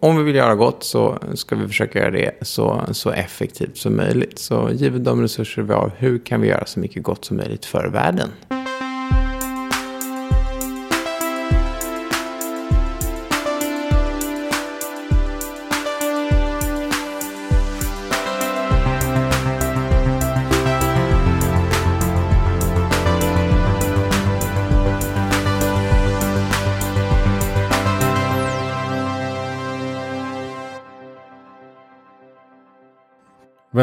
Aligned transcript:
Om 0.00 0.16
vi 0.16 0.22
vill 0.22 0.34
göra 0.34 0.54
gott 0.54 0.84
så 0.84 1.18
ska 1.34 1.56
vi 1.56 1.68
försöka 1.68 1.98
göra 1.98 2.10
det 2.10 2.32
så, 2.42 2.80
så 2.92 3.10
effektivt 3.10 3.76
som 3.76 3.96
möjligt. 3.96 4.38
Så 4.38 4.70
givet 4.72 5.04
de 5.04 5.22
resurser 5.22 5.62
vi 5.62 5.72
har, 5.72 5.92
hur 5.98 6.18
kan 6.18 6.40
vi 6.40 6.48
göra 6.48 6.66
så 6.66 6.80
mycket 6.80 7.02
gott 7.02 7.24
som 7.24 7.36
möjligt 7.36 7.64
för 7.64 7.88
världen? 7.88 8.28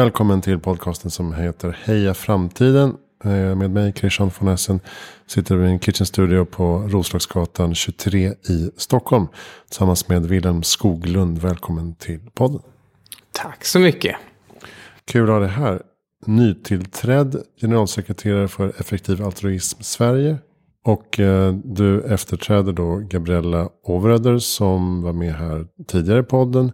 Välkommen 0.00 0.40
till 0.40 0.58
podcasten 0.58 1.10
som 1.10 1.34
heter 1.34 1.76
Heja 1.84 2.14
Framtiden. 2.14 2.96
Eh, 3.24 3.54
med 3.54 3.70
mig 3.70 3.92
Christian 3.92 4.30
von 4.38 4.48
Essen 4.48 4.80
sitter 5.26 5.56
vi 5.56 5.68
i 5.68 5.70
en 5.70 5.80
kitchen 5.80 6.06
studio 6.06 6.44
på 6.44 6.78
Roslagsgatan 6.78 7.74
23 7.74 8.28
i 8.28 8.70
Stockholm. 8.76 9.26
Tillsammans 9.68 10.08
med 10.08 10.26
Wilhelm 10.26 10.62
Skoglund. 10.62 11.38
Välkommen 11.38 11.94
till 11.94 12.20
podden. 12.34 12.60
Tack 13.32 13.64
så 13.64 13.78
mycket. 13.78 14.16
Kul 15.04 15.22
att 15.22 15.28
ha 15.28 15.38
dig 15.38 15.48
här. 15.48 15.82
Nytillträdd 16.26 17.42
generalsekreterare 17.60 18.48
för 18.48 18.68
Effektiv 18.68 19.22
Altruism 19.22 19.82
Sverige. 19.82 20.38
Och 20.84 21.20
eh, 21.20 21.54
du 21.64 22.02
efterträder 22.02 22.72
då 22.72 22.96
Gabriella 22.96 23.68
Overöder 23.82 24.38
som 24.38 25.02
var 25.02 25.12
med 25.12 25.34
här 25.34 25.66
tidigare 25.86 26.20
i 26.20 26.22
podden. 26.22 26.72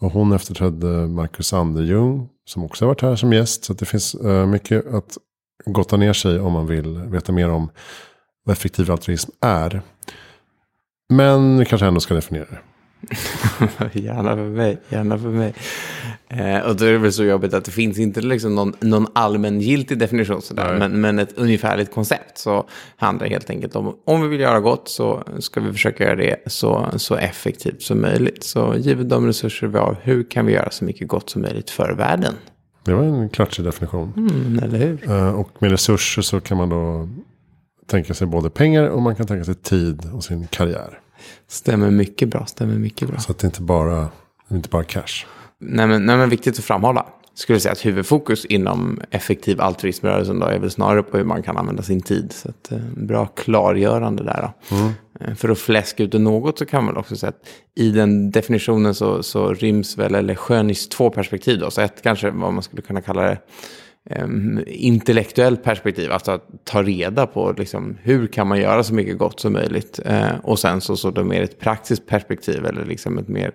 Och 0.00 0.12
hon 0.12 0.32
efterträdde 0.32 0.86
Marcus 1.08 1.52
Anderljung 1.52 2.28
som 2.44 2.64
också 2.64 2.84
har 2.84 2.88
varit 2.88 3.02
här 3.02 3.16
som 3.16 3.32
gäst. 3.32 3.64
Så 3.64 3.72
det 3.72 3.84
finns 3.84 4.14
uh, 4.14 4.46
mycket 4.46 4.86
att 4.94 5.18
gotta 5.64 5.96
ner 5.96 6.12
sig 6.12 6.40
om 6.40 6.52
man 6.52 6.66
vill 6.66 6.98
veta 6.98 7.32
mer 7.32 7.48
om 7.48 7.70
vad 8.44 8.52
effektiv 8.52 8.90
altruism 8.90 9.30
är. 9.40 9.82
Men 11.08 11.58
vi 11.58 11.64
kanske 11.64 11.86
ändå 11.86 12.00
ska 12.00 12.14
definiera 12.14 12.46
det. 12.50 12.58
gärna 13.92 14.36
för 14.36 14.44
mig, 14.44 14.78
gärna 14.88 15.18
för 15.18 15.28
mig. 15.28 15.54
Eh, 16.28 16.58
och 16.58 16.76
då 16.76 16.84
är 16.84 16.92
det 16.92 16.98
väl 16.98 17.12
så 17.12 17.24
jobbigt 17.24 17.54
att 17.54 17.64
det 17.64 17.70
finns 17.70 17.98
inte 17.98 18.20
liksom 18.20 18.54
någon, 18.54 18.72
någon 18.80 19.06
allmängiltig 19.12 19.98
definition 19.98 20.42
sådär, 20.42 20.76
men, 20.78 21.00
men 21.00 21.18
ett 21.18 21.38
ungefärligt 21.38 21.94
koncept. 21.94 22.38
Så 22.38 22.68
handlar 22.96 23.26
det 23.26 23.32
helt 23.32 23.50
enkelt 23.50 23.76
om, 23.76 23.96
om 24.04 24.22
vi 24.22 24.28
vill 24.28 24.40
göra 24.40 24.60
gott 24.60 24.88
så 24.88 25.22
ska 25.38 25.60
vi 25.60 25.72
försöka 25.72 26.04
göra 26.04 26.16
det 26.16 26.36
så, 26.46 26.86
så 26.96 27.14
effektivt 27.14 27.82
som 27.82 28.00
möjligt. 28.00 28.44
Så 28.44 28.74
givet 28.76 29.08
de 29.08 29.26
resurser 29.26 29.66
vi 29.66 29.78
har, 29.78 29.96
hur 30.02 30.30
kan 30.30 30.46
vi 30.46 30.52
göra 30.52 30.70
så 30.70 30.84
mycket 30.84 31.08
gott 31.08 31.30
som 31.30 31.42
möjligt 31.42 31.70
för 31.70 31.92
världen? 31.92 32.34
Det 32.84 32.94
var 32.94 33.02
en 33.02 33.28
klatschig 33.28 33.64
definition. 33.64 34.12
Mm, 34.16 34.58
eller 34.62 34.78
hur? 34.78 35.10
Eh, 35.10 35.40
och 35.40 35.50
med 35.58 35.70
resurser 35.70 36.22
så 36.22 36.40
kan 36.40 36.56
man 36.56 36.68
då 36.68 37.08
tänka 37.86 38.14
sig 38.14 38.26
både 38.26 38.50
pengar 38.50 38.88
och 38.88 39.02
man 39.02 39.16
kan 39.16 39.26
tänka 39.26 39.44
sig 39.44 39.54
tid 39.54 40.10
och 40.12 40.24
sin 40.24 40.46
karriär. 40.46 41.00
Stämmer 41.48 41.90
mycket 41.90 42.28
bra, 42.28 42.46
stämmer 42.46 42.74
mycket 42.74 43.08
bra. 43.08 43.18
Så 43.18 43.32
att 43.32 43.38
det 43.38 43.46
inte 43.46 43.62
bara, 43.62 44.08
inte 44.50 44.68
bara 44.68 44.84
cash. 44.84 45.26
Nej 45.58 45.86
men, 45.86 46.06
nej 46.06 46.16
men 46.16 46.28
viktigt 46.28 46.58
att 46.58 46.64
framhålla. 46.64 47.06
Skulle 47.34 47.60
säga 47.60 47.72
att 47.72 47.86
huvudfokus 47.86 48.44
inom 48.44 49.00
effektiv 49.10 49.60
altruismrörelsen 49.60 50.38
då 50.38 50.46
är 50.46 50.58
väl 50.58 50.70
snarare 50.70 51.02
på 51.02 51.16
hur 51.16 51.24
man 51.24 51.42
kan 51.42 51.56
använda 51.56 51.82
sin 51.82 52.00
tid. 52.00 52.32
Så 52.32 52.48
att, 52.48 52.72
eh, 52.72 52.78
bra 52.96 53.26
klargörande 53.26 54.24
där. 54.24 54.52
Mm. 54.70 54.92
Eh, 55.20 55.34
för 55.34 55.48
att 55.48 55.58
fläska 55.58 56.02
ut 56.02 56.12
det 56.12 56.18
något 56.18 56.58
så 56.58 56.66
kan 56.66 56.84
man 56.84 56.96
också 56.96 57.16
säga 57.16 57.30
att 57.30 57.48
i 57.74 57.90
den 57.90 58.30
definitionen 58.30 58.94
så, 58.94 59.22
så 59.22 59.54
ryms 59.54 59.98
väl, 59.98 60.14
eller 60.14 60.34
skönjs 60.34 60.88
två 60.88 61.10
perspektiv 61.10 61.58
då. 61.58 61.70
Så 61.70 61.80
ett 61.80 62.02
kanske 62.02 62.30
vad 62.30 62.52
man 62.52 62.62
skulle 62.62 62.82
kunna 62.82 63.00
kalla 63.00 63.22
det 63.22 63.38
um, 64.10 64.64
intellektuellt 64.66 65.62
perspektiv, 65.62 66.12
alltså 66.12 66.30
att 66.30 66.44
ta 66.64 66.82
reda 66.82 67.26
på 67.26 67.54
liksom, 67.58 67.96
hur 68.02 68.26
kan 68.26 68.46
man 68.46 68.60
göra 68.60 68.82
så 68.82 68.94
mycket 68.94 69.18
gott 69.18 69.40
som 69.40 69.52
möjligt. 69.52 70.00
Uh, 70.06 70.38
och 70.42 70.58
sen 70.58 70.80
så, 70.80 70.96
så 70.96 71.10
då 71.10 71.24
mer 71.24 71.42
ett 71.42 71.60
praktiskt 71.60 72.06
perspektiv 72.06 72.66
eller 72.66 72.84
liksom 72.84 73.18
ett 73.18 73.28
mer 73.28 73.52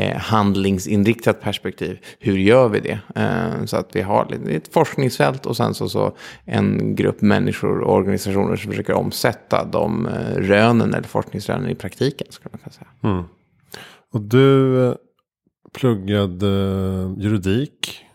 uh, 0.00 0.16
handlingsinriktat 0.16 1.40
perspektiv. 1.40 1.98
Hur 2.18 2.38
gör 2.38 2.68
vi 2.68 2.80
det? 2.80 2.98
Uh, 3.20 3.64
så 3.64 3.76
att 3.76 3.96
vi 3.96 4.02
har 4.02 4.48
ett 4.50 4.72
forskningsfält 4.72 5.46
och 5.46 5.56
sen 5.56 5.74
så, 5.74 5.88
så 5.88 6.16
en 6.44 6.94
grupp 6.94 7.20
människor 7.20 7.80
och 7.80 7.94
organisationer 7.94 8.56
som 8.56 8.70
försöker 8.70 8.94
omsätta 8.94 9.64
de 9.64 10.08
rönen 10.36 10.94
eller 10.94 11.08
forskningsrönen 11.08 11.70
i 11.70 11.74
praktiken. 11.74 12.26
Skulle 12.30 12.50
man 12.52 12.58
kunna 12.58 12.72
säga. 12.72 13.12
Mm. 13.12 13.24
Och 14.12 14.20
du 14.20 14.94
pluggade 15.74 16.46
juridik 17.18 18.05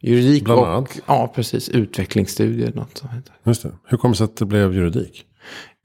Juridik 0.00 0.44
Bland 0.44 0.60
och 0.60 0.68
annat. 0.68 1.00
ja, 1.06 1.32
precis, 1.34 1.68
utvecklingsstudier. 1.68 2.72
Något 2.74 2.98
som 2.98 3.08
heter. 3.08 3.34
Just 3.44 3.62
det. 3.62 3.72
Hur 3.84 3.96
kom 3.96 4.10
det 4.10 4.16
sig 4.16 4.24
att 4.24 4.36
det 4.36 4.44
blev 4.44 4.74
juridik? 4.74 5.26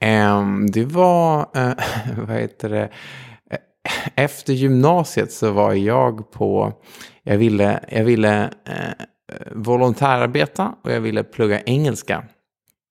Um, 0.06 0.72
det 0.72 0.86
var, 0.86 1.40
uh, 1.40 1.74
vad 2.28 2.38
heter 2.38 2.70
det, 2.70 2.90
efter 4.16 4.54
gymnasiet 4.54 5.32
så 5.32 5.52
var 5.52 5.74
jag 5.74 6.32
på, 6.32 6.74
jag 7.24 7.38
ville, 7.38 7.80
jag 7.90 8.04
ville 8.04 8.44
uh, 8.44 9.06
volontärarbeta 9.52 10.76
och 10.84 10.92
jag 10.92 11.02
ville 11.02 11.24
plugga 11.24 11.62
engelska. 11.62 12.24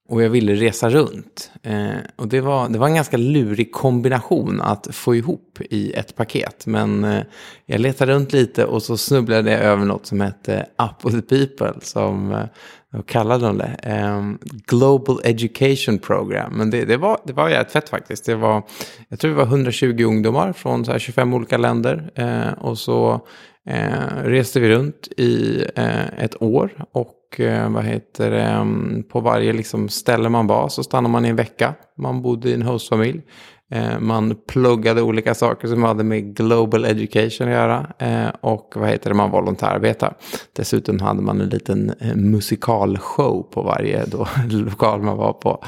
Och 0.09 0.23
jag 0.23 0.31
ville 0.31 0.55
resa 0.55 0.91
runt. 0.91 1.51
Eh, 1.63 1.97
och 2.17 2.29
det 2.29 2.41
var, 2.41 2.69
det 2.69 2.79
var 2.79 2.87
en 2.87 2.95
ganska 2.95 3.17
lurig 3.17 3.73
kombination 3.73 4.61
att 4.61 4.89
få 4.91 5.15
ihop 5.15 5.59
i 5.61 5.93
ett 5.93 6.17
paket. 6.17 6.67
Men 6.67 7.05
eh, 7.05 7.23
jag 7.67 7.81
letade 7.81 8.13
runt 8.13 8.33
lite 8.33 8.65
och 8.65 8.83
så 8.83 8.97
snubblade 8.97 9.51
jag 9.51 9.61
över 9.61 9.85
något 9.85 10.07
som 10.07 10.21
hette 10.21 10.67
Up 10.79 11.15
with 11.15 11.29
People. 11.29 11.81
Som 11.81 12.33
eh, 12.33 13.03
kallade 13.07 13.47
de 13.47 13.59
det? 13.59 13.79
Eh, 13.83 14.33
Global 14.67 15.21
Education 15.25 15.99
Program. 15.99 16.53
Men 16.53 16.71
det, 16.71 16.85
det, 16.85 16.97
var, 16.97 17.19
det 17.25 17.33
var 17.33 17.49
jävligt 17.49 17.73
fett 17.73 17.89
faktiskt. 17.89 18.27
Det 18.27 18.35
var, 18.35 18.63
jag 19.09 19.19
tror 19.19 19.31
det 19.31 19.37
var 19.37 19.47
120 19.47 20.05
ungdomar 20.05 20.53
från 20.53 20.85
så 20.85 20.99
25 20.99 21.35
olika 21.35 21.57
länder. 21.57 22.11
Eh, 22.15 22.53
och 22.65 22.79
så 22.79 23.21
eh, 23.67 24.23
reste 24.25 24.61
vi 24.61 24.69
runt 24.69 25.09
i 25.17 25.65
eh, 25.77 26.25
ett 26.25 26.43
år. 26.43 26.87
Och 26.93 27.15
Eh, 27.41 27.71
vad 27.71 27.85
heter 27.85 28.31
det, 28.31 28.43
mm, 28.43 29.03
på 29.03 29.21
varje 29.21 29.53
liksom 29.53 29.89
ställe 29.89 30.29
man 30.29 30.47
var 30.47 30.69
så 30.69 30.83
stannade 30.83 31.13
man 31.13 31.25
i 31.25 31.29
en 31.29 31.37
vecka. 31.37 31.75
Man 31.99 32.23
bodde 32.23 32.51
i 32.51 32.55
en 32.55 32.63
hostfamilj. 32.63 33.23
Eh, 33.71 33.99
man 34.01 34.37
pluggade 34.49 35.03
olika 35.03 35.35
saker 35.35 35.69
som 35.69 35.83
hade 35.83 36.05
med 36.05 36.37
global 36.37 36.85
education 36.85 37.49
att 37.49 37.55
göra. 37.55 37.87
Eh, 37.99 38.29
och 38.41 38.73
vad 38.77 38.89
heter 38.89 39.11
det, 39.11 39.17
man 39.17 39.31
volontärarbetade. 39.31 40.15
Dessutom 40.53 41.01
hade 41.01 41.23
man 41.23 41.41
en 41.41 41.49
liten 41.49 41.93
musikalshow 42.15 43.43
på 43.43 43.63
varje 43.63 44.05
då, 44.07 44.29
lokal 44.49 45.03
man 45.03 45.17
var 45.17 45.33
på. 45.33 45.65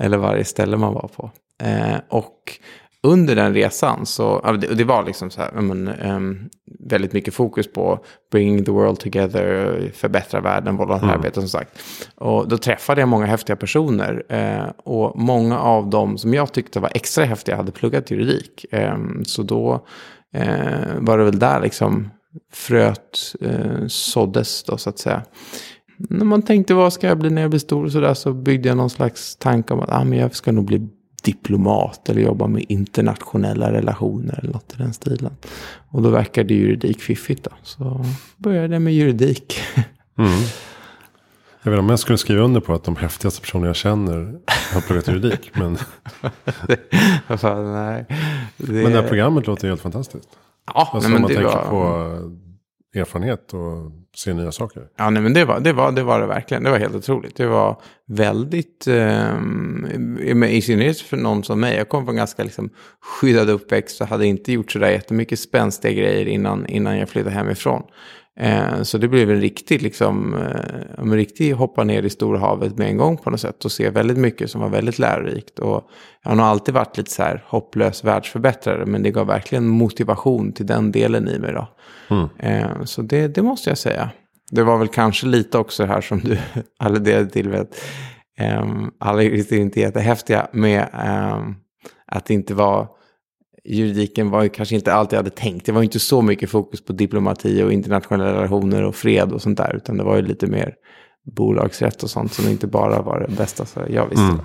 Eller 0.00 0.18
varje 0.18 0.44
ställe 0.44 0.76
man 0.76 0.94
var 0.94 1.10
på. 1.16 1.30
Och 2.08 2.58
under 3.02 3.36
den 3.36 3.54
resan 3.54 4.06
så, 4.06 4.56
det 4.74 4.84
var 4.84 5.04
liksom 5.04 5.30
så 5.30 5.40
här, 5.40 5.52
men, 5.52 5.88
um, 5.88 6.48
väldigt 6.80 7.12
mycket 7.12 7.34
fokus 7.34 7.72
på 7.72 8.04
bringing 8.32 8.64
the 8.64 8.70
world 8.70 8.98
together, 8.98 9.90
förbättra 9.94 10.40
världen, 10.40 10.76
volontärarbete 10.76 11.40
mm. 11.40 11.48
som 11.48 11.60
sagt. 11.60 11.82
Och 12.14 12.48
då 12.48 12.58
träffade 12.58 13.00
jag 13.00 13.08
många 13.08 13.26
häftiga 13.26 13.56
personer 13.56 14.22
eh, 14.28 14.70
och 14.84 15.18
många 15.20 15.58
av 15.58 15.90
dem 15.90 16.18
som 16.18 16.34
jag 16.34 16.52
tyckte 16.52 16.80
var 16.80 16.90
extra 16.94 17.24
häftiga 17.24 17.56
hade 17.56 17.72
pluggat 17.72 18.10
juridik. 18.10 18.64
Eh, 18.70 18.98
så 19.26 19.42
då 19.42 19.86
eh, 20.34 20.94
var 20.98 21.18
det 21.18 21.24
väl 21.24 21.38
där 21.38 21.60
liksom 21.60 22.10
fröet 22.52 23.34
eh, 23.40 23.86
såddes 23.86 24.64
då 24.64 24.76
så 24.76 24.90
att 24.90 24.98
säga. 24.98 25.22
När 25.98 26.24
man 26.24 26.42
tänkte 26.42 26.74
vad 26.74 26.92
ska 26.92 27.06
jag 27.06 27.18
bli 27.18 27.30
när 27.30 27.42
jag 27.42 27.50
blir 27.50 27.60
stor 27.60 27.88
så 27.88 28.00
där 28.00 28.14
så 28.14 28.32
byggde 28.32 28.68
jag 28.68 28.76
någon 28.76 28.90
slags 28.90 29.36
tanke 29.36 29.74
om 29.74 29.80
att 29.80 29.92
ah, 29.92 30.04
men 30.04 30.18
jag 30.18 30.34
ska 30.34 30.52
nog 30.52 30.64
bli 30.64 30.88
diplomat 31.28 32.08
eller 32.08 32.20
jobba 32.20 32.46
med 32.46 32.64
internationella 32.68 33.72
relationer 33.72 34.38
eller 34.42 34.52
något 34.52 34.74
i 34.74 34.76
den 34.78 34.92
stilen. 34.92 35.36
Och 35.88 36.02
då 36.02 36.10
verkade 36.10 36.54
juridik 36.54 37.00
fiffigt 37.00 37.44
då. 37.44 37.50
Så 37.62 38.04
började 38.36 38.74
jag 38.74 38.82
med 38.82 38.94
juridik. 38.94 39.60
Mm. 40.18 40.30
Jag 41.62 41.70
vet 41.70 41.76
inte 41.76 41.78
om 41.78 41.88
jag 41.88 41.98
skulle 41.98 42.18
skriva 42.18 42.42
under 42.42 42.60
på 42.60 42.74
att 42.74 42.84
de 42.84 42.96
häftigaste 42.96 43.40
personer 43.40 43.66
jag 43.66 43.76
känner 43.76 44.34
har 44.72 44.80
pluggat 44.80 45.08
juridik. 45.08 45.50
Men, 45.54 45.76
Fan, 47.38 47.72
nej. 47.72 48.06
Det... 48.56 48.72
men 48.72 48.92
det 48.92 49.02
här 49.02 49.08
programmet 49.08 49.46
låter 49.46 49.68
helt 49.68 49.80
fantastiskt. 49.80 50.28
Ja, 50.74 50.90
alltså, 50.92 51.08
nej, 51.08 51.16
om 51.16 51.22
man 51.22 51.30
tänker 51.30 51.44
var... 51.44 51.70
på 51.70 52.47
erfarenhet 52.98 53.54
och 53.54 53.92
se 54.16 54.34
nya 54.34 54.52
saker. 54.52 54.82
Ja, 54.96 55.10
nej, 55.10 55.22
men 55.22 55.34
det 55.34 55.44
var, 55.44 55.60
det, 55.60 55.72
var, 55.72 55.92
det 55.92 56.02
var 56.02 56.20
det 56.20 56.26
verkligen. 56.26 56.62
Det 56.62 56.70
var 56.70 56.78
helt 56.78 56.94
otroligt. 56.94 57.36
Det 57.36 57.46
var 57.46 57.80
väldigt, 58.06 58.86
eh, 58.86 59.34
i 60.48 60.62
synnerhet 60.62 61.00
för 61.00 61.16
någon 61.16 61.44
som 61.44 61.60
mig. 61.60 61.76
Jag 61.76 61.88
kom 61.88 62.04
från 62.04 62.16
ganska 62.16 62.44
liksom, 62.44 62.70
skyddad 63.00 63.50
uppväxt 63.50 64.00
och 64.00 64.06
hade 64.06 64.26
inte 64.26 64.52
gjort 64.52 64.72
sådär 64.72 64.90
jättemycket 64.90 65.40
spänstiga 65.40 65.92
grejer 65.92 66.26
innan, 66.26 66.66
innan 66.66 66.98
jag 66.98 67.08
flyttade 67.08 67.34
hemifrån. 67.34 67.82
Eh, 68.40 68.82
så 68.82 68.98
det 68.98 69.08
blev 69.08 69.30
en 69.30 69.40
riktig, 69.40 69.82
liksom, 69.82 70.34
eh, 70.34 71.02
en 71.02 71.14
riktig 71.14 71.52
hoppa 71.52 71.84
ner 71.84 72.02
i 72.02 72.10
storhavet 72.10 72.78
med 72.78 72.88
en 72.88 72.96
gång 72.96 73.16
på 73.16 73.30
något 73.30 73.40
sätt. 73.40 73.64
Och 73.64 73.72
se 73.72 73.90
väldigt 73.90 74.18
mycket 74.18 74.50
som 74.50 74.60
var 74.60 74.68
väldigt 74.68 74.98
lärorikt. 74.98 75.58
Och 75.58 75.90
jag 76.22 76.30
har 76.30 76.36
nog 76.36 76.46
alltid 76.46 76.74
varit 76.74 76.96
lite 76.96 77.10
så 77.10 77.22
här 77.22 77.44
hopplös 77.46 78.04
världsförbättrare. 78.04 78.86
Men 78.86 79.02
det 79.02 79.10
gav 79.10 79.26
verkligen 79.26 79.68
motivation 79.68 80.52
till 80.52 80.66
den 80.66 80.92
delen 80.92 81.28
i 81.28 81.38
mig 81.38 81.52
då. 81.52 81.68
Mm. 82.10 82.28
Eh, 82.38 82.84
så 82.84 83.02
det, 83.02 83.28
det 83.28 83.42
måste 83.42 83.70
jag 83.70 83.78
säga. 83.78 84.10
Det 84.50 84.62
var 84.62 84.78
väl 84.78 84.88
kanske 84.88 85.26
lite 85.26 85.58
också 85.58 85.82
det 85.82 85.88
här 85.92 86.00
som 86.00 86.18
du 86.18 86.38
alluderade 86.78 87.30
till. 87.30 87.54
Att, 87.54 87.80
um, 88.60 88.90
alla 88.98 89.22
jurister 89.22 89.56
är 89.56 89.60
inte 89.60 89.80
jättehäftiga 89.80 90.48
med 90.52 90.88
um, 91.36 91.56
att 92.06 92.24
det 92.24 92.34
inte 92.34 92.54
var 92.54 92.97
juridiken 93.76 94.30
var 94.30 94.42
ju 94.42 94.48
kanske 94.48 94.74
inte 94.74 94.92
allt 94.92 95.12
jag 95.12 95.18
hade 95.18 95.30
tänkt. 95.30 95.66
Det 95.66 95.72
var 95.72 95.82
inte 95.82 95.98
så 95.98 96.22
mycket 96.22 96.50
fokus 96.50 96.84
på 96.84 96.92
diplomati 96.92 97.62
och 97.62 97.72
internationella 97.72 98.32
relationer 98.32 98.82
och 98.82 98.94
fred 98.94 99.32
och 99.32 99.42
sånt 99.42 99.58
där. 99.58 99.76
Utan 99.76 99.96
det 99.96 100.04
var 100.04 100.16
ju 100.16 100.22
lite 100.22 100.46
mer 100.46 100.74
bolagsrätt 101.36 102.02
och 102.02 102.10
sånt 102.10 102.32
som 102.32 102.48
inte 102.48 102.66
bara 102.66 103.02
var 103.02 103.26
det 103.28 103.36
bästa 103.36 103.66
så 103.66 103.80
jag 103.90 104.06
visste. 104.06 104.22
Mm. 104.22 104.40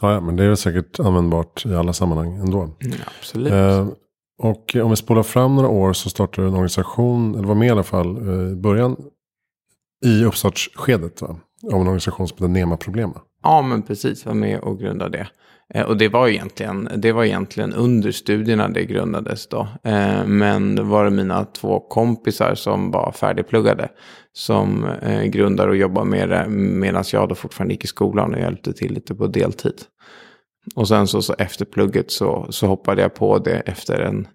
Ja, 0.00 0.12
ja, 0.12 0.20
men 0.20 0.36
det 0.36 0.44
är 0.44 0.54
säkert 0.54 1.00
användbart 1.00 1.66
i 1.66 1.74
alla 1.74 1.92
sammanhang 1.92 2.36
ändå. 2.36 2.60
Mm, 2.60 2.96
absolut. 3.18 3.52
Eh, 3.52 3.88
och 4.38 4.76
om 4.82 4.90
vi 4.90 4.96
spolar 4.96 5.22
fram 5.22 5.56
några 5.56 5.68
år 5.68 5.92
så 5.92 6.10
startade 6.10 6.46
du 6.46 6.48
en 6.48 6.54
organisation, 6.54 7.34
eller 7.34 7.48
var 7.48 7.54
med 7.54 7.68
i 7.68 7.70
alla 7.70 7.82
fall, 7.82 8.16
eh, 8.16 8.52
i 8.52 8.56
början 8.56 8.96
i 10.04 10.24
uppstartsskedet 10.24 11.22
va? 11.22 11.36
av 11.72 11.80
en 11.80 11.86
organisation 11.86 12.28
som 12.28 12.34
heter 12.36 12.48
Nema 12.48 12.76
Problema. 12.76 13.20
Ja, 13.42 13.62
men 13.62 13.82
precis, 13.82 14.26
var 14.26 14.34
med 14.34 14.60
och 14.60 14.78
grundade 14.78 15.18
det. 15.18 15.28
Eh, 15.74 15.86
och 15.86 15.96
det 15.96 16.08
var, 16.08 16.28
egentligen, 16.28 16.88
det 16.96 17.12
var 17.12 17.24
egentligen 17.24 17.72
under 17.72 18.12
studierna 18.12 18.68
det 18.68 18.84
grundades 18.84 19.48
då. 19.48 19.68
Eh, 19.84 20.24
men 20.26 20.74
det 20.74 20.82
var 20.82 21.04
det 21.04 21.10
mina 21.10 21.44
två 21.44 21.80
kompisar 21.80 22.54
som 22.54 22.90
var 22.90 23.12
färdigpluggade. 23.12 23.88
Som 24.32 24.84
eh, 24.84 25.22
grundade 25.22 25.68
och 25.68 25.76
jobbade 25.76 26.10
med 26.10 26.28
det 26.28 26.48
medan 26.48 27.04
jag 27.12 27.28
då 27.28 27.34
fortfarande 27.34 27.74
gick 27.74 27.84
i 27.84 27.86
skolan 27.86 28.34
och 28.34 28.40
hjälpte 28.40 28.72
till 28.72 28.92
lite 28.92 29.14
på 29.14 29.26
deltid. 29.26 29.82
Och 30.74 30.88
sen 30.88 31.06
så, 31.06 31.22
så 31.22 31.34
efter 31.38 31.64
plugget 31.64 32.10
så, 32.10 32.46
så 32.50 32.66
hoppade 32.66 33.02
jag 33.02 33.14
på 33.14 33.38
det 33.38 33.56
efter 33.56 34.00
en, 34.00 34.28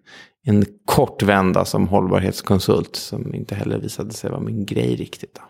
en 0.46 0.66
kort 0.86 1.24
vända 1.24 1.66
som 1.66 1.88
hållbarhetskonsult. 1.88 2.96
Som 2.96 3.36
inte 3.36 3.56
heller 3.56 3.78
visade 3.80 4.14
sig 4.14 4.30
vara 4.30 4.42
min 4.42 4.66
grej 4.66 4.96
riktigt. 4.96 5.36
Då. 5.36 5.42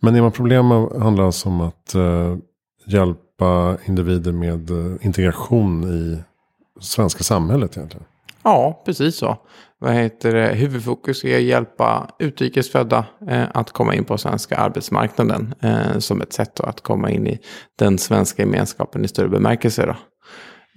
Men 0.00 0.14
är 0.14 0.22
man 0.22 0.32
problem 0.32 0.70
handlar 1.00 1.24
alltså 1.24 1.48
om 1.48 1.60
att 1.60 1.94
uh, 1.96 2.36
hjälpa 2.92 3.76
individer 3.84 4.32
med 4.32 4.70
eh, 4.70 5.06
integration 5.06 5.84
i 5.84 6.22
svenska 6.80 7.24
samhället 7.24 7.76
egentligen? 7.76 8.06
Ja, 8.42 8.82
precis 8.84 9.16
så. 9.16 9.36
Vad 9.78 9.94
heter 9.94 10.34
det? 10.34 10.54
Huvudfokus 10.54 11.24
är 11.24 11.36
att 11.36 11.42
hjälpa 11.42 12.10
utrikesfödda 12.18 13.04
eh, 13.28 13.44
att 13.54 13.72
komma 13.72 13.94
in 13.94 14.04
på 14.04 14.18
svenska 14.18 14.56
arbetsmarknaden 14.56 15.54
eh, 15.60 15.98
som 15.98 16.20
ett 16.20 16.32
sätt 16.32 16.60
att 16.60 16.80
komma 16.80 17.10
in 17.10 17.26
i 17.26 17.38
den 17.78 17.98
svenska 17.98 18.42
gemenskapen 18.42 19.04
i 19.04 19.08
större 19.08 19.28
bemärkelse. 19.28 19.86
Då. 19.86 19.96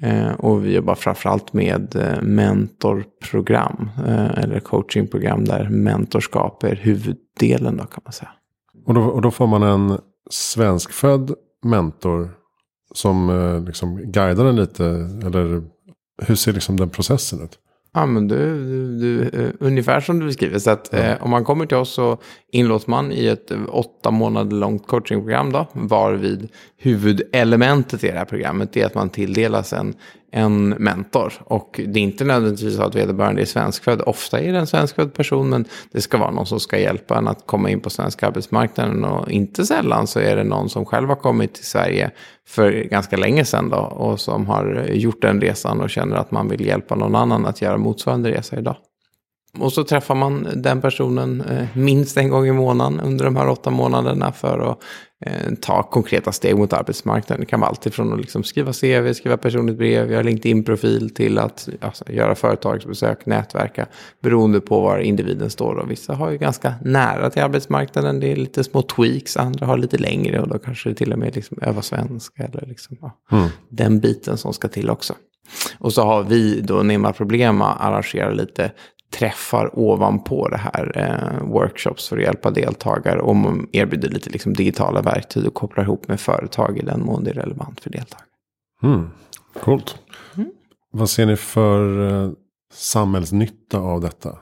Eh, 0.08 0.32
och 0.32 0.66
vi 0.66 0.76
jobbar 0.76 0.96
framförallt 0.96 1.54
med 1.54 2.20
mentorprogram 2.22 3.90
eller 4.36 4.60
coachingprogram 4.60 5.46
där 5.46 5.70
mentorskap 5.70 6.64
är 6.64 6.76
huvuddelen 6.76 7.78
då 7.78 7.84
kan 7.84 8.02
man 8.06 8.14
säga. 8.14 8.32
Och 8.86 8.94
då, 8.94 9.02
och 9.02 9.22
då 9.22 9.32
får 9.32 9.48
man 9.48 9.64
en 9.64 9.98
svenskfödd 10.30 11.32
mentor 11.64 12.30
som 12.94 13.30
eh, 13.30 13.66
liksom 13.66 14.12
guidar 14.12 14.46
en 14.46 14.56
lite? 14.56 14.86
Eller 15.26 15.64
hur 16.22 16.36
ser 16.36 16.54
liksom 16.54 16.78
den 16.78 16.90
processen 16.90 17.42
ut? 17.42 17.60
Ja, 17.96 18.06
men 18.06 18.28
du, 18.28 18.36
du, 18.36 18.98
du, 18.98 19.38
uh, 19.40 19.52
ungefär 19.60 20.00
som 20.00 20.20
du 20.20 20.26
beskriver. 20.26 20.60
Så 20.60 20.72
att, 20.72 20.90
ja. 20.92 20.98
eh, 20.98 21.24
om 21.24 21.30
man 21.30 21.44
kommer 21.44 21.66
till 21.66 21.78
oss 21.78 21.94
så 21.94 22.18
inlåts 22.52 22.88
man 22.88 23.12
i 23.12 23.28
ett 23.28 23.52
åtta 23.68 24.12
månader 24.12 24.58
långt 24.58 24.88
coachingprogram. 24.88 25.52
Då, 25.52 25.68
varvid 25.74 26.50
huvudelementet 26.78 28.04
i 28.04 28.08
det 28.08 28.18
här 28.18 28.26
programmet 28.26 28.78
är 28.78 28.86
att 28.86 28.96
man 28.96 29.10
tilldelas 29.10 29.74
en, 29.74 29.94
en 30.36 30.70
mentor. 30.70 31.34
Och 31.40 31.82
det 31.88 32.00
är 32.00 32.04
inte 32.04 32.24
nödvändigtvis 32.24 32.80
att 32.80 32.96
vederbörande 32.96 33.42
är 33.42 33.46
svenskfödd. 33.46 34.02
Ofta 34.02 34.40
är 34.40 34.54
det 34.54 34.60
en 34.60 34.68
svenskfödd 34.68 35.14
person, 35.14 35.50
men 35.50 35.66
det 35.92 36.02
ska 36.02 36.18
vara 36.18 36.32
någon 36.32 36.46
som 36.46 36.60
ska 36.60 36.80
hjälpa 36.80 37.18
en 37.18 37.28
att 37.28 37.48
komma 37.48 37.70
in 37.70 37.80
på 37.80 37.90
svenska 37.90 38.28
arbetsmarknaden. 38.28 39.06
Och 39.06 39.32
inte 39.32 39.66
sällan 39.66 40.08
så 40.08 40.20
är 40.20 40.36
det 40.36 40.44
någon 40.44 40.70
som 40.70 40.86
själv 40.86 41.10
har 41.10 41.16
kommit 41.16 41.54
till 41.54 41.66
Sverige 41.66 42.12
för 42.48 42.72
ganska 42.72 43.18
länge 43.18 43.46
sedan 43.46 43.70
då. 43.70 43.78
Och 43.78 44.20
som 44.20 44.46
har 44.48 44.86
gjort 44.94 45.22
den 45.22 45.42
resan 45.42 45.82
och 45.82 45.90
känner 45.90 46.16
att 46.16 46.32
man 46.32 46.48
vill 46.48 46.66
hjälpa 46.66 46.96
någon 46.96 47.16
annan 47.16 47.46
att 47.46 47.62
göra 47.62 47.78
motsvarande 47.78 48.32
resa 48.32 48.60
idag. 48.60 48.76
Och 49.60 49.74
så 49.74 49.84
träffar 49.84 50.16
man 50.16 50.48
den 50.56 50.82
personen 50.82 51.42
eh, 51.42 51.68
minst 51.74 52.18
en 52.18 52.30
gång 52.30 52.48
i 52.48 52.52
månaden 52.52 53.00
under 53.00 53.26
de 53.26 53.36
här 53.36 53.50
åtta 53.50 53.70
månaderna 53.70 54.32
för 54.32 54.72
att 54.72 54.80
ta 55.62 55.84
konkreta 55.84 56.32
steg 56.32 56.58
mot 56.58 56.74
arbetsmarknaden. 56.74 57.40
Det 57.40 57.46
kan 57.46 57.60
vara 57.60 57.70
allt 57.70 57.86
ifrån 57.86 58.14
att 58.14 58.20
liksom 58.20 58.44
skriva 58.44 58.74
CV, 58.74 59.14
skriva 59.14 59.38
personligt 59.38 59.78
brev, 59.78 60.12
göra 60.12 60.22
LinkedIn-profil 60.22 61.10
till 61.10 61.38
att 61.38 61.70
alltså, 61.82 62.12
göra 62.12 62.36
företagsbesök, 62.36 63.26
nätverka. 63.26 63.86
Beroende 64.22 64.60
på 64.60 64.80
var 64.80 65.00
individen 65.00 65.50
står. 65.50 65.76
Och 65.76 65.92
vissa 65.92 66.14
har 66.14 66.32
ju 66.32 66.38
ganska 66.38 66.74
nära 66.82 67.30
till 67.30 67.42
arbetsmarknaden. 67.42 68.20
Det 68.20 68.32
är 68.32 68.36
lite 68.36 68.64
små 68.64 68.82
tweaks. 68.82 69.38
Andra 69.38 69.66
har 69.66 69.78
lite 69.78 69.98
längre 69.98 70.40
och 70.40 70.48
då 70.48 70.60
kanske 70.60 70.90
det 70.90 70.96
till 70.96 71.14
och 71.14 71.20
med 71.20 71.36
liksom 71.36 71.58
öva 71.62 71.82
svenska. 71.82 72.44
Eller 72.44 72.66
liksom, 72.68 72.98
ja, 73.02 73.18
mm. 73.32 73.50
Den 73.70 74.00
biten 74.00 74.38
som 74.38 74.54
ska 74.54 74.68
till 74.68 74.90
också. 74.90 75.14
Och 75.78 75.94
så 75.94 76.04
har 76.04 76.24
vi 76.24 76.62
då 76.62 76.84
Nema 76.84 77.14
Problema 77.14 77.74
arrangerat 77.74 78.36
lite 78.36 78.72
träffar 79.14 79.80
ovanpå 79.80 80.48
det 80.48 80.58
här 80.58 80.92
eh, 80.96 81.48
workshops 81.48 82.10
för 82.10 82.18
att 82.18 82.24
hjälpa 82.24 82.52
deltagare. 82.52 83.22
Och 83.22 83.36
man 83.36 83.68
erbjuder 83.72 84.10
lite 84.10 84.30
liksom, 84.30 84.54
digitala 84.54 85.02
verktyg 85.02 85.48
och 85.48 85.54
kopplar 85.54 85.84
ihop 85.84 86.08
med 86.08 86.20
företag 86.20 86.78
i 86.78 86.82
den 86.82 87.02
mån 87.02 87.24
det 87.24 87.30
är 87.30 87.34
relevant 87.34 87.82
för 87.82 87.90
deltagare. 87.90 88.28
Mm. 88.84 89.10
Coolt. 89.62 89.96
Mm. 90.36 90.50
Vad 90.92 91.10
ser 91.10 91.26
ni 91.26 91.36
för 91.36 92.12
eh, 92.26 92.32
samhällsnytta 92.74 93.80
av 93.80 94.02
detta? 94.02 94.38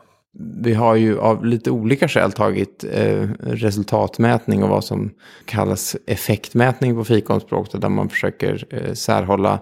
Vi 0.62 0.73
har 0.73 0.95
ju 0.95 1.19
av 1.19 1.45
lite 1.45 1.71
olika 1.71 2.07
skäl 2.07 2.31
tagit 2.31 2.83
eh, 2.91 3.29
resultatmätning 3.39 4.63
och 4.63 4.69
vad 4.69 4.83
som 4.83 5.12
kallas 5.45 5.95
effektmätning 6.07 6.95
på 6.95 7.03
fikonspråk. 7.03 7.71
Där 7.71 7.89
man 7.89 8.09
försöker 8.09 8.65
eh, 8.69 8.94
särhålla 8.94 9.59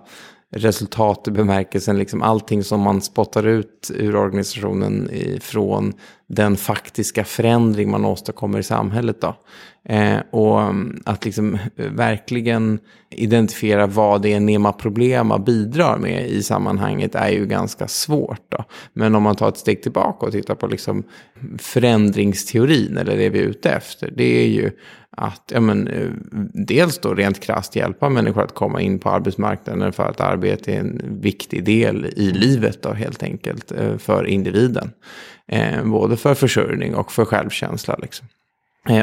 resultat 0.51 1.27
i 1.27 1.31
bemärkelsen, 1.31 1.97
liksom 1.97 2.21
allting 2.21 2.63
som 2.63 2.81
man 2.81 3.01
spottar 3.01 3.47
ut 3.47 3.91
ur 3.95 4.15
organisationen 4.15 5.09
från 5.41 5.93
den 6.27 6.57
faktiska 6.57 7.23
förändring 7.23 7.91
man 7.91 8.05
åstadkommer 8.05 8.59
i 8.59 8.63
samhället. 8.63 9.21
Då. 9.21 9.35
Eh, 9.83 10.19
och 10.31 10.61
mm, 10.61 11.01
att 11.05 11.25
liksom 11.25 11.55
eh, 11.75 11.85
verkligen 11.91 12.79
identifiera 13.09 13.87
vad 13.87 14.21
det 14.21 14.33
är 14.33 14.39
Nema 14.39 14.73
Problema 14.73 15.39
bidrar 15.39 15.97
med 15.97 16.29
i 16.29 16.43
sammanhanget 16.43 17.15
är 17.15 17.29
ju 17.29 17.45
ganska 17.45 17.87
svårt. 17.87 18.41
Då. 18.49 18.63
Men 18.93 19.15
om 19.15 19.23
man 19.23 19.35
tar 19.35 19.49
ett 19.49 19.57
steg 19.57 19.83
tillbaka 19.83 20.25
och 20.25 20.31
tittar 20.31 20.55
på 20.55 20.67
liksom 20.67 21.03
förändringsteorin, 21.57 22.97
eller 22.97 23.17
det 23.17 23.29
vi 23.29 23.39
är 23.39 23.43
ute 23.43 23.69
efter, 23.69 24.13
det 24.15 24.43
är 24.43 24.47
ju 24.47 24.71
att 25.19 25.51
ja, 25.53 25.59
men, 25.59 25.87
eh, 25.87 26.09
dels 26.53 26.99
då 26.99 27.13
rent 27.13 27.39
krasst 27.39 27.75
hjälpa 27.75 28.09
människor 28.09 28.43
att 28.43 28.55
komma 28.55 28.81
in 28.81 28.99
på 28.99 29.09
arbetsmarknaden 29.09 29.93
för 29.93 30.03
att 30.03 30.21
arbete 30.21 30.73
är 30.73 30.79
en 30.79 31.01
viktig 31.21 31.63
del 31.63 32.05
i 32.05 32.31
livet 32.31 32.81
då, 32.81 32.93
helt 32.93 33.23
enkelt 33.23 33.71
eh, 33.71 33.97
för 33.97 34.27
individen. 34.27 34.91
Eh, 35.47 35.83
både 35.83 36.17
för 36.17 36.33
försörjning 36.33 36.95
och 36.95 37.11
för 37.11 37.25
självkänsla. 37.25 37.99
Liksom. 38.01 38.27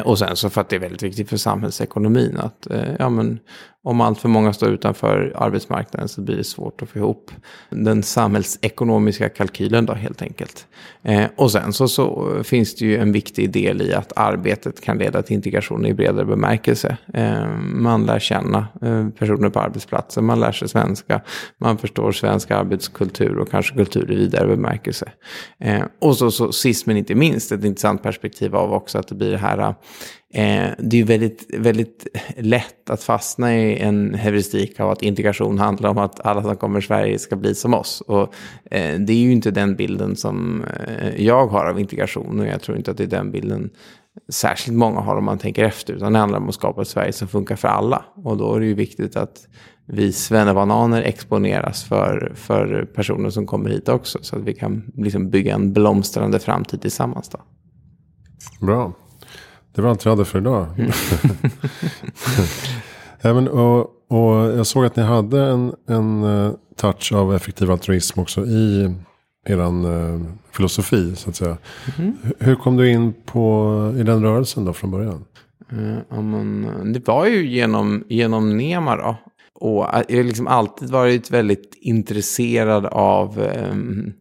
Och 0.03 0.19
sen 0.19 0.35
så 0.35 0.49
för 0.49 0.61
att 0.61 0.69
det 0.69 0.75
är 0.75 0.79
väldigt 0.79 1.03
viktigt 1.03 1.29
för 1.29 1.37
samhällsekonomin 1.37 2.37
att 2.37 2.67
ja, 2.99 3.09
men, 3.09 3.39
om 3.87 4.01
allt 4.01 4.19
för 4.19 4.29
många 4.29 4.53
står 4.53 4.69
utanför 4.69 5.33
arbetsmarknaden 5.35 6.07
så 6.07 6.21
blir 6.21 6.37
det 6.37 6.43
svårt 6.43 6.81
att 6.81 6.89
få 6.89 6.99
ihop 6.99 7.31
den 7.69 8.03
samhällsekonomiska 8.03 9.29
kalkylen 9.29 9.85
då 9.85 9.93
helt 9.93 10.21
enkelt. 10.21 10.67
Eh, 11.03 11.25
och 11.35 11.51
sen 11.51 11.73
så, 11.73 11.87
så 11.87 12.35
finns 12.43 12.75
det 12.75 12.85
ju 12.85 12.97
en 12.97 13.11
viktig 13.11 13.51
del 13.51 13.81
i 13.81 13.93
att 13.93 14.13
arbetet 14.15 14.81
kan 14.81 14.97
leda 14.97 15.21
till 15.21 15.35
integration 15.35 15.85
i 15.85 15.93
bredare 15.93 16.25
bemärkelse. 16.25 16.97
Eh, 17.13 17.47
man 17.59 18.05
lär 18.05 18.19
känna 18.19 18.67
eh, 18.81 19.09
personer 19.09 19.49
på 19.49 19.59
arbetsplatsen, 19.59 20.25
man 20.25 20.39
lär 20.39 20.51
sig 20.51 20.69
svenska, 20.69 21.21
man 21.57 21.77
förstår 21.77 22.11
svensk 22.11 22.51
arbetskultur 22.51 23.37
och 23.37 23.51
kanske 23.51 23.75
kultur 23.75 24.11
i 24.11 24.15
vidare 24.15 24.47
bemärkelse. 24.47 25.11
Eh, 25.59 25.83
och 26.01 26.17
så, 26.17 26.31
så 26.31 26.51
sist 26.51 26.85
men 26.85 26.97
inte 26.97 27.15
minst 27.15 27.51
ett 27.51 27.63
intressant 27.63 28.03
perspektiv 28.03 28.55
av 28.55 28.73
också 28.73 28.97
att 28.97 29.07
det 29.07 29.15
blir 29.15 29.31
det 29.31 29.37
här 29.37 29.59
eh, 29.59 29.73
Eh, 30.33 30.69
det 30.77 30.99
är 30.99 31.03
väldigt, 31.03 31.45
väldigt 31.53 32.07
lätt 32.37 32.89
att 32.89 33.03
fastna 33.03 33.55
i 33.55 33.79
en 33.79 34.13
heuristik 34.13 34.79
av 34.79 34.89
att 34.89 35.01
integration 35.01 35.59
handlar 35.59 35.89
om 35.89 35.97
att 35.97 36.25
alla 36.25 36.43
som 36.43 36.55
kommer 36.55 36.79
till 36.79 36.87
Sverige 36.87 37.19
ska 37.19 37.35
bli 37.35 37.55
som 37.55 37.73
oss. 37.73 38.01
Och, 38.01 38.33
eh, 38.71 38.99
det 38.99 39.13
är 39.13 39.17
ju 39.17 39.31
inte 39.31 39.51
den 39.51 39.75
bilden 39.75 40.15
som 40.15 40.63
eh, 40.63 41.25
jag 41.25 41.47
har 41.47 41.65
av 41.65 41.79
integration 41.79 42.39
och 42.39 42.47
jag 42.47 42.61
tror 42.61 42.77
inte 42.77 42.91
att 42.91 42.97
det 42.97 43.03
är 43.03 43.07
den 43.07 43.31
bilden 43.31 43.69
särskilt 44.29 44.77
många 44.77 44.99
har 44.99 45.15
om 45.15 45.25
man 45.25 45.37
tänker 45.37 45.63
efter. 45.63 45.93
Utan 45.93 46.13
det 46.13 46.19
handlar 46.19 46.39
om 46.39 46.49
att 46.49 46.55
skapa 46.55 46.81
ett 46.81 46.87
Sverige 46.87 47.13
som 47.13 47.27
funkar 47.27 47.55
för 47.55 47.67
alla. 47.67 48.05
Och 48.15 48.37
då 48.37 48.55
är 48.55 48.59
det 48.59 48.65
ju 48.65 48.73
viktigt 48.73 49.15
att 49.15 49.47
vi 49.85 50.13
svennebananer 50.13 51.01
exponeras 51.01 51.83
för, 51.83 52.31
för 52.35 52.85
personer 52.95 53.29
som 53.29 53.45
kommer 53.45 53.69
hit 53.69 53.89
också. 53.89 54.19
Så 54.21 54.35
att 54.35 54.43
vi 54.43 54.53
kan 54.53 54.91
liksom 54.95 55.29
bygga 55.29 55.55
en 55.55 55.73
blomstrande 55.73 56.39
framtid 56.39 56.81
tillsammans. 56.81 57.29
Då. 57.29 57.39
Bra. 58.65 58.93
Det 59.77 59.83
var 59.83 59.89
allt 59.89 60.05
jag 60.05 60.11
hade 60.11 60.25
för 60.25 60.39
idag. 60.39 60.67
Mm. 60.77 60.91
Även, 63.21 63.47
och, 63.47 63.79
och 64.07 64.33
jag 64.57 64.67
såg 64.67 64.85
att 64.85 64.95
ni 64.95 65.03
hade 65.03 65.41
en, 65.41 65.73
en 65.87 66.23
uh, 66.23 66.53
touch 66.75 67.13
av 67.13 67.35
effektiv 67.35 67.71
altruism 67.71 68.19
också 68.19 68.45
i 68.45 68.95
er 69.45 69.57
uh, 69.57 70.21
filosofi. 70.51 71.15
Så 71.15 71.29
att 71.29 71.35
säga. 71.35 71.57
Mm. 71.97 72.17
Hur 72.39 72.55
kom 72.55 72.77
du 72.77 72.91
in 72.91 73.13
på, 73.25 73.93
i 73.99 74.03
den 74.03 74.23
rörelsen 74.23 74.65
då 74.65 74.73
från 74.73 74.91
början? 74.91 75.25
Uh, 75.73 75.97
um, 76.09 76.93
det 76.93 77.07
var 77.07 77.25
ju 77.25 77.47
genom, 77.47 78.03
genom 78.09 78.57
Nema 78.57 78.95
då. 78.95 79.15
Och 79.53 79.85
jag 80.07 80.17
har 80.17 80.23
liksom 80.23 80.47
alltid 80.47 80.89
varit 80.89 81.31
väldigt 81.31 81.75
intresserad 81.81 82.85
av 82.85 83.39
um, 83.71 84.13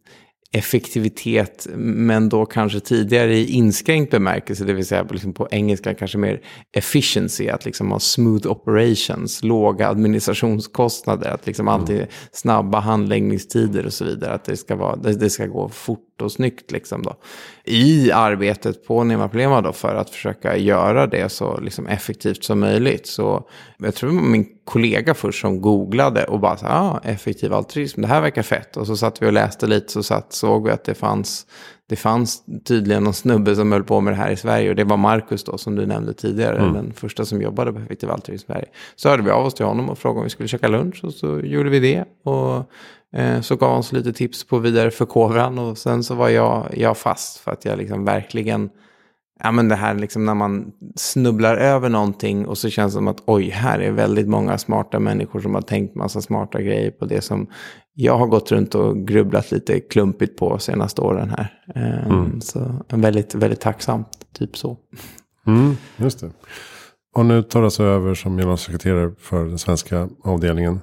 effektivitet, 0.52 1.66
men 1.76 2.28
då 2.28 2.46
kanske 2.46 2.80
tidigare 2.80 3.36
i 3.36 3.50
inskränkt 3.50 4.10
bemärkelse, 4.10 4.64
det 4.64 4.72
vill 4.72 4.86
säga 4.86 5.06
liksom 5.10 5.32
på 5.32 5.48
engelska 5.50 5.94
kanske 5.94 6.18
mer 6.18 6.40
efficiency, 6.72 7.48
att 7.48 7.64
liksom 7.64 7.90
ha 7.90 7.98
smooth 7.98 8.46
operations, 8.46 9.42
låga 9.42 9.88
administrationskostnader, 9.88 11.30
att 11.30 11.46
liksom 11.46 11.68
alltid 11.68 11.96
mm. 11.96 12.08
snabba 12.32 12.80
handläggningstider 12.80 13.86
och 13.86 13.92
så 13.92 14.04
vidare, 14.04 14.32
att 14.32 14.44
det 14.44 14.56
ska, 14.56 14.76
vara, 14.76 14.96
det, 14.96 15.30
ska 15.30 15.46
gå 15.46 15.68
fort 15.68 16.22
och 16.22 16.32
snyggt 16.32 16.72
liksom 16.72 17.02
då. 17.02 17.16
I 17.64 18.12
arbetet 18.12 18.86
på 18.86 19.04
Nema 19.04 19.28
Plema 19.28 19.60
då 19.60 19.72
för 19.72 19.94
att 19.94 20.10
försöka 20.10 20.56
göra 20.56 21.06
det 21.06 21.28
så 21.28 21.60
liksom 21.60 21.86
effektivt 21.86 22.44
som 22.44 22.60
möjligt. 22.60 23.06
Så 23.06 23.48
jag 23.78 23.94
tror 23.94 24.12
min 24.12 24.55
kollega 24.66 25.14
först 25.14 25.40
som 25.40 25.60
googlade 25.60 26.24
och 26.24 26.40
bara 26.40 26.56
så 26.56 26.66
ah, 26.66 27.00
effektiv 27.04 27.52
altruism, 27.52 28.00
det 28.00 28.08
här 28.08 28.20
verkar 28.20 28.42
fett. 28.42 28.76
Och 28.76 28.86
så 28.86 28.96
satt 28.96 29.22
vi 29.22 29.26
och 29.26 29.32
läste 29.32 29.66
lite 29.66 29.92
så 29.92 30.02
satt, 30.02 30.32
såg 30.32 30.64
vi 30.64 30.70
att 30.70 30.84
det 30.84 30.94
fanns, 30.94 31.46
det 31.88 31.96
fanns 31.96 32.42
tydligen 32.64 33.04
någon 33.04 33.14
snubbe 33.14 33.56
som 33.56 33.72
höll 33.72 33.84
på 33.84 34.00
med 34.00 34.12
det 34.12 34.16
här 34.16 34.30
i 34.30 34.36
Sverige. 34.36 34.70
Och 34.70 34.76
det 34.76 34.84
var 34.84 34.96
Marcus 34.96 35.44
då 35.44 35.58
som 35.58 35.76
du 35.76 35.86
nämnde 35.86 36.12
tidigare, 36.14 36.58
mm. 36.58 36.72
den 36.72 36.92
första 36.92 37.24
som 37.24 37.42
jobbade 37.42 37.72
på 37.72 37.78
effektiv 37.78 38.10
altruism 38.10 38.52
i 38.52 38.54
Sverige. 38.54 38.68
Så 38.96 39.08
hörde 39.08 39.22
vi 39.22 39.30
av 39.30 39.46
oss 39.46 39.54
till 39.54 39.66
honom 39.66 39.90
och 39.90 39.98
frågade 39.98 40.18
om 40.18 40.24
vi 40.24 40.30
skulle 40.30 40.48
käka 40.48 40.68
lunch 40.68 41.04
och 41.04 41.12
så 41.12 41.40
gjorde 41.40 41.70
vi 41.70 41.80
det. 41.80 42.04
Och 42.30 42.70
Eh, 43.16 43.40
så 43.40 43.56
gav 43.56 43.70
han 43.70 43.78
oss 43.78 43.92
lite 43.92 44.12
tips 44.12 44.44
på 44.44 44.58
vidare 44.58 44.90
förkovran 44.90 45.58
och 45.58 45.78
sen 45.78 46.04
så 46.04 46.14
var 46.14 46.28
jag, 46.28 46.66
jag 46.76 46.96
fast 46.96 47.38
för 47.38 47.50
att 47.50 47.64
jag 47.64 47.78
liksom 47.78 48.04
verkligen, 48.04 48.70
ja 49.42 49.52
men 49.52 49.68
det 49.68 49.74
här 49.74 49.94
liksom 49.94 50.24
när 50.24 50.34
man 50.34 50.72
snubblar 50.96 51.56
över 51.56 51.88
någonting 51.88 52.46
och 52.46 52.58
så 52.58 52.70
känns 52.70 52.92
det 52.92 52.96
som 52.96 53.08
att 53.08 53.22
oj, 53.26 53.50
här 53.50 53.78
är 53.78 53.90
väldigt 53.90 54.28
många 54.28 54.58
smarta 54.58 54.98
människor 54.98 55.40
som 55.40 55.54
har 55.54 55.62
tänkt 55.62 55.94
massa 55.94 56.20
smarta 56.20 56.62
grejer 56.62 56.90
på 56.90 57.04
det 57.04 57.20
som 57.20 57.46
jag 57.94 58.18
har 58.18 58.26
gått 58.26 58.52
runt 58.52 58.74
och 58.74 59.06
grubblat 59.06 59.50
lite 59.50 59.80
klumpigt 59.80 60.38
på 60.38 60.58
senaste 60.58 61.00
åren 61.00 61.30
här. 61.30 61.54
Eh, 61.74 62.06
mm. 62.06 62.40
Så 62.40 62.84
väldigt, 62.88 63.34
väldigt 63.34 63.60
tacksamt, 63.60 64.08
typ 64.32 64.56
så. 64.56 64.76
Mm, 65.46 65.76
just 65.96 66.20
det. 66.20 66.30
Och 67.14 67.26
nu 67.26 67.42
tar 67.42 67.60
du 67.60 67.66
alltså 67.66 67.84
över 67.84 68.14
som 68.14 68.36
generalsekreterare 68.38 69.14
för 69.18 69.44
den 69.44 69.58
svenska 69.58 70.08
avdelningen 70.24 70.80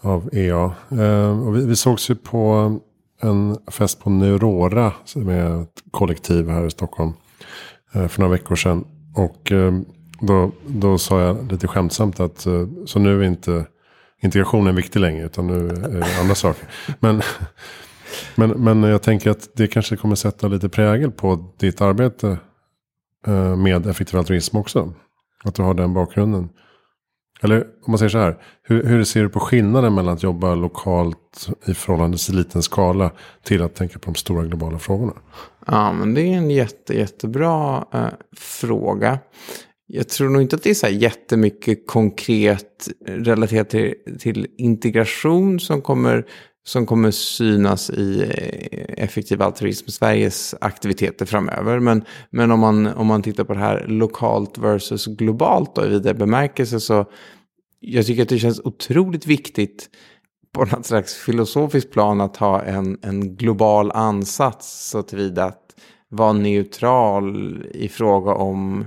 av 0.00 0.30
EA. 0.32 0.72
Eh, 0.90 1.46
och 1.46 1.56
vi, 1.56 1.66
vi 1.66 1.76
sågs 1.76 2.10
ju 2.10 2.14
på 2.14 2.76
en 3.22 3.56
fest 3.70 4.00
på 4.00 4.10
Neurora 4.10 4.92
med 5.14 5.60
ett 5.60 5.82
kollektiv 5.90 6.48
här 6.48 6.66
i 6.66 6.70
Stockholm. 6.70 7.12
Eh, 7.92 8.08
för 8.08 8.20
några 8.20 8.32
veckor 8.32 8.56
sedan. 8.56 8.84
Och 9.14 9.52
eh, 9.52 9.72
då, 10.20 10.52
då 10.66 10.98
sa 10.98 11.20
jag 11.20 11.52
lite 11.52 11.68
skämtsamt 11.68 12.20
att 12.20 12.46
eh, 12.46 12.66
så 12.86 12.98
nu 12.98 13.20
är 13.20 13.26
inte 13.26 13.66
integrationen 14.22 14.76
viktig 14.76 15.00
längre 15.00 15.26
utan 15.26 15.46
nu 15.46 15.68
är 15.68 16.00
det 16.00 16.20
andra 16.20 16.34
saker. 16.34 16.68
Men, 17.00 17.22
men, 18.34 18.50
men 18.50 18.82
jag 18.82 19.02
tänker 19.02 19.30
att 19.30 19.48
det 19.56 19.66
kanske 19.66 19.96
kommer 19.96 20.14
sätta 20.14 20.48
lite 20.48 20.68
prägel 20.68 21.10
på 21.10 21.52
ditt 21.58 21.80
arbete 21.80 22.38
eh, 23.26 23.56
med 23.56 23.86
effektiv 23.86 24.18
altruism 24.18 24.56
också. 24.56 24.92
Att 25.44 25.54
du 25.54 25.62
har 25.62 25.74
den 25.74 25.94
bakgrunden. 25.94 26.48
Eller 27.42 27.60
om 27.60 27.90
man 27.92 27.98
säger 27.98 28.10
så 28.10 28.18
här. 28.18 28.36
Hur, 28.62 28.84
hur 28.84 29.04
ser 29.04 29.22
du 29.22 29.28
på 29.28 29.40
skillnaden 29.40 29.94
mellan 29.94 30.14
att 30.14 30.22
jobba 30.22 30.54
lokalt 30.54 31.48
i 31.66 31.74
förhållandevis 31.74 32.28
liten 32.28 32.62
skala 32.62 33.10
till 33.42 33.62
att 33.62 33.74
tänka 33.74 33.98
på 33.98 34.10
de 34.10 34.14
stora 34.14 34.44
globala 34.44 34.78
frågorna? 34.78 35.12
Ja, 35.66 35.92
men 35.92 36.14
det 36.14 36.22
är 36.22 36.36
en 36.36 36.50
jätte, 36.50 36.98
jättebra 36.98 37.84
eh, 37.92 38.08
fråga. 38.36 39.18
Jag 39.86 40.08
tror 40.08 40.28
nog 40.28 40.42
inte 40.42 40.56
att 40.56 40.62
det 40.62 40.70
är 40.70 40.74
så 40.74 40.86
här 40.86 40.92
jättemycket 40.92 41.86
konkret 41.86 42.88
relaterat 43.06 43.70
till, 43.70 43.94
till 44.18 44.46
integration 44.58 45.60
som 45.60 45.82
kommer, 45.82 46.26
som 46.70 46.86
kommer 46.86 47.10
synas 47.10 47.90
i 47.90 48.22
eh, 48.22 49.04
effektiv 49.04 49.42
altruism 49.42 49.90
Sveriges 49.90 50.54
aktiviteter 50.60 51.26
framöver. 51.26 51.78
Men, 51.78 52.04
men 52.30 52.50
om, 52.50 52.60
man, 52.60 52.86
om 52.86 53.06
man 53.06 53.22
tittar 53.22 53.44
på 53.44 53.54
det 53.54 53.60
här 53.60 53.86
lokalt 53.88 54.58
versus 54.58 55.06
globalt 55.06 55.74
då, 55.74 55.86
i 55.86 55.88
vidare 55.88 56.14
bemärkelse 56.14 56.80
så 56.80 57.04
jag 57.80 58.06
tycker 58.06 58.22
att 58.22 58.28
det 58.28 58.38
känns 58.38 58.60
otroligt 58.64 59.26
viktigt 59.26 59.90
på 60.52 60.64
något 60.64 60.86
slags 60.86 61.14
filosofiskt 61.14 61.92
plan 61.92 62.20
att 62.20 62.36
ha 62.36 62.62
en, 62.62 62.98
en 63.02 63.36
global 63.36 63.90
ansats 63.90 64.90
så 64.90 65.02
tillvida 65.02 65.44
att 65.44 65.74
vara 66.08 66.32
neutral 66.32 67.56
i 67.74 67.88
fråga 67.88 68.32
om 68.32 68.84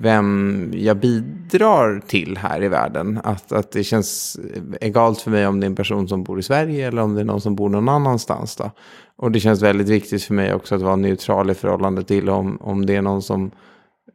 vem 0.00 0.70
jag 0.74 0.96
bidrar 0.96 2.00
till 2.06 2.36
här 2.36 2.62
i 2.62 2.68
världen. 2.68 3.20
Att, 3.24 3.52
att 3.52 3.72
det 3.72 3.84
känns 3.84 4.38
egalt 4.80 5.20
för 5.20 5.30
mig 5.30 5.46
om 5.46 5.60
det 5.60 5.64
är 5.64 5.68
en 5.70 5.76
person 5.76 6.08
som 6.08 6.24
bor 6.24 6.38
i 6.38 6.42
Sverige 6.42 6.88
eller 6.88 7.02
om 7.02 7.14
det 7.14 7.20
är 7.20 7.24
någon 7.24 7.40
som 7.40 7.56
bor 7.56 7.68
någon 7.68 7.88
annanstans. 7.88 8.56
Då. 8.56 8.70
Och 9.16 9.32
det 9.32 9.40
känns 9.40 9.62
väldigt 9.62 9.88
viktigt 9.88 10.24
för 10.24 10.34
mig 10.34 10.54
också 10.54 10.74
att 10.74 10.82
vara 10.82 10.96
neutral 10.96 11.50
i 11.50 11.54
förhållande 11.54 12.04
till 12.04 12.30
om, 12.30 12.58
om 12.60 12.86
det 12.86 12.96
är 12.96 13.02
någon 13.02 13.22
som 13.22 13.50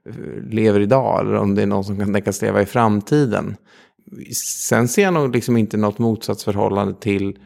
eh, 0.10 0.44
lever 0.50 0.80
idag 0.80 1.20
eller 1.20 1.36
om 1.36 1.56
det 1.56 1.62
är 1.62 1.68
någon 1.68 1.84
som 1.84 2.00
kan 2.00 2.14
tänkas 2.14 2.42
leva 2.42 2.62
i 2.62 2.66
framtiden. 2.66 3.56
Sen 4.68 4.88
ser 4.88 5.04
jag 5.04 5.14
nog 5.14 5.36
liksom 5.36 5.58
inte 5.58 5.78
något 5.78 6.00
motsatsförhållande 6.00 6.94
till 7.00 7.38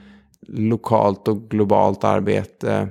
lokalt 0.47 1.27
och 1.27 1.49
globalt 1.49 2.03
arbete 2.03 2.89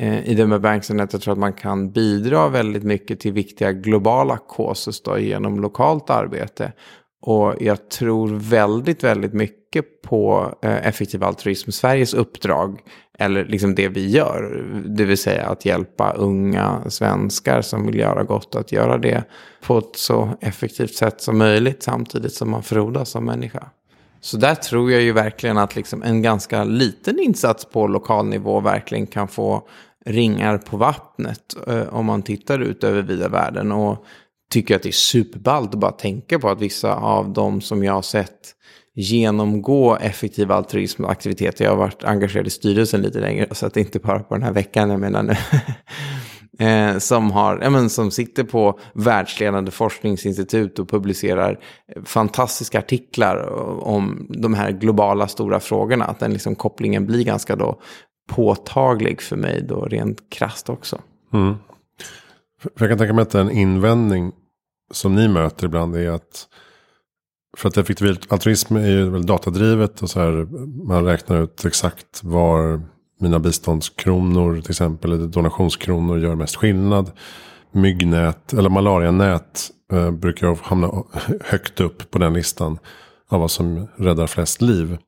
Eh, 0.00 0.28
i 0.28 0.34
det 0.34 0.46
med 0.46 0.66
att 1.00 1.12
jag 1.12 1.22
tror 1.22 1.32
att 1.32 1.38
man 1.38 1.52
kan 1.52 1.90
bidra 1.90 2.48
väldigt 2.48 2.82
mycket 2.82 3.20
till 3.20 3.32
viktiga 3.32 3.72
globala 3.72 4.38
causes 4.56 5.02
då, 5.02 5.18
genom 5.18 5.60
lokalt 5.60 6.10
arbete. 6.10 6.72
Och 7.22 7.54
jag 7.60 7.90
tror 7.90 8.28
väldigt, 8.28 9.04
väldigt 9.04 9.32
mycket 9.32 10.02
på 10.02 10.54
eh, 10.62 10.86
effektiv 10.86 11.24
altruism, 11.24 11.70
Sveriges 11.70 12.14
uppdrag, 12.14 12.80
eller 13.18 13.44
liksom 13.44 13.74
det 13.74 13.88
vi 13.88 14.10
gör. 14.10 14.64
Det 14.86 15.04
vill 15.04 15.18
säga 15.18 15.46
att 15.46 15.64
hjälpa 15.64 16.12
unga 16.12 16.80
svenskar 16.86 17.62
som 17.62 17.86
vill 17.86 17.98
göra 17.98 18.24
gott 18.24 18.54
att 18.54 18.72
göra 18.72 18.98
det 18.98 19.24
på 19.66 19.78
ett 19.78 19.96
så 19.96 20.30
effektivt 20.40 20.94
sätt 20.94 21.20
som 21.20 21.38
möjligt 21.38 21.82
samtidigt 21.82 22.32
som 22.32 22.50
man 22.50 22.62
frodas 22.62 23.10
som 23.10 23.24
människa. 23.24 23.66
Så 24.20 24.36
där 24.36 24.54
tror 24.54 24.92
jag 24.92 25.02
ju 25.02 25.12
verkligen 25.12 25.58
att 25.58 25.76
liksom 25.76 26.02
en 26.02 26.22
ganska 26.22 26.64
liten 26.64 27.18
insats 27.20 27.64
på 27.64 27.86
lokal 27.86 28.26
nivå 28.26 28.60
verkligen 28.60 29.06
kan 29.06 29.28
få 29.28 29.68
ringar 30.06 30.58
på 30.58 30.76
vattnet 30.76 31.56
eh, 31.66 31.94
om 31.94 32.06
man 32.06 32.22
tittar 32.22 32.58
ut 32.58 32.84
över 32.84 33.02
vida 33.02 33.28
världen. 33.28 33.72
Och 33.72 34.04
tycker 34.50 34.76
att 34.76 34.82
det 34.82 34.88
är 34.88 34.92
superballt 34.92 35.74
att 35.74 35.80
bara 35.80 35.92
tänka 35.92 36.38
på 36.38 36.48
att 36.48 36.60
vissa 36.60 36.94
av 36.94 37.32
dem 37.32 37.60
som 37.60 37.84
jag 37.84 37.92
har 37.92 38.02
sett 38.02 38.54
genomgå 38.94 39.96
effektiva 39.96 40.54
altruismaktiviteter. 40.54 41.64
Jag 41.64 41.72
har 41.72 41.78
varit 41.78 42.04
engagerad 42.04 42.46
i 42.46 42.50
styrelsen 42.50 43.02
lite 43.02 43.20
längre, 43.20 43.46
så 43.50 43.66
att 43.66 43.74
det 43.74 43.80
inte 43.80 43.98
bara 43.98 44.18
på 44.20 44.34
den 44.34 44.42
här 44.42 44.52
veckan, 44.52 44.90
jag 44.90 45.00
menar 45.00 45.22
nu. 45.22 45.36
eh, 46.66 46.98
som, 46.98 47.30
har, 47.30 47.60
ja, 47.62 47.70
men, 47.70 47.90
som 47.90 48.10
sitter 48.10 48.44
på 48.44 48.78
världsledande 48.94 49.70
forskningsinstitut 49.70 50.78
och 50.78 50.88
publicerar 50.88 51.58
fantastiska 52.04 52.78
artiklar 52.78 53.36
om 53.82 54.26
de 54.28 54.54
här 54.54 54.70
globala 54.70 55.28
stora 55.28 55.60
frågorna. 55.60 56.04
Att 56.04 56.18
den 56.18 56.32
liksom, 56.32 56.54
kopplingen 56.54 57.06
blir 57.06 57.24
ganska 57.24 57.56
då 57.56 57.80
påtaglig 58.30 59.22
för 59.22 59.36
mig 59.36 59.62
då 59.62 59.84
rent 59.84 60.30
krast 60.30 60.68
också. 60.68 61.00
Mm. 61.32 61.54
För 62.62 62.70
jag 62.84 62.90
kan 62.90 62.98
tänka 62.98 63.14
mig 63.14 63.22
att 63.22 63.34
en 63.34 63.50
invändning 63.50 64.32
som 64.90 65.14
ni 65.14 65.28
möter 65.28 65.66
ibland 65.66 65.96
är 65.96 66.10
att 66.10 66.48
för 67.56 67.68
att 67.68 67.76
effektiv 67.76 68.16
altruism 68.28 68.76
är 68.76 68.88
ju 68.88 69.10
väl 69.10 69.26
datadrivet 69.26 70.02
och 70.02 70.10
så 70.10 70.20
här. 70.20 70.46
Man 70.86 71.04
räknar 71.04 71.42
ut 71.42 71.64
exakt 71.64 72.24
var 72.24 72.82
mina 73.20 73.38
biståndskronor 73.38 74.60
till 74.60 74.70
exempel. 74.70 75.12
Eller 75.12 75.26
donationskronor 75.26 76.18
gör 76.18 76.34
mest 76.34 76.56
skillnad. 76.56 77.10
Myggnät 77.72 78.52
eller 78.52 78.70
malarianät 78.70 79.70
eh, 79.92 80.10
brukar 80.10 80.58
hamna 80.62 81.04
högt 81.44 81.80
upp 81.80 82.10
på 82.10 82.18
den 82.18 82.34
listan. 82.34 82.78
Av 83.28 83.40
vad 83.40 83.50
som 83.50 83.88
räddar 83.96 84.26
flest 84.26 84.62
liv. 84.62 84.98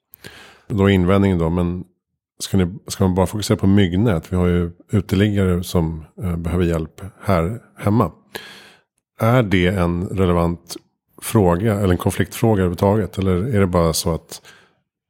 Då 0.68 0.84
är 0.84 0.88
invändningen 0.88 1.38
då, 1.38 1.50
men 1.50 1.84
ska, 2.42 2.56
ni, 2.56 2.78
ska 2.87 3.04
man 3.04 3.14
bara 3.14 3.26
fokusera 3.26 3.58
på 3.58 3.66
myggnät? 3.66 4.32
Vi 4.32 4.37
har 4.37 4.46
ju 4.46 4.70
uteliggare 4.90 5.62
som 5.62 6.04
eh, 6.22 6.37
behöver 6.37 6.64
hjälp 6.64 7.00
här 7.22 7.61
hemma. 7.78 8.12
Är 9.20 9.42
det 9.42 9.66
en 9.66 10.08
relevant 10.08 10.76
fråga 11.22 11.75
eller 11.75 11.90
en 11.92 11.99
konfliktfråga 11.99 12.61
överhuvudtaget? 12.61 13.18
Eller 13.18 13.54
är 13.54 13.61
det 13.61 13.66
bara 13.66 13.92
så 13.92 14.14
att 14.14 14.42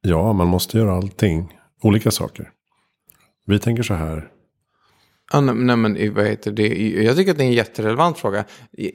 ja, 0.01 0.33
man 0.33 0.47
måste 0.47 0.77
göra 0.77 0.93
allting, 0.93 1.57
olika 1.81 2.11
saker. 2.11 2.49
Vi 3.45 3.59
tänker 3.59 3.83
så 3.83 3.93
här. 3.93 4.29
Ja, 5.31 5.41
nej, 5.41 5.75
men 5.75 6.13
vad 6.13 6.25
heter 6.25 6.51
det? 6.51 6.67
Jag 7.03 7.15
tycker 7.15 7.31
att 7.31 7.37
det 7.37 7.43
är 7.43 7.47
en 7.47 7.53
jätterelevant 7.53 8.17
fråga. 8.17 8.45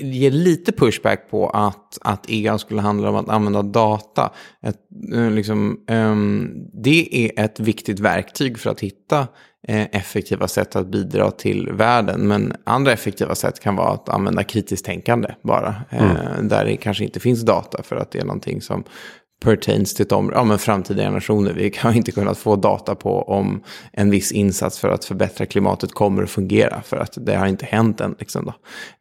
Ge 0.01 0.31
lite 0.31 0.73
pushback 0.73 1.31
på 1.31 1.51
att, 1.51 1.99
att 2.01 2.31
EGAN 2.31 2.59
skulle 2.59 2.81
handla 2.81 3.09
om 3.09 3.17
att 3.17 3.29
använda 3.29 3.63
data. 3.63 4.33
Ett, 4.63 4.77
eh, 5.15 5.31
liksom, 5.31 5.85
um, 5.91 6.51
det 6.83 7.27
är 7.27 7.45
ett 7.45 7.61
viktigt 7.61 8.01
verktyg 8.01 8.59
för 8.59 8.71
att 8.71 8.81
hitta 8.81 9.27
eh, 9.69 9.87
effektiva 9.93 10.49
sätt 10.49 10.77
att 10.77 10.87
bidra 10.87 11.31
till 11.31 11.73
världen. 11.73 12.29
Men 12.29 12.53
andra 12.65 12.93
effektiva 12.93 13.35
sätt 13.35 13.61
kan 13.61 13.77
vara 13.77 13.89
att 13.89 14.09
använda 14.09 14.45
kritiskt 14.45 14.85
tänkande 14.85 15.29
bara. 15.43 15.75
Mm. 15.91 16.17
Eh, 16.17 16.43
där 16.43 16.65
det 16.65 16.77
kanske 16.77 17.05
inte 17.05 17.21
finns 17.21 17.43
data 17.43 17.83
för 17.83 17.97
att 17.97 18.11
det 18.11 18.19
är 18.19 18.25
någonting 18.25 18.61
som 18.61 18.85
pertains 19.41 19.95
till 19.95 20.07
de 20.07 20.31
ja, 20.35 20.45
men 20.45 20.59
framtida 20.59 21.03
generationer. 21.03 21.53
Vi 21.53 21.75
har 21.79 21.93
inte 21.93 22.13
kunnat 22.13 22.39
få 22.39 22.57
data 22.57 22.95
på 22.95 23.23
om 23.23 23.63
en 23.93 24.11
viss 24.11 24.33
insats 24.33 24.79
för 24.79 24.89
att 24.89 25.05
förbättra 25.05 25.47
klimatet 25.47 25.93
kommer 25.93 26.23
att 26.23 26.31
fungera. 26.31 26.83
För 26.83 26.97
att 26.97 27.19
det 27.21 27.35
har 27.35 27.47
inte 27.47 27.67
hänt 27.67 28.01
än. 28.01 28.15
Liksom 28.19 28.45
då. 28.45 28.55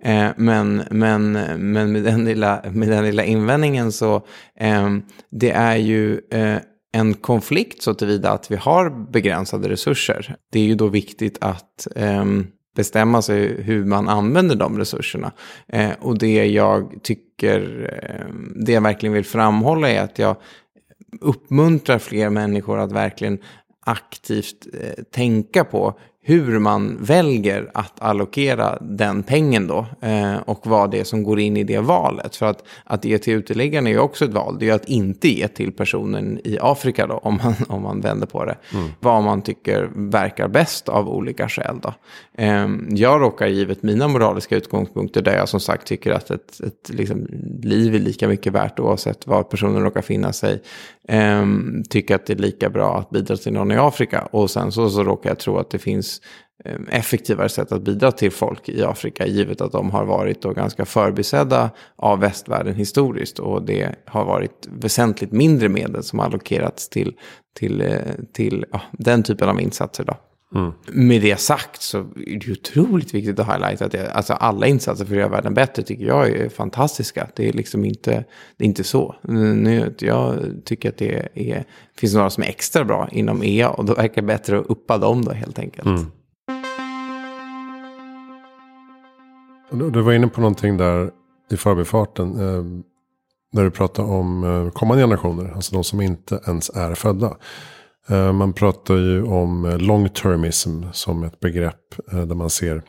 Eh, 0.10 0.29
men 0.38 0.84
men, 0.91 1.32
men 1.58 1.91
med, 1.91 2.03
den 2.03 2.25
lilla, 2.25 2.62
med 2.72 2.89
den 2.89 3.06
lilla 3.06 3.24
invändningen 3.24 3.91
så 3.91 4.15
eh, 4.60 4.89
det 5.32 5.51
är 5.51 5.75
ju 5.75 6.22
eh, 6.32 6.58
en 6.91 7.13
konflikt 7.13 7.82
så 7.82 7.94
tillvida 7.94 8.32
att 8.32 8.51
vi 8.51 8.56
har 8.56 9.12
begränsade 9.12 9.70
resurser. 9.70 10.36
Det 10.51 10.60
är 10.60 10.63
ju 10.63 10.75
då 10.75 10.88
viktigt 10.88 11.38
att 11.41 11.88
ehm, 11.96 12.48
bestämma 12.77 13.22
sig 13.22 13.62
hur 13.62 13.86
man 13.86 14.10
använder 14.10 14.55
de 14.55 14.79
resurserna. 14.79 15.31
Eh, 15.67 15.91
och 16.00 16.17
det 16.17 16.46
jag 16.46 17.00
tycker, 17.03 17.89
eh, 18.03 18.36
det 18.55 18.72
jag 18.72 18.81
verkligen 18.81 19.13
vill 19.13 19.25
framhålla 19.25 19.89
är 19.89 20.01
att 20.01 20.19
jag 20.19 20.36
uppmuntrar 21.22 22.00
fler 22.00 22.29
människor 22.29 22.79
att 22.79 22.91
verkligen 22.91 23.39
aktivt 23.86 24.67
eh, 24.74 25.03
tänka 25.03 25.63
på 25.63 26.00
hur 26.27 26.60
man 26.60 26.98
väljer 27.01 27.72
att 27.74 27.93
allokera 28.00 28.77
den 28.81 29.24
pengen 29.24 29.67
då 29.67 29.86
eh, 30.01 30.36
och 30.46 30.67
vad 30.67 30.91
det 30.91 31.00
är 31.00 31.03
som 31.03 31.24
går 31.24 31.39
in 31.39 31.57
i 31.57 31.63
det 31.63 31.79
valet. 31.79 32.36
För 32.36 32.46
att, 32.46 32.63
att 32.84 33.05
ge 33.05 33.17
till 33.17 33.34
uteliggarna 33.34 33.89
är 33.89 33.93
ju 33.93 34.00
också 34.00 34.25
ett 34.25 34.34
val. 34.34 34.60
Det 34.60 34.65
är 34.65 34.67
ju 34.67 34.74
att 34.74 34.89
inte 34.89 35.27
ge 35.27 35.48
till 35.48 35.72
personen 35.72 36.39
i 36.43 36.57
Afrika 36.62 37.07
då, 37.07 37.17
om 37.17 37.39
man, 37.43 37.55
om 37.67 37.84
man 37.84 38.01
vänder 38.01 38.27
på 38.27 38.46
det. 38.46 38.57
Mm. 38.74 38.89
Vad 39.00 39.24
man 39.24 39.41
tycker 39.41 39.89
verkar 39.93 40.48
bäst 40.48 40.89
av 40.89 41.10
olika 41.10 41.50
skäl 41.50 41.79
då. 41.81 41.93
Eh, 42.38 42.67
jag 42.89 43.22
råkar 43.22 43.48
givet 43.48 43.84
mina 43.84 44.07
moraliska 44.07 44.55
utgångspunkter 44.55 45.22
där 45.22 45.38
jag 45.38 45.50
som 45.50 45.60
sagt 45.60 45.88
tycker 45.88 46.12
att 46.12 46.31
ett, 46.31 46.60
ett 46.60 46.89
liksom, 46.89 47.27
liv 47.63 47.96
är 47.96 48.00
lika 48.00 48.27
mycket 48.27 48.53
värt 48.53 48.79
oavsett 48.79 49.27
var 49.27 49.43
personen 49.43 49.84
råkar 49.84 50.01
finna 50.01 50.34
sig. 50.34 50.62
Eh, 51.08 51.46
tycka 51.90 52.16
att 52.16 52.26
det 52.26 52.34
är 52.34 52.38
lika 52.38 52.70
bra 52.70 52.98
att 52.98 53.10
bidra 53.10 53.38
till 53.38 53.54
någon 53.54 53.72
i 53.72 53.78
Afrika. 53.78 54.28
Och 54.32 54.50
sen 54.50 54.72
så, 54.72 54.90
så 54.90 55.04
råkar 55.04 55.30
jag 55.30 55.40
tro 55.40 55.58
att 55.58 55.70
det 55.70 55.80
finns 55.80 56.22
ehm, 56.66 56.88
effektivare 56.92 57.50
sätt 57.50 57.72
att 57.72 57.82
bidra 57.82 58.12
till 58.12 58.32
folk 58.32 58.70
i 58.70 58.84
Afrika. 58.84 59.28
Givet 59.28 59.62
att 59.62 59.72
de 59.72 59.92
har 59.92 60.06
varit 60.06 60.42
då 60.42 60.54
ganska 60.54 60.86
förbisedda 60.86 61.70
av 61.96 62.20
västvärlden 62.20 62.76
historiskt. 62.76 63.40
Och 63.40 63.66
det 63.66 63.96
har 64.06 64.26
varit 64.26 64.68
väsentligt 64.72 65.32
mindre 65.32 65.70
medel 65.70 66.04
som 66.04 66.20
allokerats 66.20 66.90
till, 66.90 67.14
till, 67.60 67.82
eh, 67.82 67.98
till 68.34 68.66
ja, 68.72 68.82
den 68.92 69.24
typen 69.24 69.50
av 69.50 69.62
insatser. 69.62 70.04
Då. 70.04 70.14
Mm. 70.56 70.72
Med 70.88 71.22
det 71.22 71.39
sagt 71.39 71.82
så 71.82 72.00
är 72.00 72.46
det 72.46 72.51
otroligt 72.51 73.13
viktigt 73.13 73.39
att 73.39 73.48
highlighta 73.48 73.86
att 73.86 73.92
det, 73.92 74.12
alltså 74.12 74.34
alla 74.34 74.68
insatser 74.68 75.06
för 75.06 75.13
att 75.13 75.20
göra 75.20 75.30
världen 75.30 75.54
bättre 75.54 75.84
tycker 75.84 76.06
jag 76.06 76.30
är 76.30 76.50
fantastiska. 76.50 77.27
Det 77.36 77.50
är 77.50 77.54
liksom 77.54 77.86
inte, 77.86 78.25
det 78.58 78.63
är 78.63 78.68
inte 78.68 78.84
så. 78.84 79.16
Nu, 79.22 79.96
jag 80.00 80.39
tycker 80.66 80.89
att 80.89 80.98
det 80.98 81.30
är, 81.34 81.66
finns 81.98 82.13
några 82.13 82.30
som 82.30 82.44
är 82.44 82.48
extra 82.48 82.84
bra 82.84 83.10
inom 83.12 83.44
EA 83.44 83.70
och 83.70 83.86
då 83.86 83.94
verkar 83.94 84.22
det 84.22 84.27
bättre 84.27 84.60
att 84.60 84.66
uppa 84.66 84.98
dem 84.98 85.25
då 85.25 85.32
helt 85.32 85.60
enkelt. 85.60 85.88
Mm. 85.88 86.06
Du 89.92 90.01
var 90.01 90.13
inne 90.13 90.27
på 90.27 90.42
någonting 90.42 90.77
där 90.77 91.12
i 91.51 91.58
förbifarten. 91.58 92.32
Eh, 92.32 92.63
när 93.54 93.63
du 93.63 93.72
pratade 93.72 94.08
om 94.08 94.44
eh, 94.44 94.72
kommande 94.72 95.04
generationer, 95.04 95.51
alltså 95.56 95.75
de 95.75 95.84
som 95.84 96.01
inte 96.01 96.39
ens 96.48 96.70
är 96.70 96.96
födda. 96.96 97.38
Eh, 98.10 98.34
man 98.34 98.54
pratar 98.54 98.96
ju 98.96 99.24
om 99.24 99.66
eh, 99.66 99.78
long 99.78 100.10
termism 100.10 100.84
som 100.94 101.24
ett 101.24 101.40
begrepp 101.40 102.12
eh, 102.12 102.22
där 102.22 102.36
man 102.36 102.50
ser 102.50 102.82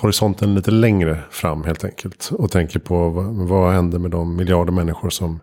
horisonten 0.00 0.54
lite 0.54 0.70
längre 0.70 1.18
fram 1.30 1.64
helt 1.64 1.84
enkelt. 1.84 2.30
Och 2.32 2.50
tänker 2.50 2.78
på 2.78 3.08
vad, 3.48 3.72
händer 3.72 3.98
med 3.98 4.10
de 4.10 4.36
miljarder 4.36 4.72
människor 4.72 5.10
som 5.10 5.40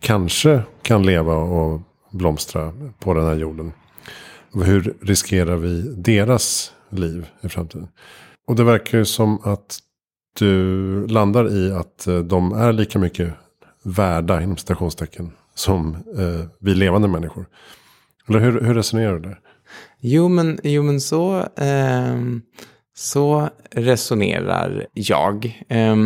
kanske 0.00 0.62
kan 0.82 1.06
leva 1.06 1.36
och 1.36 1.80
blomstra 2.12 2.72
på 2.98 3.14
den 3.14 3.24
här 3.24 3.34
jorden. 3.34 3.72
Hur 4.54 4.96
riskerar 5.02 5.56
vi 5.56 5.82
deras 5.96 6.72
liv 6.90 7.26
i 7.40 7.48
framtiden? 7.48 7.88
Och 8.46 8.56
det 8.56 8.64
verkar 8.64 8.98
ju 8.98 9.04
som 9.04 9.38
att 9.44 9.78
du 10.38 11.06
landar 11.06 11.56
i 11.56 11.72
att 11.72 12.08
de 12.24 12.52
är 12.52 12.72
lika 12.72 12.98
mycket 12.98 13.32
värda 13.82 14.42
inom 14.42 14.56
citationstecken 14.56 15.32
som 15.58 15.94
eh, 15.94 16.46
vi 16.58 16.74
levande 16.74 17.08
människor. 17.08 17.46
Eller 18.28 18.40
hur, 18.40 18.60
hur 18.60 18.74
resonerar 18.74 19.14
du 19.14 19.20
där? 19.20 19.40
Jo 20.00 20.28
men, 20.28 20.58
jo, 20.62 20.82
men 20.82 21.00
så, 21.00 21.38
eh, 21.56 22.16
så 22.96 23.48
resonerar 23.70 24.86
jag. 24.92 25.64
Eh, 25.68 25.96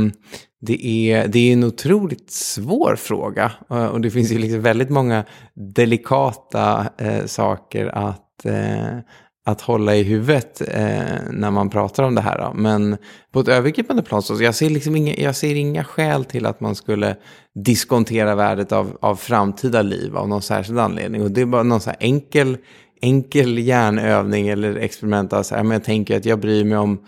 det, 0.61 0.87
är, 0.87 1.29
det 1.29 1.39
är 1.39 1.53
en 1.53 1.65
otroligt 1.65 2.31
svår 2.31 2.97
fråga 2.99 3.53
eh, 3.71 3.87
och 3.87 4.01
det 4.01 4.11
finns 4.11 4.33
ju 4.33 4.39
liksom 4.39 4.63
väldigt 4.63 4.91
många 4.91 5.25
delikata 5.55 6.89
eh, 6.99 7.25
saker 7.27 7.87
att, 7.87 8.47
eh, 8.47 8.99
att 9.45 9.61
hålla 9.61 9.97
i 9.97 10.03
huvudet 10.03 10.61
eh, 10.61 11.17
när 11.31 11.51
man 11.51 11.71
pratar 11.71 12.03
om 12.03 12.15
det 12.15 12.21
här. 12.21 12.39
Då. 12.39 12.53
Men 12.55 12.97
på 13.33 13.41
ett 13.41 13.49
övergripande 13.49 14.03
plan 14.03 14.23
så 14.23 14.43
jag 14.43 14.55
ser 14.55 14.71
liksom 14.71 14.97
inga, 14.97 15.15
jag 15.15 15.37
ser 15.37 15.55
inga 15.55 15.85
skäl 15.85 16.25
till 16.25 16.47
att 16.47 16.61
man 16.61 16.75
skulle 16.75 17.17
diskontera 17.55 18.35
värdet 18.35 18.73
av, 18.73 18.99
av 19.01 19.17
framtida 19.17 19.83
liv 19.83 20.17
av 20.17 20.29
någon 20.29 20.43
särskild 20.43 20.79
anledning. 20.79 21.23
Och 21.23 21.31
det 21.31 21.41
är 21.41 21.47
bara 21.47 21.63
någon 21.63 21.81
så 21.81 21.91
här 21.91 21.97
enkel, 22.01 22.57
enkel 23.01 23.59
hjärnövning 23.59 24.49
eller 24.49 24.77
experiment. 24.77 25.33
Alltså, 25.33 25.57
jag 25.57 25.85
tänker 25.85 26.17
att 26.17 26.25
jag 26.25 26.41
bryr 26.41 26.65
mig 26.65 26.79
om 26.79 26.99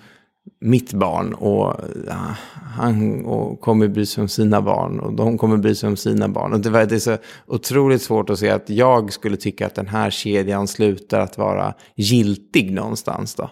mitt 0.61 0.93
barn 0.93 1.35
och 1.35 1.81
ja, 2.07 2.37
han 2.77 3.25
och 3.25 3.61
kommer 3.61 3.89
bry 3.89 4.07
sig 4.07 4.23
om 4.23 4.29
sina 4.29 4.63
barn 4.63 5.01
och 5.01 5.13
de 5.13 5.39
kommer 5.39 5.57
bry 5.57 5.75
sig 5.75 5.89
om 5.89 5.97
sina 5.97 6.29
barn. 6.29 6.53
Och 6.53 6.61
det, 6.61 6.79
är 6.95 6.99
så 6.99 7.17
otroligt 7.47 8.03
svårt 8.03 8.31
att 8.31 8.39
se 8.39 8.51
att 8.51 8.71
jag 8.71 9.13
skulle 9.13 9.37
tycka 9.37 9.67
att 9.67 9.75
den 9.75 9.87
här 9.87 10.11
kedjan 10.11 10.69
slutar 10.69 11.21
att 11.21 11.39
vara 11.39 11.75
giltig 11.95 12.73
någonstans. 12.73 13.35
Då. 13.35 13.51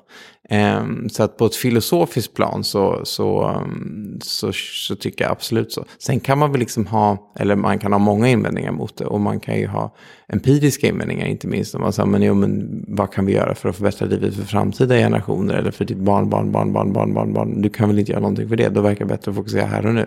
Ehm, 0.52 1.08
så 1.08 1.22
att 1.22 1.36
på 1.36 1.46
ett 1.46 1.54
filosofiskt 1.54 2.34
plan 2.34 2.64
så, 2.64 3.00
så, 3.04 3.44
ehm, 3.44 4.18
så, 4.22 4.52
så, 4.88 4.96
tycker 4.96 5.24
jag 5.24 5.32
absolut 5.32 5.72
så. 5.72 5.84
Sen 5.98 6.20
kan 6.20 6.38
man 6.38 6.52
väl 6.52 6.60
liksom 6.60 6.86
ha, 6.86 7.32
eller 7.38 7.56
man 7.56 7.78
kan 7.78 7.92
ha 7.92 7.98
många 7.98 8.28
invändningar 8.28 8.72
mot 8.72 8.96
det 8.96 9.04
och 9.04 9.20
man 9.20 9.40
kan 9.40 9.58
ju 9.58 9.66
ha 9.66 9.94
empiriska 10.28 10.86
invändningar 10.86 11.26
inte 11.26 11.46
minst. 11.46 11.74
Om 11.74 11.80
man 11.80 11.92
säger, 11.92 12.08
men, 12.08 12.22
jo, 12.22 12.34
men 12.34 12.84
vad 12.88 13.12
kan 13.12 13.26
vi 13.26 13.32
göra 13.32 13.54
för 13.54 13.68
att 13.68 13.76
förbättra 13.76 14.06
livet 14.06 14.34
för 14.34 14.42
framtida 14.42 14.94
generationer 14.94 15.54
eller 15.54 15.70
för 15.70 15.84
ditt 15.84 15.98
barn, 15.98 16.30
barn, 16.30 16.52
barn, 16.52 16.72
barn, 16.72 16.92
barn, 16.92 17.14
barn, 17.14 17.32
barn. 17.32 17.62
Du 17.62 17.68
kan 17.68 17.88
väl 17.88 17.98
inte 17.98 18.12
göra 18.12 18.22
någonting 18.22 18.48
för 18.48 18.56
det, 18.56 18.68
då 18.68 18.80
verkar 18.80 19.04
det 19.04 19.08
bättre 19.08 19.30
att 19.30 19.36
fokusera 19.36 19.66
här 19.66 19.86
och 19.86 19.94
nu. 19.94 20.06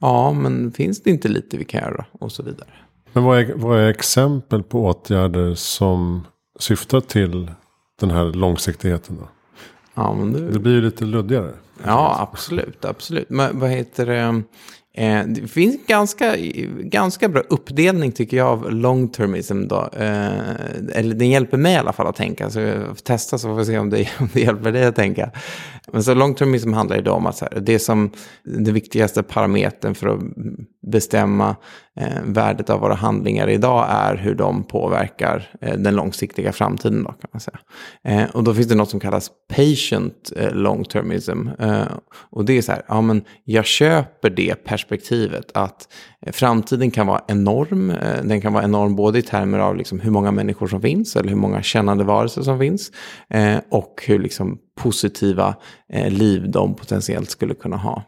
Ja, 0.00 0.32
men 0.32 0.72
finns 0.72 1.02
det 1.02 1.10
inte 1.10 1.28
lite 1.28 1.56
vi 1.56 1.64
kan 1.64 1.80
göra 1.80 2.04
och 2.20 2.32
så 2.32 2.42
vidare. 2.42 2.68
Men 3.12 3.24
vad 3.24 3.38
är, 3.38 3.54
vad 3.54 3.78
är 3.78 3.88
exempel 3.88 4.62
på 4.62 4.84
åtgärder 4.84 5.54
som 5.54 6.26
syftar 6.58 7.00
till 7.00 7.50
den 8.00 8.10
här 8.10 8.24
långsiktigheten 8.24 9.16
då? 9.20 9.28
Ja, 9.94 10.14
men 10.14 10.32
det... 10.32 10.50
det 10.50 10.58
blir 10.58 10.72
ju 10.72 10.80
lite 10.80 11.04
luddigare. 11.04 11.52
Ja, 11.84 12.28
absolut. 12.30 12.84
absolut. 12.84 13.30
Men 13.30 13.60
vad 13.60 13.70
heter 13.70 14.06
det? 14.06 14.42
Eh, 14.96 15.26
det 15.26 15.48
finns 15.48 15.86
ganska, 15.86 16.36
ganska 16.80 17.28
bra 17.28 17.42
uppdelning 17.48 18.12
tycker 18.12 18.36
jag 18.36 18.48
av 18.48 18.72
long 18.72 19.08
termism. 19.08 19.68
Då. 19.68 19.88
Eh, 19.92 20.54
eller 20.92 21.14
den 21.14 21.30
hjälper 21.30 21.56
mig 21.56 21.72
i 21.72 21.76
alla 21.76 21.92
fall 21.92 22.06
att 22.06 22.16
tänka. 22.16 22.50
Så 22.50 22.60
jag 22.60 22.86
får 22.86 22.94
testa 22.94 23.38
så 23.38 23.48
får 23.48 23.54
vi 23.54 23.64
se 23.64 23.78
om 23.78 23.90
det, 23.90 24.08
om 24.18 24.28
det 24.32 24.40
hjälper 24.40 24.72
dig 24.72 24.84
att 24.84 24.96
tänka. 24.96 25.30
Men 25.92 26.02
så 26.02 26.14
long 26.14 26.34
termism 26.34 26.72
handlar 26.72 26.96
ju 26.96 27.08
om 27.08 27.26
att 27.26 27.36
så 27.36 27.46
här, 27.52 27.60
det 27.60 27.78
som 27.78 28.10
den 28.44 28.74
viktigaste 28.74 29.22
parametern 29.22 29.94
för 29.94 30.08
att 30.08 30.20
bestämma 30.86 31.56
eh, 32.00 32.22
värdet 32.24 32.70
av 32.70 32.80
våra 32.80 32.94
handlingar 32.94 33.48
idag 33.48 33.86
är 33.90 34.16
hur 34.16 34.34
de 34.34 34.64
påverkar 34.64 35.50
eh, 35.60 35.74
den 35.78 35.96
långsiktiga 35.96 36.52
framtiden. 36.52 37.04
Då, 37.04 37.10
kan 37.10 37.30
man 37.32 37.40
säga. 37.40 37.58
Eh, 38.04 38.30
och 38.30 38.44
då 38.44 38.54
finns 38.54 38.68
det 38.68 38.74
något 38.74 38.90
som 38.90 39.00
kallas 39.00 39.30
patient 39.56 40.32
eh, 40.36 40.52
long 40.52 40.84
termism. 40.84 41.48
Eh, 41.58 41.84
och 42.30 42.44
det 42.44 42.58
är 42.58 42.62
så 42.62 42.72
här, 42.72 42.82
ja 42.88 43.00
men 43.00 43.24
jag 43.44 43.64
köper 43.64 44.30
det 44.30 44.54
perspektivet 44.54 44.83
att 45.54 45.88
eh, 46.26 46.32
framtiden 46.32 46.90
kan 46.90 47.06
vara 47.06 47.20
enorm. 47.28 47.90
Eh, 47.90 48.22
den 48.24 48.40
kan 48.40 48.52
vara 48.52 48.64
enorm 48.64 48.96
både 48.96 49.18
i 49.18 49.22
termer 49.22 49.58
av 49.58 49.76
liksom 49.76 50.00
hur 50.00 50.10
många 50.10 50.30
människor 50.30 50.66
som 50.66 50.82
finns 50.82 51.16
eller 51.16 51.28
hur 51.28 51.36
många 51.36 51.62
kännande 51.62 52.04
varelser 52.04 52.42
som 52.42 52.58
finns. 52.58 52.92
Eh, 53.30 53.58
och 53.68 54.02
hur 54.06 54.18
liksom 54.18 54.58
positiva 54.76 55.54
liv 56.08 56.50
de 56.50 56.74
potentiellt 56.74 57.30
skulle 57.30 57.54
kunna 57.54 57.76
ha. 57.76 58.02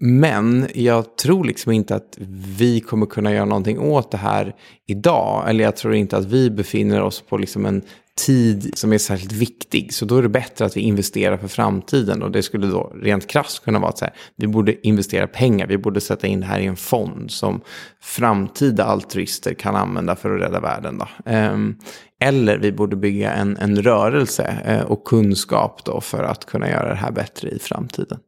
Men 0.00 0.68
jag 0.74 1.16
tror 1.16 1.44
liksom 1.44 1.72
inte 1.72 1.94
att 1.94 2.18
vi 2.58 2.80
kommer 2.80 3.06
kunna 3.06 3.32
göra 3.32 3.44
någonting 3.44 3.78
åt 3.78 4.10
det 4.10 4.16
här 4.16 4.54
idag. 4.86 5.48
Eller 5.48 5.64
jag 5.64 5.76
tror 5.76 5.94
inte 5.94 6.16
att 6.16 6.24
vi 6.24 6.50
befinner 6.50 7.02
oss 7.02 7.20
på 7.20 7.36
liksom 7.36 7.66
en 7.66 7.82
tid 8.16 8.70
som 8.74 8.92
är 8.92 8.98
särskilt 8.98 9.32
viktig. 9.32 9.94
Så 9.94 10.04
då 10.04 10.16
är 10.16 10.22
det 10.22 10.28
bättre 10.28 10.64
att 10.64 10.76
vi 10.76 10.80
investerar 10.80 11.36
för 11.36 11.48
framtiden. 11.48 12.22
Och 12.22 12.30
det 12.30 12.42
skulle 12.42 12.66
då 12.66 12.92
rent 13.02 13.26
krasst 13.26 13.64
kunna 13.64 13.78
vara 13.78 13.88
att 13.88 13.98
så 13.98 14.04
här, 14.04 14.14
vi 14.36 14.46
borde 14.46 14.86
investera 14.86 15.26
pengar. 15.26 15.66
Vi 15.66 15.78
borde 15.78 16.00
sätta 16.00 16.26
in 16.26 16.40
det 16.40 16.46
här 16.46 16.60
i 16.60 16.66
en 16.66 16.76
fond 16.76 17.30
som 17.30 17.60
framtida 18.00 18.84
altruister 18.84 19.54
kan 19.54 19.76
använda 19.76 20.16
för 20.16 20.36
att 20.36 20.42
rädda 20.42 20.60
världen. 20.60 20.98
Då. 20.98 21.08
Ehm, 21.24 21.76
eller 22.20 22.58
vi 22.58 22.72
borde 22.72 22.96
bygga 22.96 23.32
en, 23.32 23.56
en 23.56 23.82
rörelse 23.82 24.62
eh, 24.64 24.80
och 24.80 25.04
kunskap 25.04 25.84
då 25.84 26.00
för 26.00 26.22
att 26.22 26.44
kunna 26.46 26.70
göra 26.70 26.88
det 26.88 26.94
här 26.94 27.12
bättre 27.12 27.48
i 27.48 27.58
framtiden. 27.58 28.18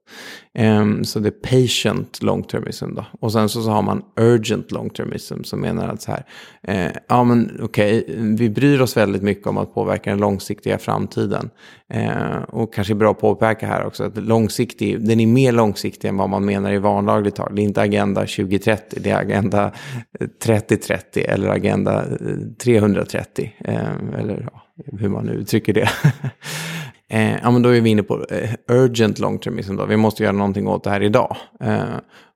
Ehm, 0.54 1.04
så 1.04 1.18
det 1.18 1.28
är 1.28 1.66
patient 1.66 2.22
long 2.22 2.42
termism 2.42 2.94
då. 2.94 3.04
Och 3.20 3.32
sen 3.32 3.48
så, 3.48 3.62
så 3.62 3.70
har 3.70 3.82
man 3.82 4.02
urgent 4.20 4.72
long 4.72 4.90
termism 4.90 5.42
som 5.42 5.60
menar 5.60 5.88
att 5.88 6.02
så 6.02 6.10
här, 6.10 6.24
eh, 6.62 6.92
ja 7.08 7.24
men 7.24 7.60
okej, 7.62 8.02
okay, 8.02 8.16
vi 8.36 8.50
bryr 8.50 8.80
oss 8.80 8.96
väldigt 8.96 9.22
mycket 9.22 9.46
om 9.46 9.58
att 9.58 9.74
påverka 9.76 10.10
den 10.10 10.18
långsiktiga 10.18 10.78
framtiden. 10.78 11.50
Eh, 11.92 12.36
och 12.48 12.74
kanske 12.74 12.92
är 12.92 12.94
bra 12.94 13.10
att 13.10 13.20
påpeka 13.20 13.66
här 13.66 13.86
också 13.86 14.04
att 14.04 14.16
långsiktig, 14.16 15.06
den 15.08 15.20
är 15.20 15.26
mer 15.26 15.52
långsiktig 15.52 16.08
än 16.08 16.16
vad 16.16 16.30
man 16.30 16.44
menar 16.44 16.72
i 16.72 16.78
vanlagligt 16.78 17.34
tal. 17.34 17.54
Det 17.54 17.62
är 17.62 17.64
inte 17.64 17.80
Agenda 17.80 18.20
2030, 18.20 18.98
det 19.02 19.10
är 19.10 19.20
Agenda 19.20 19.72
3030 20.44 21.24
eller 21.28 21.48
Agenda 21.48 22.04
330. 22.64 23.52
Eh, 23.58 23.74
eller 24.18 24.48
ja, 24.52 24.62
hur 24.98 25.08
man 25.08 25.26
nu 25.26 25.32
uttrycker 25.32 25.72
det. 25.72 25.88
Eh, 27.08 27.36
ja, 27.42 27.50
men 27.50 27.62
då 27.62 27.68
är 27.68 27.80
vi 27.80 27.90
inne 27.90 28.02
på 28.02 28.24
eh, 28.30 28.50
urgent 28.68 29.18
long 29.18 29.38
termism. 29.38 29.76
Då. 29.76 29.86
Vi 29.86 29.96
måste 29.96 30.22
göra 30.22 30.32
någonting 30.32 30.68
åt 30.68 30.84
det 30.84 30.90
här 30.90 31.02
idag. 31.02 31.36
Eh, 31.60 31.82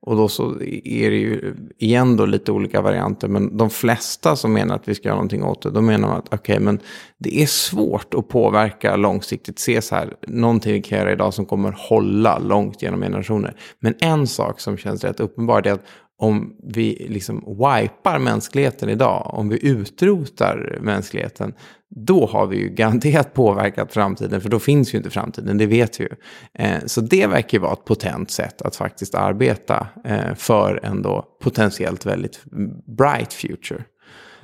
och 0.02 0.16
då 0.16 0.28
så 0.28 0.50
är 0.84 1.10
det 1.10 1.16
ju 1.16 1.54
igen 1.78 2.16
då 2.16 2.26
lite 2.26 2.52
olika 2.52 2.80
varianter. 2.80 3.28
Men 3.28 3.56
de 3.56 3.70
flesta 3.70 4.36
som 4.36 4.52
menar 4.52 4.74
att 4.74 4.88
vi 4.88 4.94
ska 4.94 5.08
göra 5.08 5.16
någonting 5.16 5.44
åt 5.44 5.62
det, 5.62 5.70
då 5.70 5.80
menar 5.80 6.08
man 6.08 6.18
att 6.18 6.26
okej, 6.26 6.54
okay, 6.54 6.64
men 6.64 6.78
det 7.18 7.42
är 7.42 7.46
svårt 7.46 8.14
att 8.14 8.28
påverka 8.28 8.96
långsiktigt. 8.96 9.58
Se 9.58 9.82
så 9.82 9.94
här, 9.94 10.14
någonting 10.26 10.72
vi 10.72 10.82
kan 10.82 10.98
göra 10.98 11.12
idag 11.12 11.34
som 11.34 11.46
kommer 11.46 11.74
hålla 11.78 12.38
långt 12.38 12.82
genom 12.82 13.00
generationer. 13.00 13.56
Men 13.80 13.94
en 14.00 14.26
sak 14.26 14.60
som 14.60 14.76
känns 14.76 15.04
rätt 15.04 15.20
uppenbar 15.20 15.66
är 15.66 15.72
att 15.72 15.84
om 16.18 16.56
vi 16.62 17.06
liksom 17.08 17.44
wipar 17.46 18.18
mänskligheten 18.18 18.88
idag, 18.88 19.30
om 19.34 19.48
vi 19.48 19.66
utrotar 19.66 20.78
mänskligheten, 20.80 21.54
då 21.96 22.26
har 22.26 22.46
vi 22.46 22.56
ju 22.56 22.68
garanterat 22.68 23.34
påverkat 23.34 23.92
framtiden, 23.92 24.40
för 24.40 24.48
då 24.48 24.58
finns 24.58 24.94
ju 24.94 24.98
inte 24.98 25.10
framtiden, 25.10 25.58
det 25.58 25.66
vet 25.66 26.00
vi 26.00 26.04
ju. 26.04 26.10
Eh, 26.54 26.78
så 26.86 27.00
det 27.00 27.26
verkar 27.26 27.58
ju 27.58 27.62
vara 27.62 27.72
ett 27.72 27.84
potent 27.84 28.30
sätt 28.30 28.62
att 28.62 28.76
faktiskt 28.76 29.14
arbeta 29.14 29.86
eh, 30.04 30.34
för 30.34 30.80
en 30.82 31.02
då 31.02 31.24
potentiellt 31.42 32.06
väldigt 32.06 32.44
bright 32.86 33.32
future. 33.32 33.84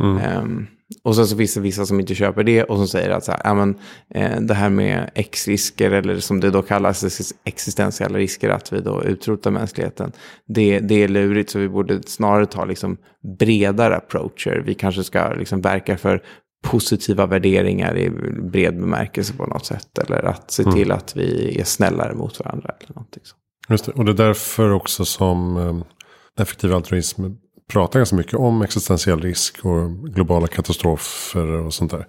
Mm. 0.01 0.39
Um, 0.43 0.67
och 1.03 1.17
sen 1.17 1.27
så 1.27 1.37
finns 1.37 1.55
det 1.55 1.61
vissa 1.61 1.87
som 1.87 2.01
inte 2.01 2.15
köper 2.15 2.45
det 2.45 2.63
och 2.63 2.77
som 2.77 2.89
säger 2.89 3.11
att 3.11 3.25
så 3.25 3.33
här, 3.33 3.41
ja, 3.45 3.55
men, 3.55 3.79
eh, 4.15 4.41
det 4.41 4.55
här 4.55 4.71
med 4.71 5.11
X-risker 5.15 5.91
eller 5.91 6.19
som 6.19 6.41
det 6.41 6.51
då 6.51 6.63
kallas 6.63 7.33
existentiella 7.45 8.19
risker 8.19 8.49
att 8.49 8.73
vi 8.73 8.81
då 8.81 9.05
utrotar 9.05 9.51
mänskligheten. 9.51 10.13
Det, 10.49 10.81
det 10.81 11.03
är 11.03 11.09
lurigt 11.09 11.51
så 11.51 11.59
vi 11.59 11.69
borde 11.69 12.03
snarare 12.03 12.47
ta 12.47 12.65
liksom 12.65 12.97
bredare 13.39 13.97
approacher. 13.97 14.63
Vi 14.67 14.75
kanske 14.75 15.05
ska 15.05 15.33
liksom 15.33 15.61
verka 15.61 15.97
för 15.97 16.23
positiva 16.67 17.27
värderingar 17.27 17.99
i 17.99 18.11
bred 18.43 18.81
bemärkelse 18.81 19.33
på 19.33 19.47
något 19.47 19.67
sätt. 19.67 19.99
Eller 19.99 20.23
att 20.23 20.51
se 20.51 20.63
mm. 20.63 20.75
till 20.75 20.93
att 20.93 21.17
vi 21.17 21.61
är 21.61 21.65
snällare 21.65 22.15
mot 22.15 22.39
varandra. 22.41 22.71
Eller 22.81 22.95
någonting 22.95 23.23
så. 23.25 23.37
Just 23.69 23.85
det, 23.85 23.93
och 23.93 24.05
det 24.05 24.13
är 24.13 24.27
därför 24.27 24.71
också 24.71 25.05
som 25.05 25.57
eh, 25.57 26.43
effektiv 26.43 26.75
altruism 26.75 27.25
pratar 27.69 27.99
ganska 27.99 28.17
mycket 28.17 28.35
om 28.35 28.63
existentiell 28.63 29.21
risk 29.21 29.65
och 29.65 29.91
globala 29.91 30.47
katastrofer 30.47 31.47
och 31.47 31.75
sånt 31.75 31.91
där. 31.91 32.07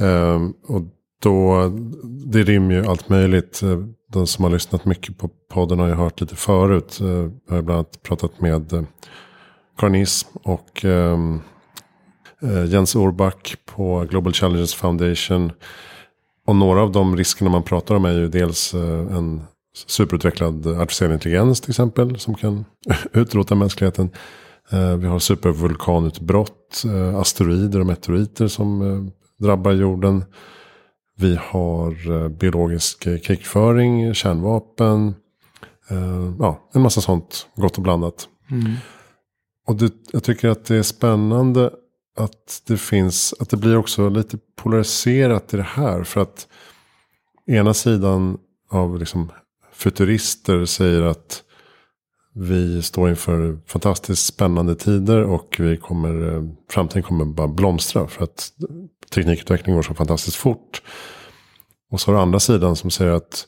Um, 0.00 0.54
och 0.66 0.82
då, 1.22 1.68
det 2.04 2.42
rymmer 2.42 2.74
ju 2.74 2.86
allt 2.86 3.08
möjligt. 3.08 3.60
De 4.12 4.26
som 4.26 4.44
har 4.44 4.50
lyssnat 4.50 4.84
mycket 4.84 5.18
på 5.18 5.30
podden 5.50 5.78
har 5.78 5.88
ju 5.88 5.94
hört 5.94 6.20
lite 6.20 6.36
förut. 6.36 6.98
Jag 7.00 7.54
har 7.54 7.62
bland 7.62 7.70
annat 7.70 8.02
pratat 8.02 8.40
med 8.40 8.86
Karnism 9.78 10.28
och 10.42 10.84
um, 10.84 11.40
Jens 12.68 12.96
Orback 12.96 13.56
på 13.64 14.06
Global 14.10 14.32
Challenges 14.32 14.74
Foundation. 14.74 15.52
Och 16.46 16.56
några 16.56 16.82
av 16.82 16.92
de 16.92 17.16
riskerna 17.16 17.50
man 17.50 17.62
pratar 17.62 17.94
om 17.94 18.04
är 18.04 18.12
ju 18.12 18.28
dels 18.28 18.74
en 18.74 19.42
superutvecklad 19.86 20.66
artificiell 20.66 21.12
intelligens 21.12 21.60
till 21.60 21.70
exempel. 21.70 22.18
Som 22.18 22.34
kan 22.34 22.64
utrota 23.12 23.54
mänskligheten. 23.54 24.10
Eh, 24.70 24.96
vi 24.96 25.06
har 25.06 25.18
supervulkanutbrott, 25.18 26.84
eh, 26.84 27.16
asteroider 27.16 27.80
och 27.80 27.86
meteoriter 27.86 28.48
som 28.48 28.82
eh, 28.82 29.12
drabbar 29.44 29.72
jorden. 29.72 30.24
Vi 31.18 31.38
har 31.40 32.28
biologisk 32.28 33.02
krigföring, 33.24 34.14
kärnvapen. 34.14 35.14
Ja, 36.38 36.68
en 36.74 36.82
massa 36.82 37.00
sånt 37.00 37.46
gott 37.54 37.76
och 37.76 37.82
blandat. 37.82 38.28
Mm. 38.50 38.72
Och 39.66 39.76
det, 39.76 39.92
jag 40.12 40.24
tycker 40.24 40.48
att 40.48 40.64
det 40.64 40.76
är 40.76 40.82
spännande 40.82 41.70
att 42.16 42.62
det 42.66 42.76
finns, 42.76 43.34
att 43.40 43.50
det 43.50 43.56
blir 43.56 43.76
också 43.76 44.08
lite 44.08 44.38
polariserat 44.56 45.54
i 45.54 45.56
det 45.56 45.62
här. 45.62 46.04
För 46.04 46.20
att 46.20 46.48
ena 47.46 47.74
sidan 47.74 48.38
av 48.70 48.98
liksom 48.98 49.32
futurister 49.72 50.64
säger 50.64 51.02
att 51.02 51.42
vi 52.34 52.82
står 52.82 53.10
inför 53.10 53.58
fantastiskt 53.66 54.26
spännande 54.26 54.74
tider 54.74 55.22
och 55.22 55.56
vi 55.58 55.76
kommer, 55.76 56.34
eh, 56.34 56.42
framtiden 56.70 57.02
kommer 57.02 57.24
bara 57.24 57.48
blomstra 57.48 58.08
för 58.08 58.24
att 58.24 58.52
teknikutvecklingen 59.10 59.76
går 59.76 59.82
så 59.82 59.94
fantastiskt 59.94 60.36
fort. 60.36 60.82
Och 61.90 62.00
så 62.00 62.12
har 62.12 62.22
andra 62.22 62.40
sidan 62.40 62.76
som 62.76 62.90
säger 62.90 63.12
att 63.12 63.46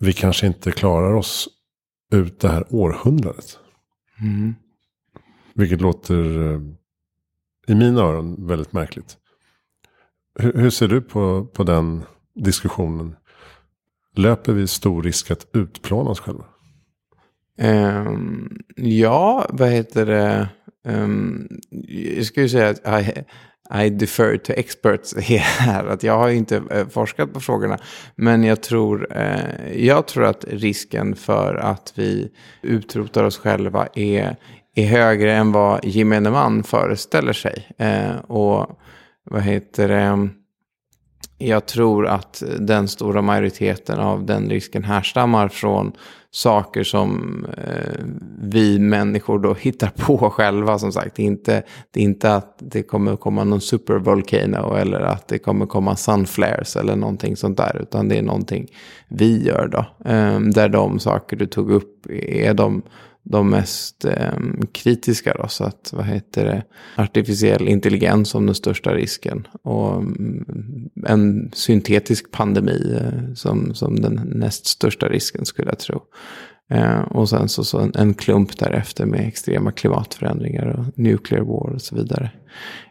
vi 0.00 0.12
kanske 0.12 0.46
inte 0.46 0.72
klarar 0.72 1.14
oss 1.14 1.48
ut 2.12 2.40
det 2.40 2.48
här 2.48 2.66
århundradet. 2.70 3.58
Mm. 4.20 4.54
Vilket 5.54 5.80
låter 5.80 6.52
eh, 6.52 6.60
i 7.68 7.74
mina 7.74 8.00
öron 8.00 8.46
väldigt 8.46 8.72
märkligt. 8.72 9.16
Hur, 10.38 10.52
hur, 10.52 10.70
ser 10.70 10.88
du 10.88 11.00
på, 11.00 11.44
på 11.44 11.62
den 11.62 12.02
diskussionen? 12.34 13.16
Löper 14.16 14.52
vi 14.52 14.66
stor 14.66 15.02
risk 15.02 15.30
att 15.30 15.46
utplåna 15.52 16.10
oss 16.10 16.20
själva? 16.20 16.44
Um, 17.60 18.58
ja, 18.76 19.46
vad 19.50 19.68
heter 19.68 20.06
det? 20.06 20.48
Um, 20.84 21.48
jag 22.16 22.26
skulle 22.26 22.48
säga 22.48 22.68
att 22.68 23.02
I, 23.02 23.24
I 23.84 23.90
defer 23.90 24.36
to 24.36 24.52
experts 24.56 25.16
här. 25.16 25.86
Att 25.86 26.02
jag 26.02 26.18
har 26.18 26.28
inte 26.28 26.62
eh, 26.70 26.88
forskat 26.88 27.32
på 27.32 27.40
frågorna. 27.40 27.78
Men 28.16 28.44
jag 28.44 28.62
tror, 28.62 29.16
uh, 29.16 29.84
jag 29.86 30.06
tror 30.06 30.24
att 30.24 30.44
risken 30.48 31.16
för 31.16 31.54
att 31.54 31.92
vi 31.94 32.32
utrotar 32.62 33.24
oss 33.24 33.38
själva 33.38 33.88
är, 33.94 34.36
är 34.82 34.86
högre 34.86 35.34
än 35.34 35.52
vad 35.52 35.84
gemene 35.84 36.30
man 36.30 36.62
föreställer 36.62 37.32
sig. 37.32 37.68
Uh, 37.80 38.16
och 38.16 38.80
vad 39.24 39.42
heter 39.42 39.88
det? 39.88 40.28
Jag 41.38 41.66
tror 41.66 42.06
att 42.06 42.42
den 42.58 42.88
stora 42.88 43.22
majoriteten 43.22 44.00
av 44.00 44.26
den 44.26 44.50
risken 44.50 44.84
härstammar 44.84 45.48
från 45.48 45.92
saker 46.30 46.84
som 46.84 47.46
eh, 47.56 48.04
vi 48.42 48.78
människor 48.78 49.38
då 49.38 49.54
hittar 49.54 49.90
på 49.96 50.30
själva 50.30 50.78
som 50.78 50.92
sagt. 50.92 51.16
Det 51.16 51.22
är 51.22 51.26
inte, 51.26 51.62
det 51.90 52.00
är 52.00 52.04
inte 52.04 52.34
att 52.34 52.56
det 52.58 52.82
kommer 52.82 53.16
komma 53.16 53.44
någon 53.44 53.60
supervolcano 53.60 54.74
eller 54.76 55.00
att 55.00 55.28
det 55.28 55.38
kommer 55.38 55.66
komma 55.66 55.96
sunflares 55.96 56.76
eller 56.76 56.96
någonting 56.96 57.36
sånt 57.36 57.56
där. 57.56 57.80
Utan 57.82 58.08
det 58.08 58.18
är 58.18 58.22
någonting 58.22 58.66
vi 59.08 59.46
gör 59.46 59.68
då. 59.68 60.10
Eh, 60.10 60.40
där 60.40 60.68
de 60.68 60.98
saker 60.98 61.36
du 61.36 61.46
tog 61.46 61.70
upp 61.70 62.06
är 62.10 62.54
de 62.54 62.82
de 63.30 63.50
mest 63.50 64.04
eh, 64.04 64.38
kritiska. 64.72 65.34
Då, 65.38 65.48
så 65.48 65.64
att, 65.64 65.90
vad 65.92 66.06
heter 66.06 66.44
det, 66.44 66.64
artificiell 67.02 67.68
intelligens 67.68 68.28
som 68.28 68.46
den 68.46 68.54
största 68.54 68.94
risken. 68.94 69.46
Och 69.62 69.96
mm, 69.96 70.90
en 71.06 71.50
syntetisk 71.52 72.30
pandemi 72.30 73.00
eh, 73.00 73.34
som, 73.34 73.74
som 73.74 74.00
den 74.00 74.14
näst 74.34 74.66
största 74.66 75.08
risken 75.08 75.44
skulle 75.44 75.68
jag 75.68 75.78
tro. 75.78 76.00
Eh, 76.70 77.00
och 77.00 77.28
sen 77.28 77.48
så, 77.48 77.64
så 77.64 77.78
en, 77.78 77.92
en, 77.94 78.14
klump 78.14 78.58
därefter 78.58 79.06
med 79.06 79.28
extrema 79.28 79.72
klimatförändringar 79.72 80.66
och 80.66 80.98
nuclear 80.98 81.42
war 81.42 81.74
och 81.74 81.82
så 81.82 81.96
vidare. 81.96 82.30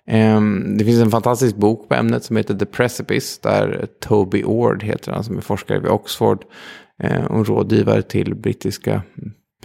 Eh, 0.08 0.42
det 0.78 0.86
finns 0.86 1.02
en 1.02 1.12
fantastisk 1.12 1.56
bok 1.56 1.90
på 1.90 1.96
ämnet 1.96 2.24
som 2.24 2.38
heter 2.38 2.56
The 2.56 2.66
Precipice. 2.66 3.40
Där 3.42 3.88
Toby 4.02 4.44
Ord 4.44 4.84
heter 4.84 5.12
han 5.12 5.24
som 5.24 5.38
är 5.38 5.42
forskare 5.42 5.80
vid 5.80 5.92
Oxford. 5.92 6.46
Eh, 7.04 7.26
och 7.26 7.48
rådgivare 7.48 8.02
till 8.02 8.36
brittiska 8.36 9.02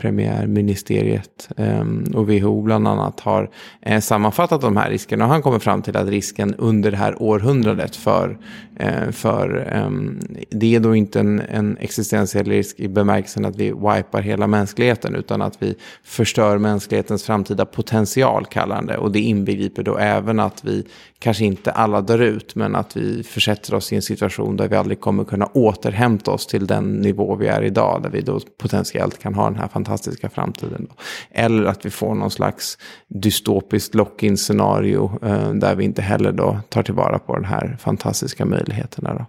premiärministeriet 0.03 1.49
ehm, 1.57 2.05
och 2.15 2.29
WHO 2.29 2.63
bland 2.63 2.89
annat 2.89 3.21
har 3.21 3.51
eh, 3.83 4.01
sammanfattat 4.01 4.61
de 4.61 4.77
här 4.77 4.91
riskerna. 4.91 5.25
Och 5.25 5.31
han 5.31 5.43
kommer 5.43 5.59
fram 5.59 5.83
till 5.83 5.97
att 5.97 6.09
risken 6.09 6.55
under 6.55 6.91
det 6.91 6.97
här 6.97 7.23
århundradet 7.23 7.97
för, 7.97 8.39
eh, 8.77 9.11
för 9.11 9.69
ehm, 9.73 10.21
det 10.51 10.75
är 10.75 10.81
då 10.81 10.95
inte 10.95 11.21
en, 11.21 11.41
en 11.41 11.77
existentiell 11.77 12.47
risk 12.47 12.81
i 12.81 12.89
bemärkelsen 12.89 13.45
att 13.45 13.57
vi 13.57 13.71
wipar 13.71 14.21
hela 14.21 14.47
mänskligheten 14.47 15.15
utan 15.15 15.43
att 15.43 15.63
vi 15.63 15.75
förstör 16.05 16.59
mänsklighetens 16.59 17.25
framtida 17.25 17.67
potential 17.67 18.47
kallar 18.47 18.77
han 18.77 18.87
det. 18.87 18.97
Och 18.97 19.13
det 19.13 19.21
inbegriper 19.21 19.83
då 19.83 19.97
även 19.97 20.41
att 20.41 20.65
vi 20.65 20.85
kanske 21.19 21.45
inte 21.45 21.71
alla 21.71 22.01
dör 22.01 22.19
ut 22.19 22.55
men 22.55 22.77
att 22.77 22.97
vi 22.97 23.23
försätter 23.23 23.75
oss 23.75 23.93
i 23.93 23.97
en 23.97 24.03
situation 24.03 24.57
där 24.57 24.69
vi 24.69 24.77
aldrig 24.77 25.01
kommer 25.01 25.25
kunna 25.25 25.47
återhämta 25.47 26.31
oss 26.31 26.47
till 26.47 26.67
den 26.67 26.93
nivå 26.93 27.37
vi 27.37 27.47
är 27.47 27.63
idag 27.63 28.03
där 28.03 28.11
vi 28.11 28.21
då 28.21 28.41
potentiellt 28.59 29.19
kan 29.19 29.35
ha 29.35 29.45
den 29.45 29.59
här 29.59 29.69
fantastiska 29.69 29.92
fantastiska 29.93 30.29
framtiden. 30.29 30.87
Då. 30.89 30.95
Eller 31.31 31.65
att 31.65 31.87
vi 31.87 31.91
får 31.91 32.15
någon 32.15 32.31
slags 32.31 32.79
dystopiskt 33.09 33.95
lock-in 33.95 34.37
scenario 34.37 35.19
eh, 35.23 35.53
där 35.53 35.75
vi 35.75 35.85
inte 35.85 36.03
heller 36.03 36.33
då 36.33 36.61
tar 36.69 36.83
tillvara 36.83 37.19
på 37.19 37.37
de 37.37 37.45
här 37.45 37.77
fantastiska 37.81 38.45
möjligheterna. 38.45 39.15
Då. 39.15 39.27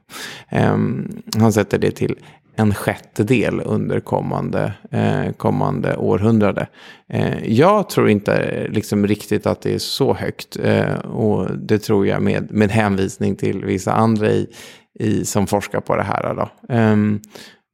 Eh, 0.58 0.78
han 1.38 1.54
sätter 1.54 1.78
det 1.78 1.92
till 1.92 2.16
en 2.56 2.74
sjättedel 2.74 3.62
under 3.66 4.00
kommande, 4.00 4.74
eh, 4.92 5.32
kommande 5.38 5.96
århundrade. 5.96 6.68
Eh, 7.10 7.54
jag 7.54 7.90
tror 7.90 8.10
inte 8.10 8.68
liksom 8.70 9.08
riktigt 9.08 9.46
att 9.46 9.62
det 9.62 9.74
är 9.74 9.80
så 9.80 10.14
högt. 10.14 10.58
Eh, 10.64 10.94
och 10.94 11.58
det 11.58 11.80
tror 11.80 12.08
jag 12.08 12.22
med, 12.22 12.52
med 12.52 12.72
hänvisning 12.72 13.36
till 13.36 13.66
vissa 13.66 13.94
andra 13.94 14.28
i, 14.28 14.48
i, 15.00 15.26
som 15.26 15.48
forskar 15.48 15.82
på 15.82 15.96
det 15.96 16.04
här. 16.04 16.36
Då. 16.36 16.74
Ehm, 16.74 17.20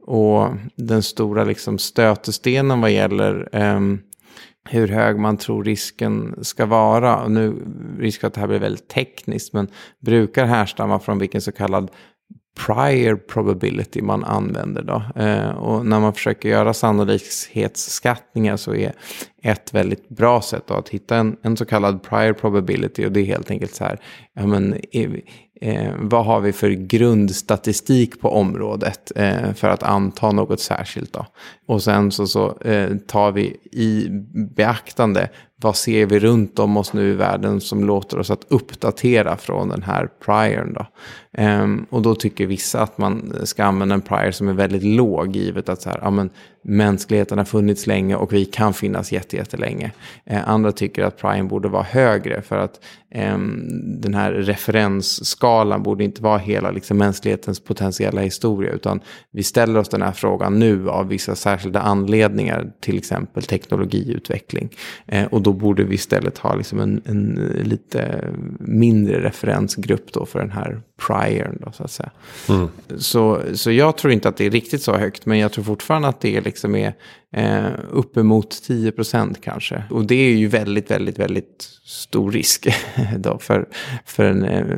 och 0.10 0.50
den 0.76 1.04
stora 1.04 1.44
liksom 1.44 1.78
stötestenen 1.78 2.82
vad 2.82 2.92
gäller 2.92 3.56
um, 3.56 4.00
hur 4.70 4.88
hög 4.88 5.20
man 5.20 5.38
tror 5.38 5.64
risken 5.64 6.36
ska 6.42 6.66
vara. 6.66 7.24
Och 7.24 7.32
nu 7.32 7.56
risk 8.00 8.24
att 8.24 8.34
det 8.34 8.40
här 8.40 8.48
blir 8.48 8.60
väldigt 8.60 8.88
tekniskt, 8.88 9.54
men 9.54 9.68
brukar 10.06 10.46
härstamma 10.46 11.00
från 11.00 11.20
vilken 11.20 11.42
så 11.42 11.52
kallad 11.52 11.92
prior 12.66 13.16
probability 13.16 14.02
man 14.02 14.24
använder. 14.24 14.84
Då. 14.84 15.22
Eh, 15.22 15.50
och 15.50 15.86
när 15.86 16.00
man 16.00 16.14
försöker 16.14 16.50
göra 16.50 16.74
sannolikhetsskattningar 16.74 18.58
så 18.58 18.76
är 18.76 18.94
ett 19.44 19.74
väldigt 19.74 20.10
bra 20.10 20.42
sätt 20.42 20.64
då, 20.68 20.74
att 20.74 20.90
hitta 20.90 21.18
en, 21.18 21.38
en 21.42 21.58
så 21.58 21.66
kallad 21.66 22.04
prior 22.04 22.34
probability. 22.34 23.06
Och 23.06 23.12
det 23.12 23.20
är 23.20 23.26
helt 23.26 23.52
enkelt 23.52 23.76
så 23.76 23.84
här, 23.84 24.00
ja, 24.34 24.48
men, 24.48 24.76
eh, 25.62 25.94
vad 25.98 26.26
har 26.26 26.40
vi 26.40 26.54
för 26.54 26.70
grundstatistik 26.70 28.22
på 28.22 28.30
området 28.30 29.12
eh, 29.16 29.54
för 29.54 29.70
att 29.70 29.84
anta 29.84 30.32
något 30.32 30.60
särskilt. 30.60 31.14
Då? 31.14 31.26
Och 31.68 31.84
sen 31.84 32.12
så, 32.12 32.28
så 32.28 32.58
eh, 32.62 32.96
tar 33.08 33.32
vi 33.32 33.58
i 33.72 34.08
beaktande 34.56 35.30
vad 35.62 35.76
ser 35.76 36.06
vi 36.06 36.20
runt 36.20 36.60
om 36.60 36.78
oss 36.78 36.94
nu 36.94 37.10
i 37.10 37.14
världen 37.14 37.62
som 37.62 37.84
låter 37.84 38.20
oss 38.20 38.32
att 38.32 38.46
uppdatera 38.48 39.38
från 39.38 39.70
den 39.70 39.84
här 39.84 40.10
priorn. 40.26 40.74
Då? 40.74 40.86
Um, 41.44 41.86
och 41.90 42.02
då 42.02 42.16
tycker 42.16 42.46
vissa 42.46 42.82
att 42.82 42.98
man 42.98 43.34
ska 43.44 43.64
använda 43.64 43.96
en 43.96 44.02
prior 44.02 44.32
som 44.32 44.48
är 44.48 44.54
väldigt 44.54 44.84
låg, 44.84 45.36
givet 45.36 45.70
att 45.70 45.82
så 45.82 45.90
här, 45.90 46.00
ja, 46.02 46.10
men, 46.10 46.30
mänskligheten 46.62 47.38
har 47.38 47.46
funnits 47.46 47.88
länge 47.88 48.16
och 48.16 48.34
vi 48.34 48.46
kan 48.46 48.74
finnas 48.74 49.12
jättelänge. 49.12 49.92
Uh, 50.32 50.50
andra 50.50 50.72
tycker 50.72 51.04
att 51.04 51.18
priorn 51.18 51.48
borde 51.48 51.68
vara 51.68 51.84
högre 51.84 52.42
för 52.42 52.58
att 52.58 52.80
um, 53.34 53.68
den 54.02 54.14
här 54.14 54.32
referensskalan 54.32 55.49
borde 55.80 56.04
inte 56.04 56.22
vara 56.22 56.38
hela 56.38 56.72
liksom, 56.72 56.98
mänsklighetens 56.98 57.60
potentiella 57.60 58.22
historia, 58.22 58.72
utan 58.72 59.00
vi 59.32 59.44
ställer 59.44 59.80
oss 59.80 59.90
den 59.90 60.02
här 60.02 60.12
frågan 60.12 60.60
nu 60.60 60.90
av 60.90 61.08
vissa 61.08 61.36
särskilda 61.36 61.80
anledningar, 61.80 62.72
till 62.80 62.98
exempel 62.98 63.44
teknologiutveckling. 63.44 64.70
Uh, 65.14 65.24
och 65.24 65.42
då 65.42 65.54
borde 65.54 65.84
vi 65.84 65.96
istället 65.96 66.38
ha 66.38 66.56
liksom 66.56 66.80
en, 66.80 67.02
en 67.06 67.52
lite 67.64 68.28
mindre 68.60 69.24
referensgrupp 69.24 70.14
då 70.14 70.26
för 70.26 70.40
den 70.40 70.52
här 70.52 70.82
priorn 71.08 71.58
då, 71.66 71.72
så 71.72 71.84
att 71.84 71.92
säga. 71.92 72.12
Mm. 72.50 72.68
Så, 72.98 73.42
så 73.54 73.72
jag 73.72 73.98
tror 73.98 74.14
inte 74.14 74.30
att 74.30 74.38
det 74.38 74.46
är 74.46 74.52
riktigt 74.52 74.82
så 74.82 74.98
högt, 74.98 75.26
men 75.26 75.38
jag 75.38 75.52
tror 75.52 75.64
fortfarande 75.64 76.08
att 76.08 76.22
det 76.22 76.42
liksom 76.42 76.76
är 76.76 76.94
eh, 77.36 77.72
uppemot 77.90 78.64
10 78.64 78.92
procent 78.92 79.42
kanske. 79.42 79.84
Och 79.90 80.06
det 80.06 80.16
är 80.16 80.36
ju 80.36 80.48
väldigt, 80.48 80.92
väldigt, 80.92 81.20
väldigt 81.20 81.62
stor 81.86 82.32
risk 82.32 82.68
då 83.18 83.38
för, 83.38 83.68
för 84.06 84.26
en... 84.26 84.44
Eh, 84.44 84.78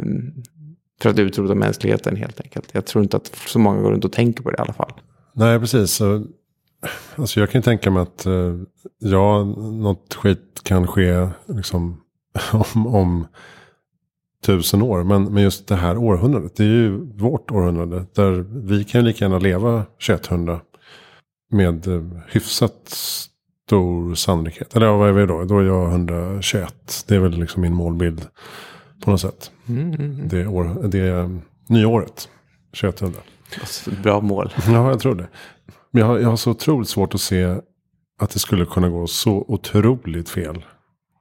för 1.01 1.09
att 1.09 1.19
utrota 1.19 1.55
mänskligheten 1.55 2.15
helt 2.15 2.41
enkelt. 2.41 2.69
Jag 2.71 2.85
tror 2.85 3.03
inte 3.03 3.17
att 3.17 3.35
så 3.47 3.59
många 3.59 3.81
går 3.81 3.91
runt 3.91 4.05
och 4.05 4.11
tänker 4.11 4.43
på 4.43 4.51
det 4.51 4.57
i 4.57 4.61
alla 4.61 4.73
fall. 4.73 4.93
Nej, 5.33 5.59
precis. 5.59 6.01
Alltså 7.15 7.39
jag 7.39 7.49
kan 7.49 7.59
ju 7.59 7.63
tänka 7.63 7.91
mig 7.91 8.01
att 8.01 8.25
eh, 8.25 8.55
ja, 8.99 9.43
något 9.43 10.13
skit 10.13 10.61
kan 10.63 10.87
ske 10.87 11.27
liksom, 11.45 12.01
om, 12.51 12.87
om 12.87 13.27
tusen 14.45 14.81
år. 14.81 15.03
Men, 15.03 15.23
men 15.23 15.43
just 15.43 15.67
det 15.67 15.75
här 15.75 15.97
århundradet, 15.97 16.55
det 16.55 16.63
är 16.63 16.67
ju 16.67 16.97
vårt 17.17 17.51
århundrade. 17.51 18.05
Där 18.15 18.45
vi 18.67 18.83
kan 18.83 19.01
ju 19.01 19.07
lika 19.07 19.25
gärna 19.25 19.39
leva 19.39 19.83
2100 20.07 20.61
med 21.51 21.87
eh, 21.87 22.03
hyfsat 22.27 22.89
stor 23.65 24.15
sannolikhet. 24.15 24.75
Eller 24.75 24.87
vad 24.87 25.09
är 25.09 25.13
vi 25.13 25.25
då? 25.25 25.43
Då 25.43 25.59
är 25.59 25.63
jag 25.63 25.91
121. 25.91 27.03
Det 27.07 27.15
är 27.15 27.19
väl 27.19 27.39
liksom 27.39 27.61
min 27.61 27.73
målbild 27.73 28.27
på 29.01 29.11
något 29.11 29.21
sätt. 29.21 29.51
Mm, 29.69 29.81
mm, 29.81 29.95
mm. 30.01 30.27
Det, 30.27 30.47
år, 30.47 30.87
det 30.87 30.99
är 30.99 31.39
nya 31.67 31.87
året, 31.87 32.29
2100. 32.81 33.21
Bra 34.03 34.21
mål. 34.21 34.53
Ja, 34.67 34.89
jag 34.89 34.99
tror 34.99 35.15
det. 35.15 35.27
Men 35.91 35.99
jag 36.01 36.07
har, 36.07 36.19
jag 36.19 36.29
har 36.29 36.37
så 36.37 36.51
otroligt 36.51 36.89
svårt 36.89 37.13
att 37.13 37.21
se 37.21 37.55
att 38.19 38.29
det 38.29 38.39
skulle 38.39 38.65
kunna 38.65 38.89
gå 38.89 39.07
så 39.07 39.45
otroligt 39.47 40.29
fel 40.29 40.65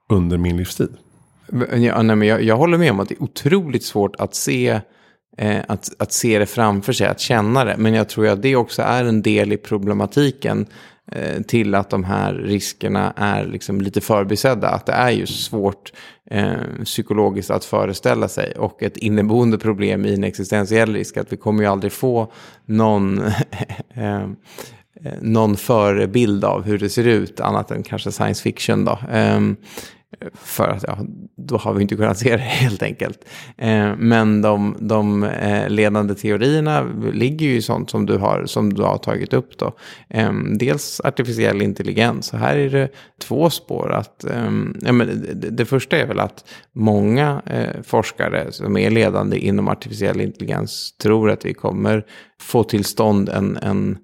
under 0.09 0.39
min 0.39 0.57
livstid. 0.57 0.97
Ja, 1.73 2.03
nej, 2.03 2.17
men 2.17 2.29
jag, 2.29 2.43
jag 2.43 2.57
håller 2.57 2.79
med 2.79 2.91
om 2.91 3.01
att 3.01 3.09
det 3.09 3.15
är 3.15 3.23
otroligt 3.23 3.85
svårt 3.85 4.17
att 4.17 4.35
se, 4.35 4.81
eh, 5.39 5.61
att, 5.69 5.91
att 5.99 6.13
se 6.13 6.39
det 6.39 6.47
framför 6.47 6.93
sig, 6.93 7.07
att 7.07 7.21
känna 7.21 7.65
det. 7.65 7.75
Men 7.79 7.95
jag 7.95 8.09
tror 8.09 8.29
att 8.29 8.43
det 8.43 8.57
också 8.57 8.83
är 8.83 9.05
en 9.05 9.23
del 9.23 9.53
i 9.53 9.57
problematiken 9.57 10.67
Eh, 11.13 11.43
till 11.43 11.75
att 11.75 11.91
de 11.91 12.05
här 12.05 12.35
riskerna 12.35 13.13
är 13.17 13.47
liksom 13.47 13.81
lite 13.81 14.01
förbisedda. 14.01 14.69
Att 14.69 14.87
det 14.87 14.93
är 14.93 15.11
ju 15.11 15.27
svårt 15.27 15.93
eh, 16.31 16.55
psykologiskt 16.85 17.51
att 17.51 17.65
föreställa 17.65 18.29
sig. 18.29 18.53
Och 18.53 18.83
ett 18.83 18.97
inneboende 18.97 19.59
problem 19.59 20.05
i 20.05 20.15
en 20.15 20.25
existentiell 20.25 20.95
risk, 20.95 21.17
att 21.17 21.33
vi 21.33 21.37
kommer 21.37 21.63
ju 21.63 21.69
aldrig 21.69 21.93
få 21.93 22.33
någon... 22.67 23.23
Eh, 23.95 24.23
eh, 25.05 25.13
någon 25.21 25.57
förebild 25.57 26.45
av 26.45 26.63
hur 26.63 26.79
det 26.79 26.89
ser 26.89 27.07
ut, 27.07 27.41
annat 27.41 27.71
än 27.71 27.83
kanske 27.83 28.13
science 28.13 28.43
fiction. 28.43 28.85
Då. 28.85 28.99
Eh, 29.13 29.41
för 30.35 30.69
att 30.69 30.85
ja, 30.89 30.99
då 31.37 31.57
har 31.57 31.75
vi 31.75 31.83
inte 31.83 31.97
kunnat 31.97 32.19
se 32.19 32.31
det 32.31 32.43
helt 32.43 32.83
enkelt. 32.83 33.25
Eh, 33.57 33.97
men 33.97 34.43
de, 34.43 34.77
de 34.81 35.25
eh, 35.25 35.69
ledande 35.69 36.15
teorierna 36.15 36.87
ligger 37.13 37.47
ju 37.47 37.57
i 37.57 37.63
sånt 37.63 37.91
som 37.91 38.07
du 38.07 38.17
har, 38.17 38.47
som 38.47 38.73
du 38.73 38.83
har 38.83 38.99
tagit 38.99 39.33
upp. 39.33 39.59
Då. 39.59 39.73
Eh, 40.09 40.33
dels 40.59 41.01
artificiell 41.05 41.63
intelligens. 41.63 42.27
Så 42.27 42.37
här 42.37 42.57
är 42.57 42.71
det 42.71 42.89
två 43.21 43.51
spår. 43.51 43.93
Att, 43.93 44.25
ehm, 44.25 44.77
ja, 44.83 44.93
men 44.93 45.07
det, 45.35 45.51
det, 45.51 45.65
första 45.65 45.97
är 45.97 46.07
väl 46.07 46.21
att 46.21 46.45
många 46.73 47.43
eh, 47.47 47.83
forskare 47.83 48.53
som 48.53 48.77
är 48.77 48.91
ledande 48.91 49.39
inom 49.39 49.69
artificiell 49.69 50.21
intelligens 50.21 50.97
tror 51.03 51.31
att 51.31 51.45
vi 51.45 51.55
kommer 51.55 52.05
få 52.41 52.65
till 52.65 52.85
stånd 52.85 53.29
en, 53.29 53.57
en 53.57 53.99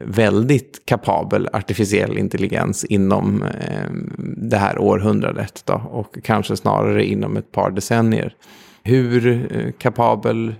väldigt 0.00 0.86
kapabel 0.86 1.48
artificiell 1.52 2.18
intelligens 2.18 2.84
inom 2.84 3.42
eh, 3.42 3.90
det 4.36 4.56
här 4.56 4.78
århundradet. 4.78 5.62
Då, 5.64 5.82
och 5.90 6.18
kanske 6.24 6.56
snarare 6.56 7.04
inom 7.04 7.36
ett 7.36 7.52
par 7.52 7.70
decennier. 7.70 8.34
Hur 8.82 9.26
eh, 9.56 9.72
kapabel 9.78 10.48
eh, 10.48 10.54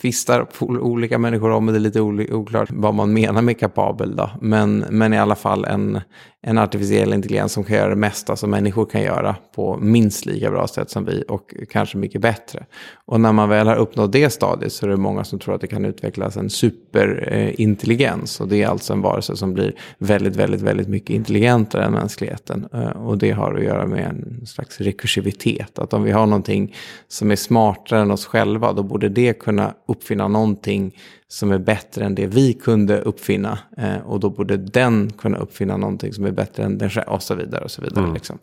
tvistar 0.00 0.46
olika 0.60 1.18
människor 1.18 1.50
om, 1.50 1.66
det 1.66 1.74
är 1.74 1.80
lite 1.80 2.00
oklart 2.00 2.68
vad 2.72 2.94
man 2.94 3.12
menar 3.12 3.42
med 3.42 3.60
kapabel 3.60 4.16
då. 4.16 4.30
Men, 4.40 4.84
men 4.90 5.12
i 5.12 5.18
alla 5.18 5.34
fall 5.34 5.64
en, 5.64 6.00
en 6.42 6.58
artificiell 6.58 7.12
intelligens 7.12 7.52
som 7.52 7.64
kan 7.64 7.76
göra 7.76 7.88
det 7.88 7.96
mesta 7.96 8.36
som 8.36 8.50
människor 8.50 8.86
kan 8.86 9.02
göra 9.02 9.36
på 9.54 9.76
minst 9.76 10.26
lika 10.26 10.50
bra 10.50 10.66
sätt 10.66 10.90
som 10.90 11.04
vi 11.04 11.24
och 11.28 11.54
kanske 11.70 11.98
mycket 11.98 12.20
bättre. 12.20 12.66
Och 13.04 13.20
när 13.20 13.32
man 13.32 13.48
väl 13.48 13.66
har 13.66 13.76
uppnått 13.76 14.12
det 14.12 14.30
stadiet 14.30 14.72
så 14.72 14.86
är 14.86 14.90
det 14.90 14.96
många 14.96 15.24
som 15.24 15.38
tror 15.38 15.54
att 15.54 15.60
det 15.60 15.66
kan 15.66 15.84
utvecklas 15.84 16.36
en 16.36 16.50
superintelligens. 16.50 18.40
Och 18.40 18.48
det 18.48 18.62
är 18.62 18.68
alltså 18.68 18.92
en 18.92 19.00
varelse 19.00 19.36
som 19.36 19.54
blir 19.54 19.74
väldigt, 19.98 20.36
väldigt, 20.36 20.60
väldigt 20.60 20.88
mycket 20.88 21.10
intelligentare 21.10 21.84
än 21.84 21.92
mänskligheten. 21.92 22.68
Eh, 22.72 23.06
och 23.06 23.18
det 23.18 23.30
har 23.30 23.54
att 23.54 23.64
göra 23.64 23.86
med 23.86 24.04
en 24.04 24.46
slags 24.46 24.80
rekursivitet. 24.80 25.78
Att 25.78 25.92
om 25.92 26.02
vi 26.02 26.10
har 26.10 26.26
någonting 26.26 26.74
som 27.08 27.30
är 27.30 27.36
smartare 27.36 28.00
än 28.00 28.10
oss 28.10 28.26
själva, 28.26 28.72
då 28.72 28.82
borde 28.82 29.08
det 29.08 29.32
kunna 29.32 29.74
uppfinna 29.88 30.28
någonting 30.28 30.94
som 31.28 31.52
är 31.52 31.58
bättre 31.58 32.04
än 32.04 32.14
det 32.14 32.26
vi 32.26 32.52
kunde 32.52 33.00
uppfinna. 33.00 33.58
Eh, 33.76 33.96
och 33.96 34.20
då 34.20 34.30
borde 34.30 34.56
den 34.56 35.12
kunna 35.12 35.38
uppfinna 35.38 35.76
någonting 35.76 36.12
som 36.12 36.24
är 36.24 36.30
bättre 36.30 36.62
än 36.62 36.78
den 36.78 36.90
själv 36.90 37.08
och 37.08 37.22
så 37.22 37.34
vidare. 37.34 37.64
Och 37.64 37.70
så 37.70 37.82
vidare 37.82 38.04
mm. 38.04 38.14
liksom. 38.14 38.38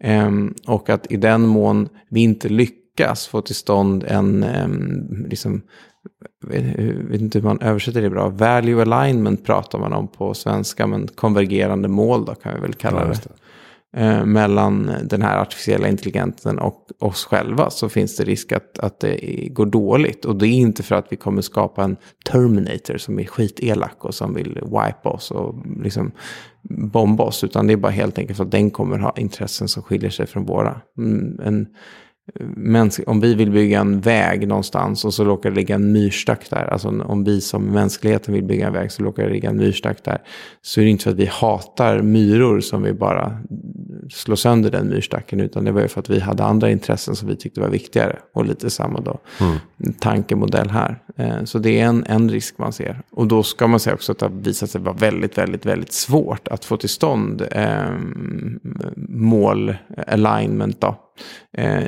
eh, 0.00 0.30
och 0.74 0.90
att 0.90 1.12
i 1.12 1.16
den 1.16 1.46
mån 1.46 1.88
vi 2.08 2.20
inte 2.20 2.48
lyckas 2.48 3.26
få 3.26 3.40
till 3.40 3.54
stånd 3.54 4.04
en, 4.04 4.42
eh, 4.42 4.68
liksom, 5.28 5.62
vet, 7.10 7.20
inte 7.20 7.38
hur 7.38 7.44
man 7.44 7.60
översätter 7.60 8.02
det 8.02 8.10
bra. 8.10 8.28
Value 8.28 8.82
alignment 8.82 9.44
pratar 9.44 9.78
man 9.78 9.92
om 9.92 10.08
på 10.08 10.34
svenska, 10.34 10.86
men 10.86 11.06
konvergerande 11.06 11.88
mål 11.88 12.24
då 12.24 12.34
kan 12.34 12.54
vi 12.54 12.60
väl 12.60 12.74
kalla 12.74 13.00
Ja, 13.00 13.06
det. 13.06 13.12
det. 13.12 13.30
Eh, 13.96 14.24
mellan 14.24 14.90
den 15.04 15.22
här 15.22 15.38
artificiella 15.38 15.88
intelligensen 15.88 16.58
och 16.58 16.86
oss 16.98 17.24
själva 17.24 17.70
så 17.70 17.88
finns 17.88 18.16
det 18.16 18.24
risk 18.24 18.52
att, 18.52 18.78
att 18.78 19.00
det 19.00 19.48
går 19.50 19.66
dåligt. 19.66 20.24
Och 20.24 20.36
det 20.36 20.46
är 20.46 20.52
inte 20.52 20.82
för 20.82 20.94
att 20.94 21.06
vi 21.10 21.16
kommer 21.16 21.42
skapa 21.42 21.84
en 21.84 21.96
Terminator 22.30 22.96
som 22.96 23.18
är 23.18 23.24
skitelak 23.24 24.04
och 24.04 24.14
som 24.14 24.34
vill 24.34 24.54
wipe 24.54 25.08
oss 25.08 25.30
och 25.30 25.54
liksom 25.82 26.12
bomba 26.92 27.24
oss. 27.24 27.44
Utan 27.44 27.66
det 27.66 27.72
är 27.72 27.76
bara 27.76 27.92
helt 27.92 28.18
enkelt 28.18 28.36
för 28.36 28.44
att 28.44 28.50
den 28.50 28.70
kommer 28.70 28.98
ha 28.98 29.14
intressen 29.16 29.68
som 29.68 29.82
skiljer 29.82 30.10
sig 30.10 30.26
från 30.26 30.44
våra. 30.44 30.80
Mm, 30.98 31.40
En, 31.44 31.66
om 33.06 33.20
vi 33.20 33.34
vill 33.34 33.50
bygga 33.50 33.80
en 33.80 34.00
väg 34.00 34.48
någonstans 34.48 35.04
och 35.04 35.14
så 35.14 35.24
råkar 35.24 35.50
det 35.50 35.56
ligga 35.56 35.74
en 35.74 35.92
myrstack 35.92 36.50
där. 36.50 36.72
Alltså 36.72 36.88
om 36.88 37.24
vi 37.24 37.40
som 37.40 37.64
mänskligheten 37.64 38.34
vill 38.34 38.44
bygga 38.44 38.66
en 38.66 38.72
väg 38.72 38.92
så 38.92 39.02
råkar 39.02 39.22
det 39.22 39.30
ligga 39.30 39.50
en 39.50 39.56
myrstack 39.56 40.04
där. 40.04 40.18
Så 40.62 40.80
är 40.80 40.84
det 40.84 40.90
inte 40.90 41.04
för 41.04 41.10
att 41.10 41.16
vi 41.16 41.26
hatar 41.26 42.02
myror 42.02 42.60
som 42.60 42.82
vi 42.82 42.92
bara 42.92 43.38
slår 44.10 44.36
sönder 44.36 44.70
den 44.70 44.88
myrstacken. 44.88 45.40
Utan 45.40 45.64
det 45.64 45.72
var 45.72 45.80
ju 45.80 45.88
för 45.88 46.00
att 46.00 46.10
vi 46.10 46.20
hade 46.20 46.44
andra 46.44 46.70
intressen 46.70 47.16
som 47.16 47.28
vi 47.28 47.36
tyckte 47.36 47.60
var 47.60 47.68
viktigare. 47.68 48.18
Och 48.34 48.44
lite 48.44 48.70
samma 48.70 49.00
då 49.00 49.18
tankemodell 50.00 50.70
här. 50.70 50.98
Eh, 51.16 51.44
Så 51.44 51.58
det 51.58 51.80
är 51.80 51.84
en, 51.84 52.04
en 52.08 52.30
risk 52.30 52.58
man 52.58 52.72
ser. 52.72 53.02
Och 53.10 53.26
då 53.26 53.42
ska 53.42 53.66
man 53.66 53.80
säga 53.80 53.94
också 53.94 54.12
att 54.12 54.18
det 54.18 54.26
har 54.26 54.32
visat 54.32 54.70
sig 54.70 54.80
vara 54.80 54.94
väldigt, 54.94 55.38
väldigt, 55.38 55.66
väldigt 55.66 55.92
svårt 55.92 56.48
att 56.48 56.64
få 56.64 56.76
till 56.76 56.88
stånd 56.88 57.42
eh, 57.50 57.90
mål, 59.08 59.74
alignment 60.06 60.80
då, 60.80 60.96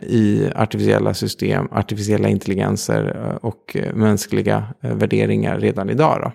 i 0.03 0.51
artificiella 0.55 1.15
system, 1.15 1.69
artificiella 1.71 2.29
intelligenser 2.29 3.31
eh, 3.31 3.37
och 3.37 3.77
eh, 3.77 3.95
mänskliga 3.95 4.75
eh, 4.83 4.95
värderingar 4.95 5.59
redan 5.59 5.91
idag. 5.91 6.21
Då. 6.23 6.33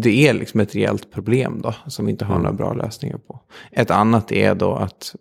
Det 0.00 0.28
är 0.28 0.34
liksom 0.34 0.60
ett 0.60 0.74
reellt 0.74 1.10
problem 1.10 1.60
då, 1.62 1.74
som 1.86 2.04
vi 2.04 2.10
inte 2.10 2.24
har 2.24 2.38
några 2.38 2.52
bra 2.52 2.74
lösningar 2.74 3.18
på. 3.18 3.40
Ett 3.72 3.90
annat 3.90 4.32
är 4.32 4.54
då 4.54 4.74
att 4.74 5.14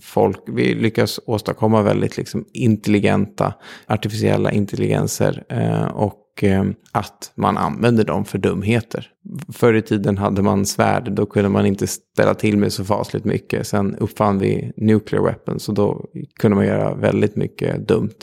folk, 0.00 0.38
vi 0.46 0.74
lyckas 0.74 1.20
åstadkomma 1.26 1.82
väldigt 1.82 2.16
liksom 2.16 2.44
intelligenta 2.52 3.54
artificiella 3.86 4.52
intelligenser 4.52 5.44
eh, 5.48 5.96
och 6.38 6.44
eh, 6.44 6.64
att 6.92 7.32
man 7.34 7.56
använder 7.56 8.04
dem 8.04 8.24
för 8.24 8.38
dumheter. 8.38 9.06
Förr 9.52 9.74
i 9.74 9.82
tiden 9.82 10.18
hade 10.18 10.42
man 10.42 10.66
svärd, 10.66 11.12
då 11.12 11.26
kunde 11.26 11.48
man 11.48 11.66
inte 11.66 11.86
ställa 11.86 12.34
till 12.34 12.58
med 12.58 12.72
så 12.72 12.84
fasligt 12.84 13.24
mycket. 13.24 13.66
Sen 13.66 13.96
uppfann 13.96 14.38
vi 14.38 14.72
nuclear 14.76 15.22
weapons 15.22 15.68
och 15.68 15.74
då 15.74 16.04
kunde 16.40 16.54
man 16.54 16.66
göra 16.66 16.94
väldigt 16.94 17.36
mycket 17.36 17.88
dumt. 17.88 18.18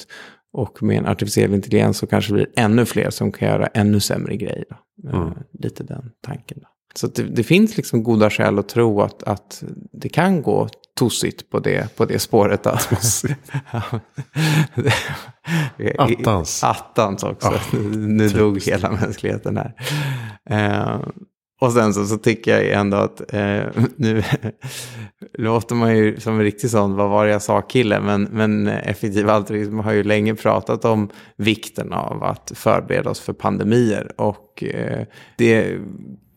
Och 0.54 0.84
med 0.84 0.97
en 0.97 1.06
artificiell 1.06 1.54
intelligens 1.54 1.97
så 1.97 2.08
kanske 2.08 2.32
det 2.32 2.36
blir 2.36 2.47
ännu 2.56 2.86
fler 2.86 3.10
som 3.10 3.32
kan 3.32 3.47
göra 3.47 3.67
ännu 3.67 3.99
sämre 3.99 4.36
grejer. 4.36 4.65
Då. 4.69 5.10
Eh, 5.10 5.32
Lite 5.60 5.84
den 5.84 6.12
tanken. 6.21 6.58
Då. 6.62 6.67
Så 6.95 7.08
det, 7.08 7.23
det 7.23 7.43
finns 7.43 7.77
liksom 7.77 8.03
goda 8.03 8.29
skäl 8.29 8.60
att 8.60 8.69
tro 8.69 9.01
att, 9.01 9.23
att 9.23 9.63
det 9.91 10.10
kan 10.10 10.41
gå 10.41 10.69
tossigt 10.95 11.49
på 11.49 11.60
det, 11.60 11.95
på 11.95 12.05
det 12.05 12.19
spåret. 12.19 12.63
Då. 12.63 12.69
Attans. 15.97 16.63
Attans 16.63 17.23
också. 17.23 17.53
nu 17.95 18.29
dog 18.29 18.62
hela 18.62 18.91
mänskligheten 18.91 19.58
här. 19.58 19.73
Eh, 20.49 20.99
och 21.62 21.71
sen 21.71 21.93
så, 21.93 22.05
så 22.05 22.17
tycker 22.17 22.51
jag 22.51 22.79
ändå 22.79 22.97
att 22.97 23.34
eh, 23.34 23.63
nu 23.95 24.23
låter 25.38 25.75
man 25.75 25.97
ju 25.97 26.19
som 26.19 26.34
en 26.34 26.43
riktig 26.43 26.69
sån, 26.69 26.95
vad 26.95 27.10
var 27.10 27.25
det 27.25 27.31
jag 27.31 27.41
sa 27.41 27.62
kille, 27.62 27.99
men, 27.99 28.23
men 28.23 28.67
effektiv 28.67 29.29
altruism 29.29 29.79
har 29.79 29.91
ju 29.91 30.03
länge 30.03 30.36
pratat 30.36 30.86
om 30.86 31.10
vikten 31.38 31.93
av 31.93 32.23
att 32.23 32.51
förbereda 32.55 33.10
oss 33.10 33.19
för 33.19 33.34
pandemier. 33.34 34.21
Och 34.21 34.63
eh, 34.63 35.05
det 35.38 35.77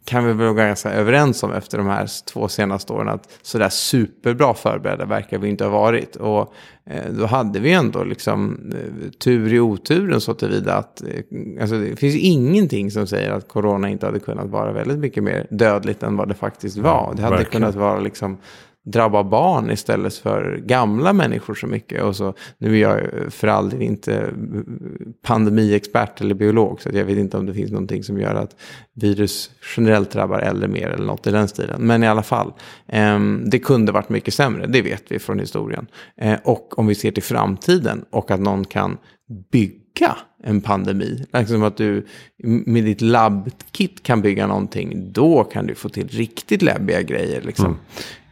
kan 0.08 0.26
vi 0.26 0.32
vara 0.32 0.52
ganska 0.52 0.90
överens 0.90 1.42
om 1.42 1.52
efter 1.52 1.78
de 1.78 1.86
här 1.86 2.08
två 2.24 2.48
senaste 2.48 2.92
åren 2.92 3.08
att 3.08 3.28
sådär 3.42 3.68
superbra 3.68 4.54
förberedda 4.54 5.04
verkar 5.04 5.38
vi 5.38 5.48
inte 5.48 5.64
ha 5.64 5.70
varit. 5.70 6.16
Och 6.16 6.54
eh, 6.84 7.12
då 7.12 7.26
hade 7.26 7.60
vi 7.60 7.72
ändå 7.72 8.04
liksom 8.04 8.70
eh, 8.72 9.10
tur 9.10 9.52
i 9.52 9.60
oturen 9.60 10.20
så 10.20 10.34
tillvida 10.34 10.74
att 10.74 11.02
eh, 11.02 11.08
alltså, 11.60 11.78
det 11.78 11.96
finns 11.96 12.16
ingenting 12.16 12.90
som 12.90 13.06
säger 13.06 13.30
att 13.30 13.48
corona 13.48 13.88
inte 13.88 14.06
hade 14.06 14.20
kunnat 14.20 14.46
vara 14.46 14.72
väldigt 14.72 14.98
mycket 14.98 15.22
mer 15.22 15.46
dödligt 15.50 16.02
än 16.02 16.16
vad 16.16 16.28
det 16.28 16.34
faktiskt 16.34 16.76
var. 16.76 17.12
Det 17.16 17.22
hade 17.22 17.36
verkligen. 17.36 17.62
kunnat 17.62 17.74
vara 17.74 18.00
liksom 18.00 18.38
drabba 18.92 19.24
barn 19.24 19.70
istället 19.70 20.14
för 20.14 20.56
gamla 20.56 21.12
människor 21.12 21.54
så 21.54 21.66
mycket. 21.66 22.02
Och 22.02 22.16
så, 22.16 22.34
nu 22.58 22.74
är 22.74 22.80
jag 22.80 23.00
för 23.32 23.48
all 23.48 23.70
del 23.70 23.82
inte 23.82 24.32
pandemiexpert 25.22 26.20
eller 26.20 26.34
biolog, 26.34 26.82
så 26.82 26.88
jag 26.92 27.04
vet 27.04 27.18
inte 27.18 27.36
om 27.36 27.46
det 27.46 27.54
finns 27.54 27.70
någonting 27.70 28.04
som 28.04 28.20
gör 28.20 28.34
att 28.34 28.56
virus 28.94 29.50
generellt 29.76 30.10
drabbar 30.10 30.38
äldre 30.38 30.68
mer 30.68 30.88
eller 30.88 31.06
något 31.06 31.26
i 31.26 31.30
den 31.30 31.48
stilen. 31.48 31.86
Men 31.86 32.02
i 32.02 32.08
alla 32.08 32.22
fall, 32.22 32.52
eh, 32.86 33.20
det 33.46 33.58
kunde 33.58 33.92
varit 33.92 34.08
mycket 34.08 34.34
sämre, 34.34 34.66
det 34.66 34.82
vet 34.82 35.04
vi 35.08 35.18
från 35.18 35.38
historien. 35.38 35.86
Eh, 36.16 36.38
och 36.44 36.78
om 36.78 36.86
vi 36.86 36.94
ser 36.94 37.10
till 37.10 37.22
framtiden 37.22 38.04
och 38.10 38.30
att 38.30 38.40
någon 38.40 38.64
kan 38.64 38.96
bygga 39.52 40.16
en 40.42 40.60
pandemi. 40.60 41.26
Liksom 41.32 41.62
att 41.62 41.76
du 41.76 42.06
med 42.44 42.84
ditt 42.84 43.00
labbkit 43.00 44.02
kan 44.02 44.22
bygga 44.22 44.46
någonting. 44.46 45.12
Då 45.12 45.44
kan 45.44 45.66
du 45.66 45.74
få 45.74 45.88
till 45.88 46.08
riktigt 46.08 46.62
läbbiga 46.62 47.02
grejer. 47.02 47.42
Liksom. 47.42 47.66
Mm. 47.66 47.78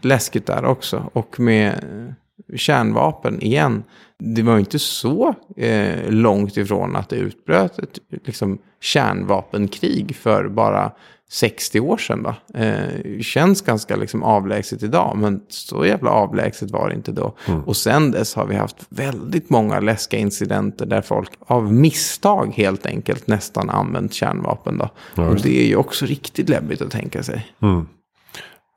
Läskigt 0.07 0.47
där 0.47 0.65
också. 0.65 1.11
Och 1.13 1.41
med 1.41 1.73
eh, 1.73 2.57
kärnvapen 2.57 3.43
igen. 3.43 3.85
Det 4.19 4.43
var 4.43 4.53
ju 4.53 4.59
inte 4.59 4.79
så 4.79 5.35
eh, 5.57 6.11
långt 6.11 6.57
ifrån 6.57 6.97
att 6.97 7.09
det 7.09 7.17
utbröt 7.17 7.79
ett 7.79 7.99
liksom, 8.27 8.59
kärnvapenkrig 8.81 10.17
för 10.17 10.49
bara 10.49 10.93
60 11.31 11.81
år 11.81 11.97
sedan. 11.97 12.23
Va? 12.23 12.35
Eh, 12.55 13.21
känns 13.21 13.63
ganska 13.63 13.97
liksom, 13.97 14.23
avlägset 14.23 14.83
idag, 14.83 15.17
men 15.17 15.41
så 15.49 15.87
jävla 15.87 16.11
avlägset 16.11 16.71
var 16.71 16.89
det 16.89 16.95
inte 16.95 17.13
då. 17.13 17.35
Och 17.67 17.77
sen 17.77 18.11
dess 18.11 18.35
har 18.35 18.47
vi 18.47 18.55
haft 18.55 18.77
väldigt 18.89 19.51
många 19.51 19.81
läskiga 19.81 20.21
incidenter 20.21 20.87
där 20.87 21.03
folk 21.03 21.31
av 21.47 21.73
misstag 21.73 22.53
helt 22.55 22.87
enkelt 22.87 23.27
nästan 23.27 23.71
använt 23.71 24.13
kärnvapen. 24.13 24.79
Då. 24.79 24.91
Ja, 25.15 25.29
och 25.29 25.37
det 25.37 25.61
är 25.61 25.67
ju 25.67 25.77
också 25.77 26.07
riktigt 26.07 26.49
läbbigt 26.49 26.83
att 26.83 26.91
tänka 26.91 27.23
sig. 27.23 27.47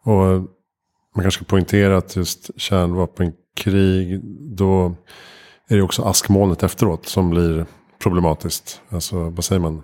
Och 0.03 0.25
eh, 0.25 0.41
man 1.19 1.23
kanske 1.23 1.37
ska 1.37 1.49
poängtera 1.49 1.97
att 1.97 2.15
just 2.15 2.49
kärnvapenkrig, 2.55 4.21
då 4.57 4.95
är 5.69 5.75
det 5.75 5.81
också 5.81 6.03
askmolnet 6.03 6.63
efteråt 6.63 7.05
som 7.05 7.29
blir 7.29 7.65
problematiskt. 8.03 8.81
Alltså, 8.89 9.29
vad 9.29 9.43
säger 9.43 9.59
man? 9.59 9.83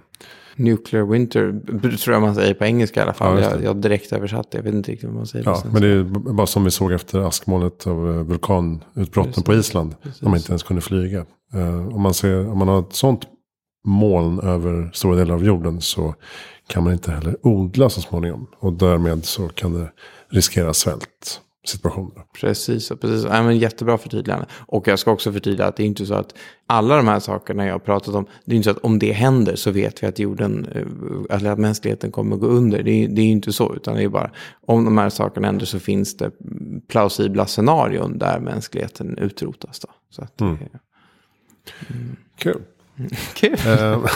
Nuclear 0.56 1.06
winter 1.06 1.62
tror 1.98 2.14
jag 2.14 2.22
man 2.22 2.36
säger 2.36 2.54
på 2.54 2.66
engelska 2.66 3.00
i 3.00 3.04
alla 3.04 3.14
fall. 3.14 3.42
Ja, 3.42 3.52
jag, 3.52 3.64
jag 3.64 3.76
direkt 3.78 4.14
översatt 4.14 4.52
det. 4.52 4.58
Jag 4.58 4.64
vet 4.64 4.74
inte 4.74 4.92
riktigt 4.92 5.10
vad 5.10 5.16
man 5.16 5.28
säger. 5.28 5.46
Ja, 5.46 5.64
men 5.72 5.82
det 5.82 5.88
är 5.88 6.04
bara 6.34 6.48
som 6.48 6.64
vi 6.64 6.72
såg 6.72 6.92
efter 6.92 7.20
askmolnet 7.20 7.88
av 7.88 8.10
eh, 8.10 8.24
vulkanutbrotten 8.24 9.44
på 9.44 9.54
Island. 9.54 9.96
När 10.22 10.30
man 10.30 10.38
inte 10.38 10.52
ens 10.52 10.64
kunde 10.64 10.82
flyga. 10.82 11.26
Eh, 11.54 11.88
om, 11.88 12.02
man 12.02 12.14
ser, 12.14 12.50
om 12.50 12.58
man 12.58 12.68
har 12.68 12.80
ett 12.80 12.94
sånt 12.94 13.22
moln 13.86 14.40
över 14.40 14.92
stora 14.94 15.16
delar 15.16 15.36
av 15.36 15.46
jorden 15.46 15.82
så 15.82 16.16
kan 16.68 16.84
man 16.84 16.94
inte 16.94 17.12
heller 17.12 17.38
odla 17.42 17.90
så 17.90 18.02
småningom. 18.02 18.48
Och 18.60 18.74
därmed 18.74 19.26
så 19.26 19.48
kan 19.48 19.74
det 19.74 19.92
riskera 20.30 20.74
svält 20.74 21.42
situationer. 21.68 22.24
Precis, 22.40 22.90
precis. 23.02 23.24
Ja, 23.26 23.44
men 23.44 23.58
jättebra 23.58 23.98
förtydligande. 23.98 24.46
Och 24.68 24.88
jag 24.88 25.00
ska 25.00 25.12
också 25.12 25.32
förtydliga 25.34 25.68
att 25.68 25.76
det 25.76 25.84
är 25.84 25.88
inte 25.88 26.06
så 26.06 26.14
att 26.14 26.36
alla 26.68 26.96
de 26.98 27.08
här 27.08 27.20
sakerna 27.20 27.66
jag 27.66 27.74
har 27.74 27.80
pratat 27.80 28.16
om, 28.16 28.28
det 28.46 28.52
är 28.52 28.56
inte 28.56 28.64
så 28.64 28.72
att 28.72 28.84
om 28.84 29.00
det 29.00 29.12
händer 29.12 29.56
så 29.56 29.72
vet 29.72 30.04
vi 30.04 30.08
att 30.08 30.20
jorden, 30.20 30.68
eh, 30.76 31.36
eller 31.38 31.52
att 31.52 31.60
mänskligheten 31.60 32.12
kommer 32.12 32.36
gå 32.36 32.48
under. 32.48 32.84
Det 32.84 32.92
är, 32.92 33.08
det 33.08 33.22
är 33.22 33.26
inte 33.26 33.54
så, 33.54 33.76
utan 33.76 33.96
det 33.96 34.04
är 34.04 34.10
bara 34.10 34.32
om 34.68 34.86
de 34.86 34.98
här 34.98 35.10
sakerna 35.10 35.48
händer 35.48 35.66
så 35.66 35.80
finns 35.80 36.18
det 36.18 36.32
plausibla 36.88 37.46
scenarion 37.46 38.18
där 38.18 38.40
mänskligheten 38.40 39.18
utrotas. 39.18 39.80
Då. 39.80 39.90
Så 40.10 40.22
att, 40.24 40.38
det 40.38 40.46
är- 40.46 40.80
Kul. 42.38 42.62
Kul. 43.34 43.58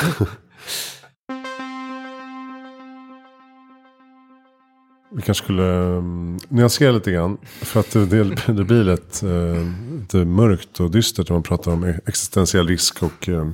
Vi 5.12 5.22
kanske 5.22 5.44
skulle 5.44 5.64
um, 5.64 6.40
nyansera 6.50 6.92
lite 6.92 7.12
grann. 7.12 7.38
För 7.44 7.80
att 7.80 7.92
det, 7.92 8.06
det, 8.48 8.64
blir 8.64 8.84
lätt 8.84 9.24
uh, 9.24 9.72
lite 10.00 10.18
mörkt 10.18 10.80
och 10.80 10.92
dystert 10.92 11.30
när 11.30 11.36
man 11.36 11.44
pratar 11.44 11.72
om 11.72 11.84
existentiell 11.84 12.68
risk 12.68 13.04
och 13.04 13.30
eh, 13.30 13.50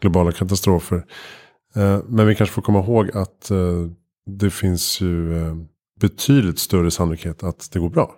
globala 0.00 0.32
katastrofer. 0.32 1.04
Eh, 1.76 2.00
men 2.08 2.26
vi 2.26 2.34
kanske 2.34 2.54
får 2.54 2.62
komma 2.62 2.80
ihåg 2.80 3.16
att 3.16 3.50
det 4.26 4.50
finns 4.50 5.00
ju 5.00 5.34
betydligt 6.00 6.58
större 6.58 6.90
sannolikhet 6.90 7.42
att 7.42 7.70
det 7.72 7.78
går 7.78 7.90
bra. 7.90 8.14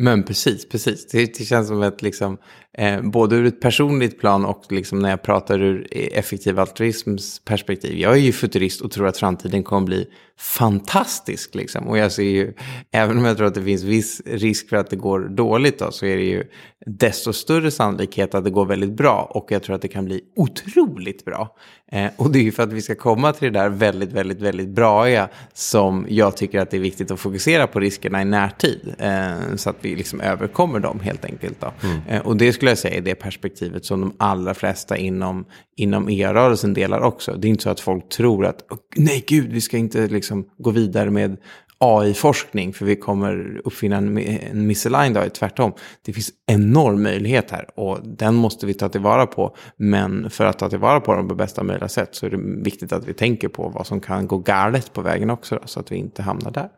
Men 0.00 0.22
precis, 0.22 0.68
precis. 0.68 1.06
Det, 1.06 1.38
det 1.38 1.44
känns 1.44 1.68
som 1.68 1.82
att 1.82 2.02
liksom, 2.02 2.38
eh, 2.78 3.02
både 3.02 3.36
ur 3.36 3.46
ett 3.46 3.60
personligt 3.60 4.20
plan 4.20 4.44
och 4.44 4.64
liksom 4.70 4.98
när 4.98 5.10
jag 5.10 5.22
pratar 5.22 5.62
ur 5.62 5.86
e, 5.90 6.18
effektiv 6.18 6.60
altruisms 6.60 7.44
perspektiv. 7.44 7.98
Jag 7.98 8.12
är 8.12 8.20
ju 8.20 8.32
futurist 8.32 8.80
och 8.80 8.90
tror 8.90 9.06
att 9.06 9.16
framtiden 9.16 9.62
kommer 9.62 9.86
bli 9.86 10.06
fantastisk. 10.38 11.54
Liksom. 11.54 11.88
Och 11.88 11.98
jag 11.98 12.12
ser 12.12 12.22
ju, 12.22 12.54
även 12.92 13.18
om 13.18 13.24
jag 13.24 13.36
tror 13.36 13.46
att 13.46 13.54
det 13.54 13.62
finns 13.62 13.82
viss 13.82 14.22
risk 14.26 14.68
för 14.68 14.76
att 14.76 14.90
det 14.90 14.96
går 14.96 15.20
dåligt 15.20 15.78
då, 15.78 15.90
så 15.90 16.06
är 16.06 16.16
det 16.16 16.24
ju 16.24 16.44
desto 16.88 17.32
större 17.32 17.70
sannolikhet 17.70 18.34
att 18.34 18.44
det 18.44 18.50
går 18.50 18.66
väldigt 18.66 18.92
bra. 18.92 19.30
Och 19.30 19.52
jag 19.52 19.62
tror 19.62 19.76
att 19.76 19.82
det 19.82 19.88
kan 19.88 20.04
bli 20.04 20.20
otroligt 20.36 21.24
bra. 21.24 21.56
Eh, 21.92 22.10
och 22.16 22.30
det 22.30 22.38
är 22.38 22.42
ju 22.42 22.52
för 22.52 22.62
att 22.62 22.72
vi 22.72 22.82
ska 22.82 22.94
komma 22.94 23.32
till 23.32 23.52
det 23.52 23.58
där 23.58 23.68
väldigt, 23.68 24.12
väldigt, 24.12 24.40
väldigt 24.40 24.68
braiga 24.68 25.28
som 25.54 26.06
jag 26.08 26.36
tycker 26.36 26.60
att 26.60 26.70
det 26.70 26.76
är 26.76 26.80
viktigt 26.80 27.10
att 27.10 27.20
fokusera 27.20 27.66
på 27.66 27.80
riskerna 27.80 28.22
i 28.22 28.24
närtid. 28.24 28.94
Eh, 28.98 29.56
så 29.56 29.70
att 29.70 29.76
vi 29.80 29.96
liksom 29.96 30.20
överkommer 30.20 30.80
dem 30.80 31.00
helt 31.00 31.24
enkelt. 31.24 31.60
Då. 31.60 31.72
Mm. 31.82 31.98
Eh, 32.08 32.26
och 32.26 32.36
det 32.36 32.52
skulle 32.52 32.70
jag 32.70 32.78
säga 32.78 32.96
är 32.96 33.00
det 33.00 33.14
perspektivet 33.14 33.84
som 33.84 34.00
de 34.00 34.12
allra 34.18 34.54
flesta 34.54 34.96
inom, 34.96 35.44
inom 35.76 36.08
EA-rörelsen 36.08 36.74
delar 36.74 37.00
också. 37.00 37.32
Det 37.32 37.48
är 37.48 37.50
inte 37.50 37.62
så 37.62 37.70
att 37.70 37.80
folk 37.80 38.08
tror 38.08 38.46
att 38.46 38.62
nej 38.96 39.24
gud, 39.28 39.52
vi 39.52 39.60
ska 39.60 39.76
inte 39.76 40.06
liksom 40.06 40.48
gå 40.58 40.70
vidare 40.70 41.10
med 41.10 41.36
AI-forskning, 41.80 42.72
för 42.72 42.84
vi 42.84 42.96
kommer 42.96 43.60
uppfinna 43.64 43.96
en, 43.96 44.18
en 44.18 44.66
missalign 44.66 45.12
dag, 45.12 45.34
tvärtom. 45.34 45.72
Det 46.04 46.12
finns 46.12 46.30
enorm 46.46 47.02
möjlighet 47.02 47.50
här 47.50 47.66
och 47.74 47.98
den 48.04 48.34
måste 48.34 48.66
vi 48.66 48.74
ta 48.74 48.88
tillvara 48.88 49.26
på. 49.26 49.56
Men 49.76 50.30
för 50.30 50.44
att 50.44 50.58
ta 50.58 50.70
tillvara 50.70 51.00
på 51.00 51.14
dem 51.14 51.28
på 51.28 51.34
bästa 51.34 51.62
möjliga 51.62 51.88
sätt 51.88 52.14
så 52.14 52.26
är 52.26 52.30
det 52.30 52.62
viktigt 52.62 52.92
att 52.92 53.06
vi 53.06 53.14
tänker 53.14 53.48
på 53.48 53.68
vad 53.68 53.86
som 53.86 54.00
kan 54.00 54.26
gå 54.26 54.38
galet 54.38 54.92
på 54.92 55.02
vägen 55.02 55.30
också, 55.30 55.54
då, 55.54 55.62
så 55.64 55.80
att 55.80 55.92
vi 55.92 55.96
inte 55.96 56.22
hamnar 56.22 56.50
där. 56.50 56.68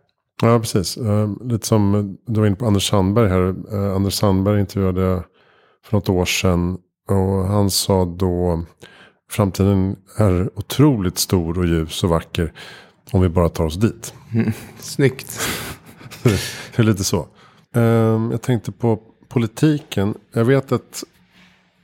Ja, 0.43 0.59
precis. 0.59 0.97
Eh, 0.97 1.31
lite 1.45 1.67
som 1.67 1.95
eh, 1.95 2.33
du 2.33 2.41
var 2.41 2.47
inne 2.47 2.57
på 2.57 2.67
Anders 2.67 2.89
Sandberg 2.89 3.29
här. 3.29 3.55
Eh, 3.73 3.97
Anders 3.97 4.15
Sandberg 4.15 4.61
intervjuade 4.61 5.23
för 5.85 5.97
något 5.97 6.09
år 6.09 6.25
sedan 6.25 6.79
och 7.09 7.45
han 7.45 7.71
sa 7.71 8.05
då 8.05 8.63
framtiden 9.31 9.97
är 10.17 10.59
otroligt 10.59 11.19
stor 11.19 11.59
och 11.59 11.67
ljus 11.67 12.05
och 12.05 12.11
vacker. 12.11 12.53
Om 13.13 13.21
vi 13.21 13.29
bara 13.29 13.49
tar 13.49 13.65
oss 13.65 13.77
dit. 13.77 14.15
Mm, 14.35 14.53
snyggt. 14.79 15.41
det 16.23 16.79
är 16.79 16.83
lite 16.83 17.05
så. 17.05 17.27
Um, 17.75 18.31
jag 18.31 18.43
tänkte 18.43 18.73
på 18.73 19.01
politiken. 19.29 20.15
Jag 20.33 20.45
vet 20.45 20.73
att 20.73 21.05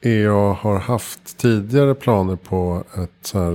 EA 0.01 0.33
har 0.33 0.79
haft 0.79 1.39
tidigare 1.39 1.95
planer 1.95 2.37
på 2.37 2.85
ett 2.95 3.27
så 3.27 3.39
här, 3.39 3.53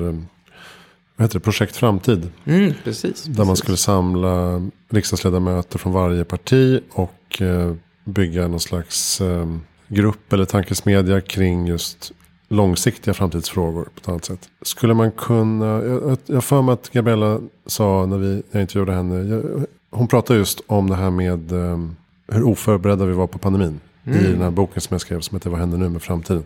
vad 1.16 1.26
heter 1.26 1.34
det, 1.34 1.40
projekt 1.40 1.76
Framtid. 1.76 2.30
Mm, 2.46 2.74
precis, 2.84 3.24
där 3.24 3.46
man 3.46 3.58
skulle 3.58 3.78
samla 3.78 4.62
riksdagsledamöter 4.90 5.80
från 5.80 5.94
varje 5.94 6.24
parti 6.24 6.82
och 6.92 7.42
uh, 7.42 7.76
bygga 8.06 8.48
någon 8.48 8.60
slags 8.60 9.22
uh, 9.22 9.58
grupp 9.88 10.34
eller 10.34 10.46
tankesmedja 10.46 11.22
kring 11.22 11.68
just 11.68 12.12
långsiktiga 12.52 13.14
framtidsfrågor 13.14 13.84
på 13.84 14.00
ett 14.02 14.10
annat 14.10 14.26
sätt. 14.26 14.50
Skulle 14.62 14.94
man 14.94 15.12
kunna, 15.12 15.66
jag, 15.66 16.18
jag 16.26 16.44
för 16.44 16.62
mig 16.62 16.74
att 16.74 16.90
Gabriella 16.90 17.40
sa 17.66 18.06
när 18.06 18.18
vi, 18.18 18.44
jag 18.52 18.62
intervjuade 18.62 18.94
henne, 18.94 19.16
jag, 19.16 19.66
hon 19.90 20.08
pratade 20.08 20.40
just 20.40 20.62
om 20.68 20.90
det 20.90 20.96
här 20.96 21.10
med 21.10 21.52
um, 21.52 21.96
hur 22.28 22.44
oförberedda 22.44 23.06
vi 23.06 23.14
var 23.14 23.28
på 23.28 23.40
pandemin. 23.40 23.80
Mm. 24.06 24.20
I 24.20 24.28
den 24.28 24.42
här 24.42 24.52
boken 24.52 24.82
som 24.82 24.94
jag 24.94 25.02
skrev 25.02 25.20
som 25.20 25.36
heter 25.36 25.50
Vad 25.50 25.60
händer 25.60 25.78
nu 25.78 25.90
med 25.90 26.02
framtiden. 26.02 26.46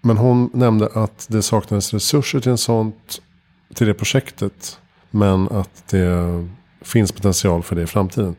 Men 0.00 0.16
hon 0.16 0.50
nämnde 0.54 0.88
att 0.94 1.26
det 1.30 1.42
saknades 1.42 1.94
resurser 1.94 2.40
till 2.40 2.50
en 2.50 2.58
sånt, 2.58 3.22
till 3.74 3.86
det 3.86 3.94
projektet. 3.94 4.78
Men 5.10 5.48
att 5.48 5.88
det 5.88 6.48
finns 6.80 7.12
potential 7.12 7.62
för 7.62 7.76
det 7.76 7.82
i 7.82 7.86
framtiden. 7.86 8.36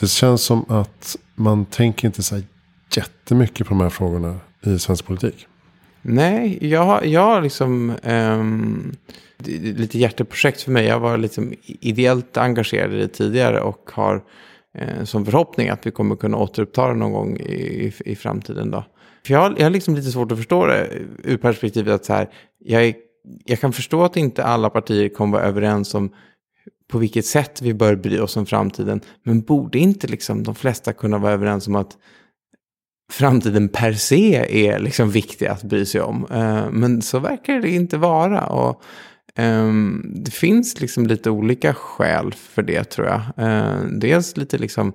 Det 0.00 0.06
känns 0.06 0.42
som 0.42 0.64
att 0.68 1.16
man 1.34 1.64
tänker 1.64 2.06
inte 2.06 2.22
så 2.22 2.40
jättemycket 2.96 3.66
på 3.66 3.74
de 3.74 3.80
här 3.80 3.90
frågorna 3.90 4.36
i 4.62 4.78
svensk 4.78 5.06
politik. 5.06 5.46
Nej, 6.08 6.58
jag, 6.60 7.06
jag 7.06 7.20
har 7.20 7.42
liksom 7.42 7.92
um, 8.02 8.92
lite 9.48 9.98
hjärteprojekt 9.98 10.62
för 10.62 10.70
mig. 10.70 10.86
Jag 10.86 11.00
var 11.00 11.18
liksom 11.18 11.52
ideellt 11.66 12.36
engagerad 12.36 12.94
i 12.94 12.96
det 12.96 13.08
tidigare 13.08 13.60
och 13.60 13.90
har 13.92 14.24
uh, 14.80 15.04
som 15.04 15.24
förhoppning 15.24 15.68
att 15.68 15.86
vi 15.86 15.90
kommer 15.90 16.16
kunna 16.16 16.36
återuppta 16.36 16.88
det 16.88 16.94
någon 16.94 17.12
gång 17.12 17.36
i, 17.36 17.52
i, 17.52 17.92
i 18.04 18.16
framtiden. 18.16 18.70
Då. 18.70 18.84
För 19.26 19.32
jag, 19.34 19.40
har, 19.40 19.54
jag 19.56 19.64
har 19.64 19.70
liksom 19.70 19.94
lite 19.94 20.10
svårt 20.10 20.32
att 20.32 20.38
förstå 20.38 20.66
det 20.66 20.88
ur 21.24 21.36
perspektivet 21.36 21.94
att 21.94 22.04
så 22.04 22.12
här, 22.12 22.28
jag, 22.58 22.84
är, 22.84 22.94
jag 23.44 23.60
kan 23.60 23.72
förstå 23.72 24.04
att 24.04 24.16
inte 24.16 24.44
alla 24.44 24.70
partier 24.70 25.08
kommer 25.08 25.38
vara 25.38 25.48
överens 25.48 25.94
om 25.94 26.10
på 26.88 26.98
vilket 26.98 27.26
sätt 27.26 27.62
vi 27.62 27.74
bör 27.74 27.96
bry 27.96 28.18
oss 28.18 28.36
om 28.36 28.46
framtiden. 28.46 29.00
Men 29.22 29.40
borde 29.40 29.78
inte 29.78 30.06
liksom 30.06 30.42
de 30.42 30.54
flesta 30.54 30.92
kunna 30.92 31.18
vara 31.18 31.32
överens 31.32 31.66
om 31.66 31.74
att 31.74 31.96
framtiden 33.10 33.68
per 33.68 33.92
se 33.92 34.34
är 34.66 34.78
liksom 34.78 35.10
viktig 35.10 35.46
att 35.46 35.62
bry 35.62 35.86
sig 35.86 36.00
om. 36.00 36.26
Uh, 36.32 36.70
men 36.70 37.02
så 37.02 37.18
verkar 37.18 37.60
det 37.60 37.70
inte 37.70 37.96
vara. 37.96 38.46
Och, 38.46 38.82
um, 39.38 40.12
det 40.14 40.30
finns 40.30 40.80
liksom 40.80 41.06
lite 41.06 41.30
olika 41.30 41.74
skäl 41.74 42.34
för 42.34 42.62
det 42.62 42.84
tror 42.84 43.06
jag. 43.06 43.20
Uh, 43.46 43.86
dels 43.86 44.36
lite 44.36 44.58
liksom 44.58 44.92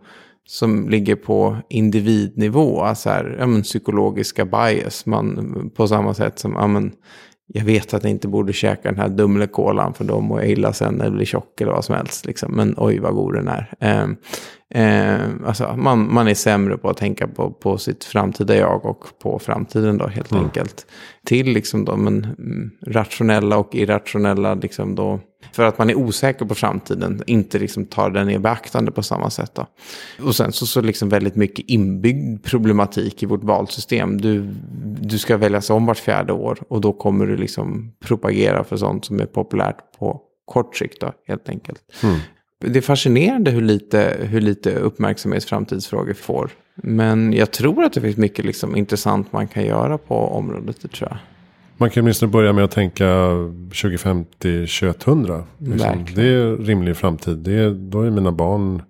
som 0.47 0.89
ligger 0.89 1.15
på 1.15 1.57
individnivå, 1.69 2.81
alltså 2.81 3.09
här, 3.09 3.35
ja, 3.39 3.47
men, 3.47 3.61
psykologiska 3.61 4.45
bias. 4.45 5.05
Man, 5.05 5.71
på 5.75 5.87
samma 5.87 6.13
sätt 6.13 6.39
som 6.39 6.53
ja, 6.53 6.67
men, 6.67 6.91
jag 7.53 7.65
vet 7.65 7.93
att 7.93 8.03
jag 8.03 8.11
inte 8.11 8.27
borde 8.27 8.53
käka 8.53 8.89
den 8.89 8.99
här 8.99 9.09
Dumlekolan 9.09 9.93
för 9.93 10.03
då 10.03 10.21
mår 10.21 10.39
jag 10.39 10.49
illa 10.49 10.73
sen 10.73 10.93
när 10.93 11.05
jag 11.05 11.13
blir 11.13 11.25
tjock 11.25 11.61
eller 11.61 11.71
vad 11.71 11.85
som 11.85 11.95
helst. 11.95 12.25
Liksom. 12.25 12.51
Men 12.51 12.75
oj 12.77 12.99
vad 12.99 13.13
god 13.13 13.33
den 13.33 13.47
är. 13.47 13.73
Eh, 13.79 14.07
eh, 14.83 15.21
alltså, 15.45 15.75
man, 15.77 16.13
man 16.13 16.27
är 16.27 16.33
sämre 16.33 16.77
på 16.77 16.89
att 16.89 16.97
tänka 16.97 17.27
på, 17.27 17.51
på 17.51 17.77
sitt 17.77 18.03
framtida 18.03 18.55
jag 18.55 18.85
och 18.85 19.05
på 19.21 19.39
framtiden 19.39 19.97
då 19.97 20.07
helt 20.07 20.31
mm. 20.31 20.43
enkelt. 20.43 20.85
Till 21.25 21.47
liksom 21.47 21.85
då, 21.85 21.97
men, 21.97 22.23
mm, 22.23 22.71
rationella 22.87 23.57
och 23.57 23.75
irrationella 23.75 24.53
liksom 24.53 24.95
då 24.95 25.19
för 25.51 25.63
att 25.63 25.77
man 25.77 25.89
är 25.89 25.95
osäker 25.95 26.45
på 26.45 26.55
framtiden, 26.55 27.23
inte 27.27 27.59
liksom 27.59 27.85
tar 27.85 28.09
den 28.09 28.29
i 28.29 28.39
beaktande 28.39 28.91
på 28.91 29.03
samma 29.03 29.29
sätt. 29.29 29.51
Då. 29.55 29.67
Och 30.25 30.35
sen 30.35 30.51
så, 30.51 30.65
så 30.65 30.81
liksom 30.81 31.09
väldigt 31.09 31.35
mycket 31.35 31.65
inbyggd 31.67 32.43
problematik 32.43 33.23
i 33.23 33.25
vårt 33.25 33.43
valsystem. 33.43 34.21
Du, 34.21 34.53
du 35.01 35.17
ska 35.17 35.37
väljas 35.37 35.69
om 35.69 35.85
vart 35.85 35.97
fjärde 35.97 36.33
år 36.33 36.59
och 36.67 36.81
då 36.81 36.93
kommer 36.93 37.25
du 37.25 37.37
liksom 37.37 37.93
propagera 37.99 38.63
för 38.63 38.77
sånt 38.77 39.05
som 39.05 39.19
är 39.19 39.25
populärt 39.25 39.77
på 39.99 40.21
kort 40.45 40.75
sikt 40.75 41.01
då, 41.01 41.11
helt 41.27 41.49
enkelt. 41.49 41.81
Mm. 42.03 42.19
Det 42.65 42.79
är 42.79 42.81
fascinerande 42.81 43.51
hur 43.51 43.61
lite, 43.61 44.17
hur 44.19 44.41
lite 44.41 44.75
uppmärksamhet 44.75 45.43
framtidsfrågor 45.43 46.13
får. 46.13 46.51
Men 46.75 47.33
jag 47.33 47.51
tror 47.51 47.83
att 47.83 47.93
det 47.93 48.01
finns 48.01 48.17
mycket 48.17 48.45
liksom 48.45 48.75
intressant 48.75 49.33
man 49.33 49.47
kan 49.47 49.65
göra 49.65 49.97
på 49.97 50.15
området, 50.15 50.81
det 50.81 50.87
tror 50.87 51.09
jag. 51.09 51.17
Man 51.81 51.89
kan 51.89 52.03
åtminstone 52.03 52.31
börja 52.31 52.53
med 52.53 52.63
att 52.63 52.71
tänka 52.71 53.05
2050-2100. 53.05 55.43
Liksom. 55.57 56.05
Det 56.15 56.23
är 56.23 56.57
rimlig 56.57 56.97
framtid. 56.97 57.37
Det 57.37 57.53
är, 57.53 57.71
då 57.71 58.01
är 58.01 58.11
mina 58.11 58.31
barn 58.31 58.83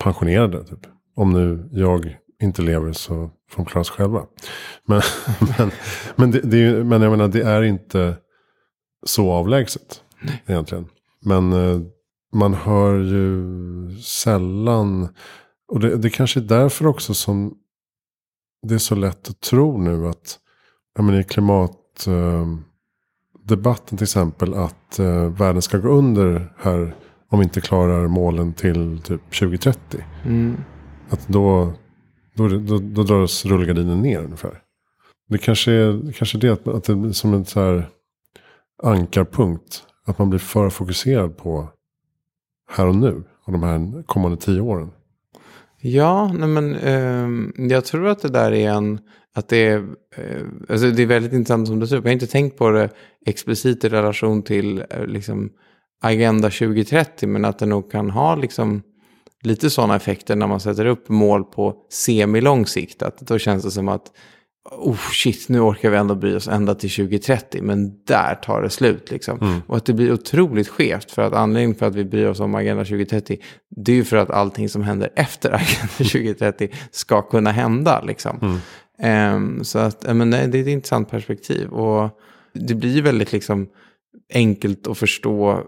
pensionerade. 0.00 0.64
Typ. 0.64 0.78
Om 1.16 1.32
nu 1.32 1.68
jag 1.72 2.18
inte 2.42 2.62
lever 2.62 2.92
så 2.92 3.30
får 3.50 3.56
de 3.56 3.64
klara 3.64 3.84
sig 3.84 3.94
själva. 3.94 4.26
Men, 4.86 5.02
men, 5.58 5.70
men, 6.16 6.30
det, 6.30 6.40
det 6.40 6.56
är, 6.56 6.84
men 6.84 7.02
jag 7.02 7.10
menar, 7.10 7.28
det 7.28 7.42
är 7.42 7.62
inte 7.62 8.16
så 9.06 9.32
avlägset 9.32 10.02
Nej. 10.22 10.42
egentligen. 10.46 10.86
Men 11.24 11.52
eh, 11.52 11.80
man 12.32 12.54
hör 12.54 12.98
ju 12.98 13.44
sällan. 14.00 15.08
Och 15.68 15.80
det, 15.80 15.96
det 15.96 16.10
kanske 16.10 16.40
är 16.40 16.44
därför 16.44 16.86
också 16.86 17.14
som 17.14 17.54
det 18.66 18.74
är 18.74 18.78
så 18.78 18.94
lätt 18.94 19.30
att 19.30 19.40
tro 19.40 19.78
nu 19.78 20.08
att 20.08 20.38
ja, 20.94 21.02
men 21.02 21.20
i 21.20 21.24
klimat 21.24 21.79
eh, 22.06 22.46
debatten 23.44 23.98
till 23.98 24.04
exempel 24.04 24.54
att 24.54 24.98
eh, 24.98 25.28
världen 25.28 25.62
ska 25.62 25.78
gå 25.78 25.88
under 25.88 26.52
här 26.58 26.94
om 27.28 27.38
vi 27.38 27.44
inte 27.44 27.60
klarar 27.60 28.08
målen 28.08 28.52
till 28.52 29.00
typ 29.02 29.30
2030. 29.30 30.04
Mm. 30.24 30.56
Att 31.10 31.28
då, 31.28 31.72
då, 32.34 32.48
då, 32.48 32.78
då 32.78 33.02
dras 33.02 33.44
rullgardinen 33.44 34.02
ner 34.02 34.18
ungefär. 34.18 34.62
Det 35.28 35.38
kanske 35.38 35.72
är 35.72 36.12
kanske 36.12 36.38
det 36.38 36.48
att, 36.48 36.68
att 36.68 36.84
det 36.84 36.94
blir 36.94 37.12
som 37.12 37.34
en 37.34 37.44
så 37.44 37.60
här 37.60 37.88
ankarpunkt. 38.82 39.82
Att 40.06 40.18
man 40.18 40.30
blir 40.30 40.40
för 40.40 40.70
fokuserad 40.70 41.36
på 41.36 41.68
här 42.70 42.86
och 42.86 42.94
nu. 42.94 43.24
Och 43.44 43.52
de 43.52 43.62
här 43.62 44.02
kommande 44.02 44.36
tio 44.36 44.60
åren. 44.60 44.90
Ja, 45.80 46.32
nej 46.32 46.48
men 46.48 46.74
eh, 46.74 47.28
jag 47.70 47.84
tror 47.84 48.08
att 48.08 48.22
det 48.22 48.28
där 48.28 48.52
är 48.52 48.70
en 48.70 49.00
att 49.34 49.48
det 49.48 49.68
är, 49.68 49.78
eh, 50.16 50.46
alltså 50.68 50.90
det 50.90 51.02
är 51.02 51.06
väldigt 51.06 51.32
intressant 51.32 51.68
som 51.68 51.80
du 51.80 51.86
säger. 51.86 52.02
Jag 52.02 52.08
har 52.08 52.12
inte 52.12 52.26
tänkt 52.26 52.58
på 52.58 52.70
det 52.70 52.90
explicit 53.26 53.84
i 53.84 53.88
relation 53.88 54.42
till 54.42 54.84
eh, 54.90 55.06
liksom, 55.06 55.50
Agenda 56.02 56.50
2030. 56.50 57.28
Men 57.28 57.44
att 57.44 57.58
det 57.58 57.66
nog 57.66 57.90
kan 57.90 58.10
ha 58.10 58.34
liksom, 58.34 58.82
lite 59.42 59.70
sådana 59.70 59.96
effekter 59.96 60.36
när 60.36 60.46
man 60.46 60.60
sätter 60.60 60.86
upp 60.86 61.08
mål 61.08 61.44
på 61.44 61.74
semilång 61.90 62.66
sikt. 62.66 63.02
Att 63.02 63.18
då 63.20 63.38
känns 63.38 63.64
det 63.64 63.70
som 63.70 63.88
att 63.88 64.12
oh 64.70 64.98
shit, 65.12 65.48
nu 65.48 65.60
orkar 65.60 65.90
vi 65.90 65.96
ändå 65.96 66.14
bry 66.14 66.34
oss 66.34 66.48
ända 66.48 66.74
till 66.74 66.90
2030, 66.90 67.62
men 67.62 68.04
där 68.04 68.34
tar 68.34 68.62
det 68.62 68.70
slut. 68.70 69.10
Liksom. 69.10 69.38
Mm. 69.40 69.60
Och 69.66 69.76
att 69.76 69.84
det 69.84 69.92
blir 69.92 70.12
otroligt 70.12 70.68
skevt, 70.68 71.10
för 71.10 71.22
att 71.22 71.32
anledningen 71.32 71.74
för 71.74 71.86
att 71.86 71.94
vi 71.94 72.04
bryr 72.04 72.26
oss 72.26 72.40
om 72.40 72.54
Agenda 72.54 72.84
2030, 72.84 73.38
det 73.76 73.92
är 73.92 73.96
ju 73.96 74.04
för 74.04 74.16
att 74.16 74.30
allting 74.30 74.68
som 74.68 74.82
händer 74.82 75.10
efter 75.16 75.50
Agenda 75.54 75.88
2030 75.96 76.68
ska 76.90 77.22
kunna 77.22 77.52
hända. 77.52 78.00
Liksom. 78.00 78.38
Mm. 78.42 78.58
Um, 79.02 79.64
så 79.64 79.78
att, 79.78 80.16
men 80.16 80.30
nej, 80.30 80.48
det 80.48 80.58
är 80.58 80.62
ett 80.62 80.68
intressant 80.68 81.10
perspektiv. 81.10 81.68
Och 81.68 82.20
det 82.52 82.74
blir 82.74 83.02
väldigt 83.02 83.32
liksom 83.32 83.68
enkelt 84.34 84.86
att 84.86 84.98
förstå 84.98 85.64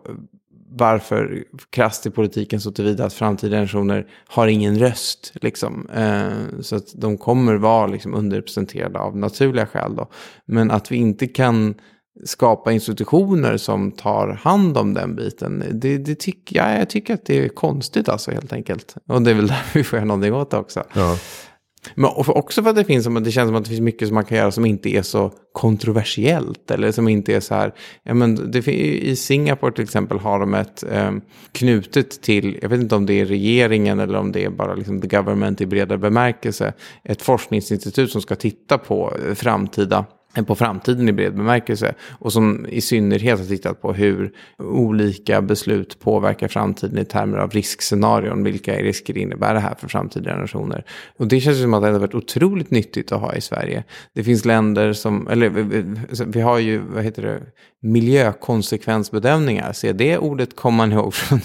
varför 0.74 1.44
krasst 1.70 2.06
i 2.06 2.10
politiken 2.10 2.60
så 2.60 2.72
tillvida 2.72 3.04
att 3.04 3.14
framtida 3.14 3.56
generationer 3.56 4.06
har 4.26 4.46
ingen 4.46 4.78
röst. 4.78 5.32
Liksom. 5.34 5.88
Uh, 5.96 6.60
så 6.60 6.76
att 6.76 6.92
de 6.94 7.18
kommer 7.18 7.54
vara 7.54 7.86
liksom, 7.86 8.14
underrepresenterade 8.14 8.98
av 8.98 9.16
naturliga 9.16 9.66
skäl. 9.66 9.96
Då. 9.96 10.08
Men 10.46 10.70
att 10.70 10.92
vi 10.92 10.96
inte 10.96 11.26
kan 11.26 11.74
skapa 12.24 12.72
institutioner 12.72 13.56
som 13.56 13.92
tar 13.92 14.28
hand 14.28 14.78
om 14.78 14.94
den 14.94 15.16
biten. 15.16 15.64
Det, 15.72 15.98
det 15.98 16.14
tycker 16.14 16.56
jag, 16.56 16.80
jag 16.80 16.90
tycker 16.90 17.14
att 17.14 17.26
det 17.26 17.44
är 17.44 17.48
konstigt 17.48 18.08
alltså 18.08 18.30
helt 18.30 18.52
enkelt. 18.52 18.96
Och 19.08 19.22
det 19.22 19.30
är 19.30 19.34
väl 19.34 19.46
därför 19.48 19.78
vi 19.78 19.84
får 19.84 19.96
göra 19.96 20.06
någonting 20.06 20.34
åt 20.34 20.50
det 20.50 20.56
också. 20.56 20.84
Ja. 20.94 21.16
Men 21.94 22.10
också 22.16 22.62
för 22.62 22.70
att 22.70 22.76
det, 22.76 22.84
finns, 22.84 23.06
det 23.24 23.30
känns 23.30 23.48
som 23.48 23.56
att 23.56 23.64
det 23.64 23.68
finns 23.68 23.80
mycket 23.80 24.08
som 24.08 24.14
man 24.14 24.24
kan 24.24 24.38
göra 24.38 24.50
som 24.50 24.64
inte 24.66 24.88
är 24.88 25.02
så 25.02 25.32
kontroversiellt. 25.52 26.70
Eller 26.70 26.92
som 26.92 27.08
inte 27.08 27.34
är 27.34 27.40
så 27.40 27.54
här, 27.54 27.74
ja 28.02 28.14
men 28.14 28.50
det, 28.50 28.68
i 28.68 29.16
Singapore 29.16 29.72
till 29.72 29.84
exempel 29.84 30.18
har 30.18 30.40
de 30.40 30.54
ett 30.54 30.84
eh, 30.90 31.12
knutet 31.52 32.22
till, 32.22 32.58
jag 32.62 32.68
vet 32.68 32.80
inte 32.80 32.94
om 32.94 33.06
det 33.06 33.20
är 33.20 33.26
regeringen 33.26 34.00
eller 34.00 34.18
om 34.18 34.32
det 34.32 34.44
är 34.44 34.50
bara 34.50 34.74
liksom 34.74 35.00
the 35.00 35.08
government 35.08 35.60
i 35.60 35.66
bredare 35.66 35.98
bemärkelse, 35.98 36.72
ett 37.04 37.22
forskningsinstitut 37.22 38.10
som 38.10 38.22
ska 38.22 38.34
titta 38.34 38.78
på 38.78 39.16
eh, 39.28 39.34
framtida 39.34 40.04
på 40.46 40.54
framtiden 40.54 41.08
i 41.08 41.12
bred 41.12 41.36
bemärkelse. 41.36 41.94
Och 42.18 42.32
som 42.32 42.66
i 42.66 42.80
synnerhet 42.80 43.38
har 43.38 43.46
tittat 43.46 43.82
på 43.82 43.92
hur 43.92 44.32
olika 44.58 45.42
beslut 45.42 46.00
påverkar 46.00 46.48
framtiden 46.48 46.98
i 46.98 47.04
termer 47.04 47.38
av 47.38 47.50
riskscenarion. 47.50 48.44
Vilka 48.44 48.74
risker 48.74 49.18
innebär 49.18 49.54
det 49.54 49.60
här 49.60 49.74
för 49.78 49.88
framtida 49.88 50.30
generationer? 50.30 50.84
Och 51.16 51.26
det 51.26 51.40
känns 51.40 51.60
som 51.60 51.74
att 51.74 51.82
det 51.82 51.88
har 51.88 51.98
varit 51.98 52.14
otroligt 52.14 52.70
nyttigt 52.70 53.12
att 53.12 53.20
ha 53.20 53.34
i 53.34 53.40
Sverige. 53.40 53.84
Det 54.12 54.24
finns 54.24 54.44
länder 54.44 54.92
som, 54.92 55.28
eller 55.28 55.48
vi 56.26 56.40
har 56.40 56.58
ju, 56.58 56.78
vad 56.78 57.04
heter 57.04 57.22
det, 57.22 57.40
miljökonsekvensbedömningar. 57.82 59.72
Se 59.72 59.92
det 59.92 60.18
ordet 60.18 60.56
kommer 60.56 60.76
man 60.76 60.92
ihåg 60.92 61.14
från 61.14 61.40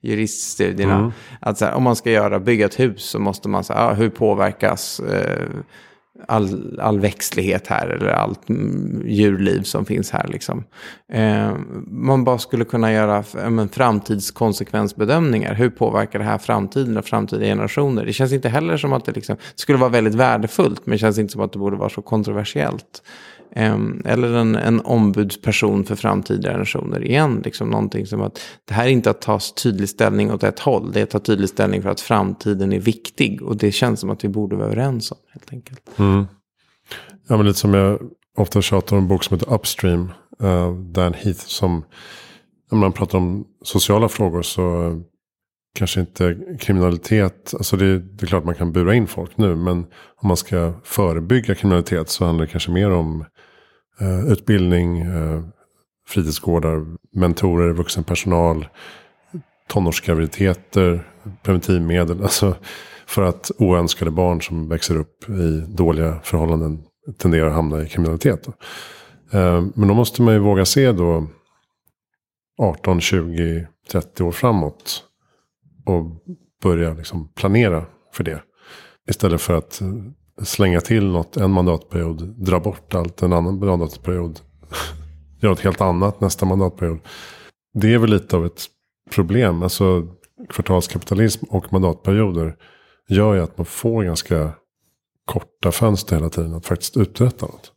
juriststudierna. 0.00 0.98
Mm. 0.98 1.12
Att 1.40 1.60
här, 1.60 1.74
om 1.74 1.82
man 1.82 1.96
ska 1.96 2.10
göra, 2.10 2.40
bygga 2.40 2.66
ett 2.66 2.80
hus 2.80 3.02
så 3.02 3.18
måste 3.18 3.48
man 3.48 3.64
säga, 3.64 3.94
hur 3.94 4.08
påverkas 4.08 5.00
eh, 5.00 5.48
all, 6.28 6.78
all 6.80 7.00
växtlighet 7.00 7.66
här 7.66 7.88
eller 7.88 8.06
allt 8.06 8.40
djurliv 9.04 9.62
som 9.62 9.84
finns 9.84 10.10
här. 10.10 10.28
Liksom. 10.28 10.64
Eh, 11.12 11.54
man 11.86 12.24
bara 12.24 12.38
skulle 12.38 12.64
kunna 12.64 12.92
göra 12.92 13.24
men, 13.50 13.68
framtidskonsekvensbedömningar. 13.68 15.54
Hur 15.54 15.70
påverkar 15.70 16.18
det 16.18 16.24
här 16.24 16.38
framtiden 16.38 16.96
och 16.96 17.04
framtida 17.04 17.44
generationer? 17.44 18.06
Det 18.06 18.12
känns 18.12 18.32
inte 18.32 18.48
heller 18.48 18.76
som 18.76 18.92
att 18.92 19.04
det, 19.04 19.12
liksom, 19.12 19.36
skulle 19.54 19.78
vara 19.78 19.90
väldigt 19.90 20.14
värdefullt 20.14 20.86
men 20.86 20.92
det 20.92 20.98
känns 20.98 21.18
inte 21.18 21.32
som 21.32 21.42
att 21.42 21.52
det 21.52 21.58
borde 21.58 21.76
vara 21.76 21.90
så 21.90 22.02
kontroversiellt. 22.02 23.02
Ehm, 23.58 24.02
eller 24.04 24.32
en, 24.32 24.54
en 24.54 24.80
ombudsperson 24.80 25.84
för 25.84 25.96
framtida 25.96 26.50
generationer 26.50 27.04
igen. 27.04 27.42
Liksom 27.44 27.70
någonting 27.70 28.06
som 28.06 28.22
att 28.22 28.40
det 28.64 28.74
här 28.74 28.84
är 28.84 28.88
inte 28.88 29.10
att 29.10 29.20
ta 29.20 29.40
tydlig 29.62 29.88
ställning 29.88 30.32
åt 30.32 30.42
ett 30.42 30.58
håll. 30.58 30.92
Det 30.92 31.00
är 31.00 31.04
att 31.04 31.10
ta 31.10 31.18
tydlig 31.18 31.48
ställning 31.48 31.82
för 31.82 31.90
att 31.90 32.00
framtiden 32.00 32.72
är 32.72 32.80
viktig. 32.80 33.42
Och 33.42 33.56
det 33.56 33.72
känns 33.72 34.00
som 34.00 34.10
att 34.10 34.24
vi 34.24 34.28
borde 34.28 34.56
vara 34.56 34.66
överens 34.66 35.12
om 35.12 35.18
helt 35.32 35.52
enkelt. 35.52 35.80
Mm. 35.96 36.26
Ja 37.28 37.36
men 37.36 37.46
lite 37.46 37.58
som 37.58 37.74
jag 37.74 38.00
ofta 38.36 38.62
tjatar 38.62 38.96
om 38.96 39.02
en 39.02 39.08
bok 39.08 39.24
som 39.24 39.38
heter 39.38 39.54
Upstream. 39.54 40.12
Uh, 40.42 40.74
Dan 40.74 41.14
Heath 41.14 41.46
som 41.46 41.84
när 42.70 42.78
man 42.78 42.92
pratar 42.92 43.18
om 43.18 43.44
sociala 43.62 44.08
frågor 44.08 44.42
så 44.42 44.84
eh, 44.84 44.96
kanske 45.74 46.00
inte 46.00 46.38
kriminalitet. 46.60 47.54
Alltså 47.54 47.76
det, 47.76 47.98
det, 47.98 48.22
är 48.22 48.26
klart 48.26 48.44
man 48.44 48.54
kan 48.54 48.72
bura 48.72 48.94
in 48.94 49.06
folk 49.06 49.36
nu. 49.36 49.54
Men 49.56 49.86
om 50.16 50.28
man 50.28 50.36
ska 50.36 50.72
förebygga 50.84 51.54
kriminalitet 51.54 52.08
så 52.08 52.24
handlar 52.24 52.46
det 52.46 52.50
kanske 52.50 52.70
mer 52.70 52.90
om 52.90 53.24
Eh, 54.00 54.26
utbildning, 54.26 54.98
eh, 55.00 55.42
fritidsgårdar, 56.08 56.86
mentorer, 57.12 57.72
vuxenpersonal, 57.72 58.68
tonårsgraviditeter, 59.68 61.08
preventivmedel. 61.42 62.20
Alltså 62.22 62.54
för 63.06 63.22
att 63.22 63.50
oönskade 63.58 64.10
barn 64.10 64.42
som 64.42 64.68
växer 64.68 64.96
upp 64.96 65.28
i 65.28 65.64
dåliga 65.68 66.20
förhållanden 66.22 66.82
tenderar 67.18 67.46
att 67.46 67.54
hamna 67.54 67.82
i 67.82 67.88
kriminalitet. 67.88 68.48
Eh, 69.32 69.64
men 69.74 69.88
då 69.88 69.94
måste 69.94 70.22
man 70.22 70.34
ju 70.34 70.40
våga 70.40 70.64
se 70.64 70.92
då 70.92 71.26
18, 72.58 73.00
20, 73.00 73.66
30 73.92 74.22
år 74.22 74.32
framåt 74.32 75.04
och 75.86 76.04
börja 76.62 76.94
liksom 76.94 77.28
planera 77.28 77.86
för 78.12 78.24
det. 78.24 78.42
Istället 79.08 79.40
för 79.40 79.54
att 79.54 79.82
slänga 80.42 80.80
till 80.80 81.06
något 81.06 81.36
en 81.36 81.50
mandatperiod, 81.50 82.34
dra 82.38 82.60
bort 82.60 82.94
allt 82.94 83.22
en 83.22 83.32
annan 83.32 83.58
mandatperiod, 83.58 84.40
göra 85.40 85.52
något 85.52 85.60
helt 85.60 85.80
annat 85.80 86.20
nästa 86.20 86.46
mandatperiod. 86.46 86.98
Det 87.74 87.94
är 87.94 87.98
väl 87.98 88.10
lite 88.10 88.36
av 88.36 88.46
ett 88.46 88.62
problem. 89.10 89.62
Alltså 89.62 90.06
kvartalskapitalism 90.48 91.44
och 91.48 91.72
mandatperioder 91.72 92.56
gör 93.08 93.34
ju 93.34 93.40
att 93.40 93.58
man 93.58 93.66
får 93.66 94.02
ganska 94.02 94.52
korta 95.24 95.72
fönster 95.72 96.16
hela 96.16 96.28
tiden 96.28 96.54
att 96.54 96.66
faktiskt 96.66 96.96
uträtta 96.96 97.46
något 97.46 97.72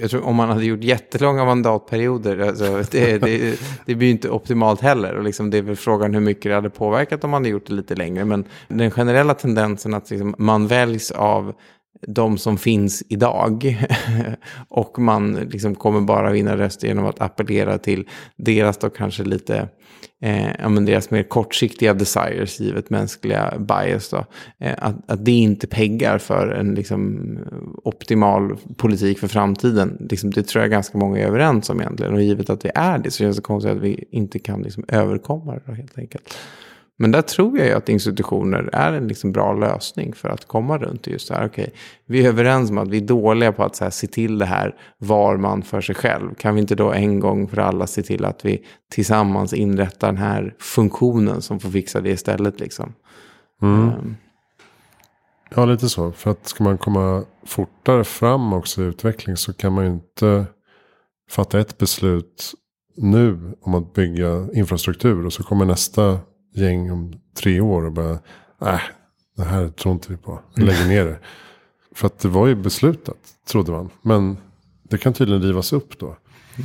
jag 0.00 0.10
tror 0.10 0.24
om 0.24 0.36
man 0.36 0.48
hade 0.48 0.64
gjort 0.64 0.84
jättelånga 0.84 1.44
mandatperioder, 1.44 2.38
alltså, 2.38 2.82
det, 2.90 3.18
det, 3.18 3.60
det 3.86 3.94
blir 3.94 4.08
ju 4.08 4.12
inte 4.12 4.30
optimalt 4.30 4.80
heller. 4.80 5.14
Och 5.14 5.24
liksom, 5.24 5.50
det 5.50 5.58
är 5.58 5.62
väl 5.62 5.76
frågan 5.76 6.14
hur 6.14 6.20
mycket 6.20 6.42
det 6.42 6.54
hade 6.54 6.70
påverkat 6.70 7.24
om 7.24 7.30
man 7.30 7.42
hade 7.42 7.48
gjort 7.48 7.66
det 7.66 7.74
lite 7.74 7.94
längre. 7.94 8.24
Men 8.24 8.44
den 8.68 8.90
generella 8.90 9.34
tendensen 9.34 9.94
att 9.94 10.10
liksom, 10.10 10.34
man 10.38 10.66
väljs 10.66 11.10
av 11.10 11.54
de 12.06 12.38
som 12.38 12.58
finns 12.58 13.02
idag. 13.08 13.86
och 14.68 14.98
man 14.98 15.34
liksom 15.34 15.74
kommer 15.74 16.00
bara 16.00 16.32
vinna 16.32 16.56
röster 16.56 16.88
genom 16.88 17.06
att 17.06 17.20
appellera 17.20 17.78
till 17.78 18.08
deras 18.36 18.78
då 18.78 18.90
kanske 18.90 19.24
lite 19.24 19.68
eh, 20.22 20.68
men 20.68 20.84
deras 20.84 21.10
mer 21.10 21.22
kortsiktiga 21.22 21.94
desires, 21.94 22.60
givet 22.60 22.90
mänskliga 22.90 23.58
bias. 23.58 24.10
Då, 24.10 24.24
eh, 24.60 24.74
att, 24.78 25.10
att 25.10 25.24
det 25.24 25.32
inte 25.32 25.66
peggar 25.66 26.18
för 26.18 26.48
en 26.48 26.74
liksom, 26.74 27.28
optimal 27.84 28.56
politik 28.76 29.18
för 29.18 29.28
framtiden. 29.28 30.06
Liksom, 30.10 30.30
det 30.30 30.42
tror 30.42 30.62
jag 30.62 30.70
ganska 30.70 30.98
många 30.98 31.18
är 31.18 31.26
överens 31.26 31.70
om 31.70 31.80
egentligen. 31.80 32.14
Och 32.14 32.22
givet 32.22 32.50
att 32.50 32.64
vi 32.64 32.70
är 32.74 32.98
det 32.98 33.10
så 33.10 33.18
känns 33.18 33.36
det 33.36 33.42
konstigt 33.42 33.72
att 33.72 33.82
vi 33.82 34.04
inte 34.10 34.38
kan 34.38 34.62
liksom, 34.62 34.84
överkomma 34.88 35.54
det 35.54 35.62
då, 35.66 35.72
helt 35.72 35.98
enkelt. 35.98 36.34
Men 37.00 37.10
där 37.10 37.22
tror 37.22 37.58
jag 37.58 37.66
ju 37.66 37.72
att 37.72 37.88
institutioner 37.88 38.70
är 38.72 38.92
en 38.92 39.08
liksom 39.08 39.32
bra 39.32 39.52
lösning 39.52 40.12
för 40.12 40.28
att 40.28 40.44
komma 40.44 40.78
runt 40.78 41.06
just 41.06 41.28
det 41.28 41.34
här. 41.34 41.46
Okay, 41.46 41.66
vi 42.06 42.24
är 42.24 42.28
överens 42.28 42.70
om 42.70 42.78
att 42.78 42.88
vi 42.88 42.96
är 42.96 43.06
dåliga 43.06 43.52
på 43.52 43.64
att 43.64 43.76
så 43.76 43.84
här, 43.84 43.90
se 43.90 44.06
till 44.06 44.38
det 44.38 44.46
här 44.46 44.76
var 44.98 45.36
man 45.36 45.62
för 45.62 45.80
sig 45.80 45.94
själv. 45.94 46.34
Kan 46.34 46.54
vi 46.54 46.60
inte 46.60 46.74
då 46.74 46.92
en 46.92 47.20
gång 47.20 47.48
för 47.48 47.58
alla 47.58 47.86
se 47.86 48.02
till 48.02 48.24
att 48.24 48.44
vi 48.44 48.64
tillsammans 48.90 49.52
inrättar 49.52 50.06
den 50.06 50.16
här 50.16 50.54
funktionen 50.58 51.42
som 51.42 51.60
får 51.60 51.70
fixa 51.70 52.00
det 52.00 52.10
istället 52.10 52.60
liksom. 52.60 52.92
Mm. 53.62 53.88
Um. 53.88 54.16
Ja, 55.54 55.64
lite 55.64 55.88
så. 55.88 56.12
För 56.12 56.30
att 56.30 56.48
ska 56.48 56.64
man 56.64 56.78
komma 56.78 57.24
fortare 57.46 58.04
fram 58.04 58.52
också 58.52 58.82
i 58.82 58.84
utveckling 58.84 59.36
så 59.36 59.52
kan 59.52 59.72
man 59.72 59.84
ju 59.84 59.90
inte 59.90 60.46
fatta 61.30 61.60
ett 61.60 61.78
beslut 61.78 62.52
nu 62.96 63.54
om 63.60 63.74
att 63.74 63.92
bygga 63.92 64.48
infrastruktur 64.52 65.26
och 65.26 65.32
så 65.32 65.42
kommer 65.42 65.64
nästa 65.64 66.18
gäng 66.54 66.90
om 66.90 67.20
tre 67.34 67.60
år 67.60 67.84
och 67.84 67.92
bara, 67.92 68.18
nej, 68.58 68.74
äh, 68.74 68.80
det 69.36 69.44
här 69.44 69.68
tror 69.68 69.92
inte 69.94 70.12
vi 70.12 70.16
på. 70.16 70.40
Vi 70.54 70.62
lägger 70.62 70.86
ner 70.86 71.04
det. 71.04 71.18
För 71.94 72.06
att 72.06 72.18
det 72.18 72.28
var 72.28 72.46
ju 72.46 72.54
beslutat, 72.54 73.18
trodde 73.48 73.72
man. 73.72 73.90
Men 74.02 74.36
det 74.82 74.98
kan 74.98 75.12
tydligen 75.12 75.42
rivas 75.42 75.72
upp 75.72 75.98
då. 75.98 76.16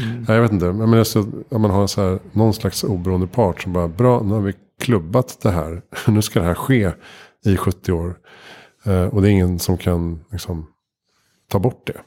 Mm. 0.01 0.25
jag 0.27 0.41
vet 0.41 0.51
inte, 0.51 0.71
men 0.71 0.93
alltså, 0.93 1.25
om 1.49 1.61
man 1.61 1.71
har 1.71 1.87
så 1.87 2.01
här, 2.01 2.19
någon 2.31 2.53
slags 2.53 2.83
oberoende 2.83 3.27
part 3.27 3.61
som 3.61 3.73
bara, 3.73 3.87
bra, 3.87 4.23
nu 4.23 4.33
har 4.33 4.41
vi 4.41 4.53
klubbat 4.79 5.37
det 5.41 5.51
här. 5.51 5.81
nu 6.07 6.21
ska 6.21 6.39
det 6.39 6.45
här 6.45 6.53
ske 6.53 6.91
i 7.45 7.57
70 7.57 7.91
år. 7.91 8.15
Eh, 8.83 9.05
och 9.05 9.21
det 9.21 9.27
är 9.27 9.31
ingen 9.31 9.59
som 9.59 9.77
kan 9.77 10.19
liksom, 10.31 10.67
ta 11.47 11.59
bort 11.59 11.87
det. 11.87 12.01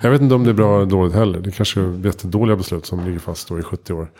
Jag 0.00 0.10
vet 0.10 0.20
inte 0.20 0.34
om 0.34 0.44
det 0.44 0.50
är 0.50 0.54
bra 0.54 0.76
eller 0.76 0.90
dåligt 0.90 1.14
heller. 1.14 1.40
Det 1.40 1.50
kanske 1.50 1.80
är 1.80 2.06
jättedåliga 2.06 2.56
beslut 2.56 2.86
som 2.86 3.04
ligger 3.04 3.18
fast 3.18 3.48
då 3.48 3.58
i 3.58 3.62
70 3.62 3.92
år. 3.92 4.10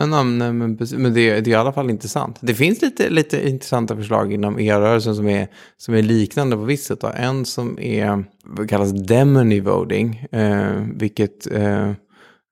Ja, 0.00 0.22
men, 0.22 0.58
men 0.58 1.14
det, 1.14 1.40
det, 1.40 1.40
är 1.40 1.48
i 1.48 1.54
alla 1.54 1.72
fall 1.72 1.90
intressant. 1.90 2.38
Det 2.40 2.54
finns 2.54 2.82
lite, 2.82 3.10
lite 3.10 3.48
intressanta 3.48 3.96
förslag 3.96 4.32
inom 4.32 4.58
e-rörelsen 4.58 5.16
som 5.16 5.28
är, 5.28 5.48
som 5.76 5.94
är 5.94 6.02
liknande 6.02 6.56
på 6.56 6.62
visst 6.62 6.86
sätt. 6.86 7.04
En 7.04 7.44
som 7.44 7.78
är, 7.78 8.24
kallas 8.68 8.92
demony 8.92 9.60
voting, 9.60 10.26
eh, 10.32 10.86
vilket 10.94 11.52
eh, 11.52 11.92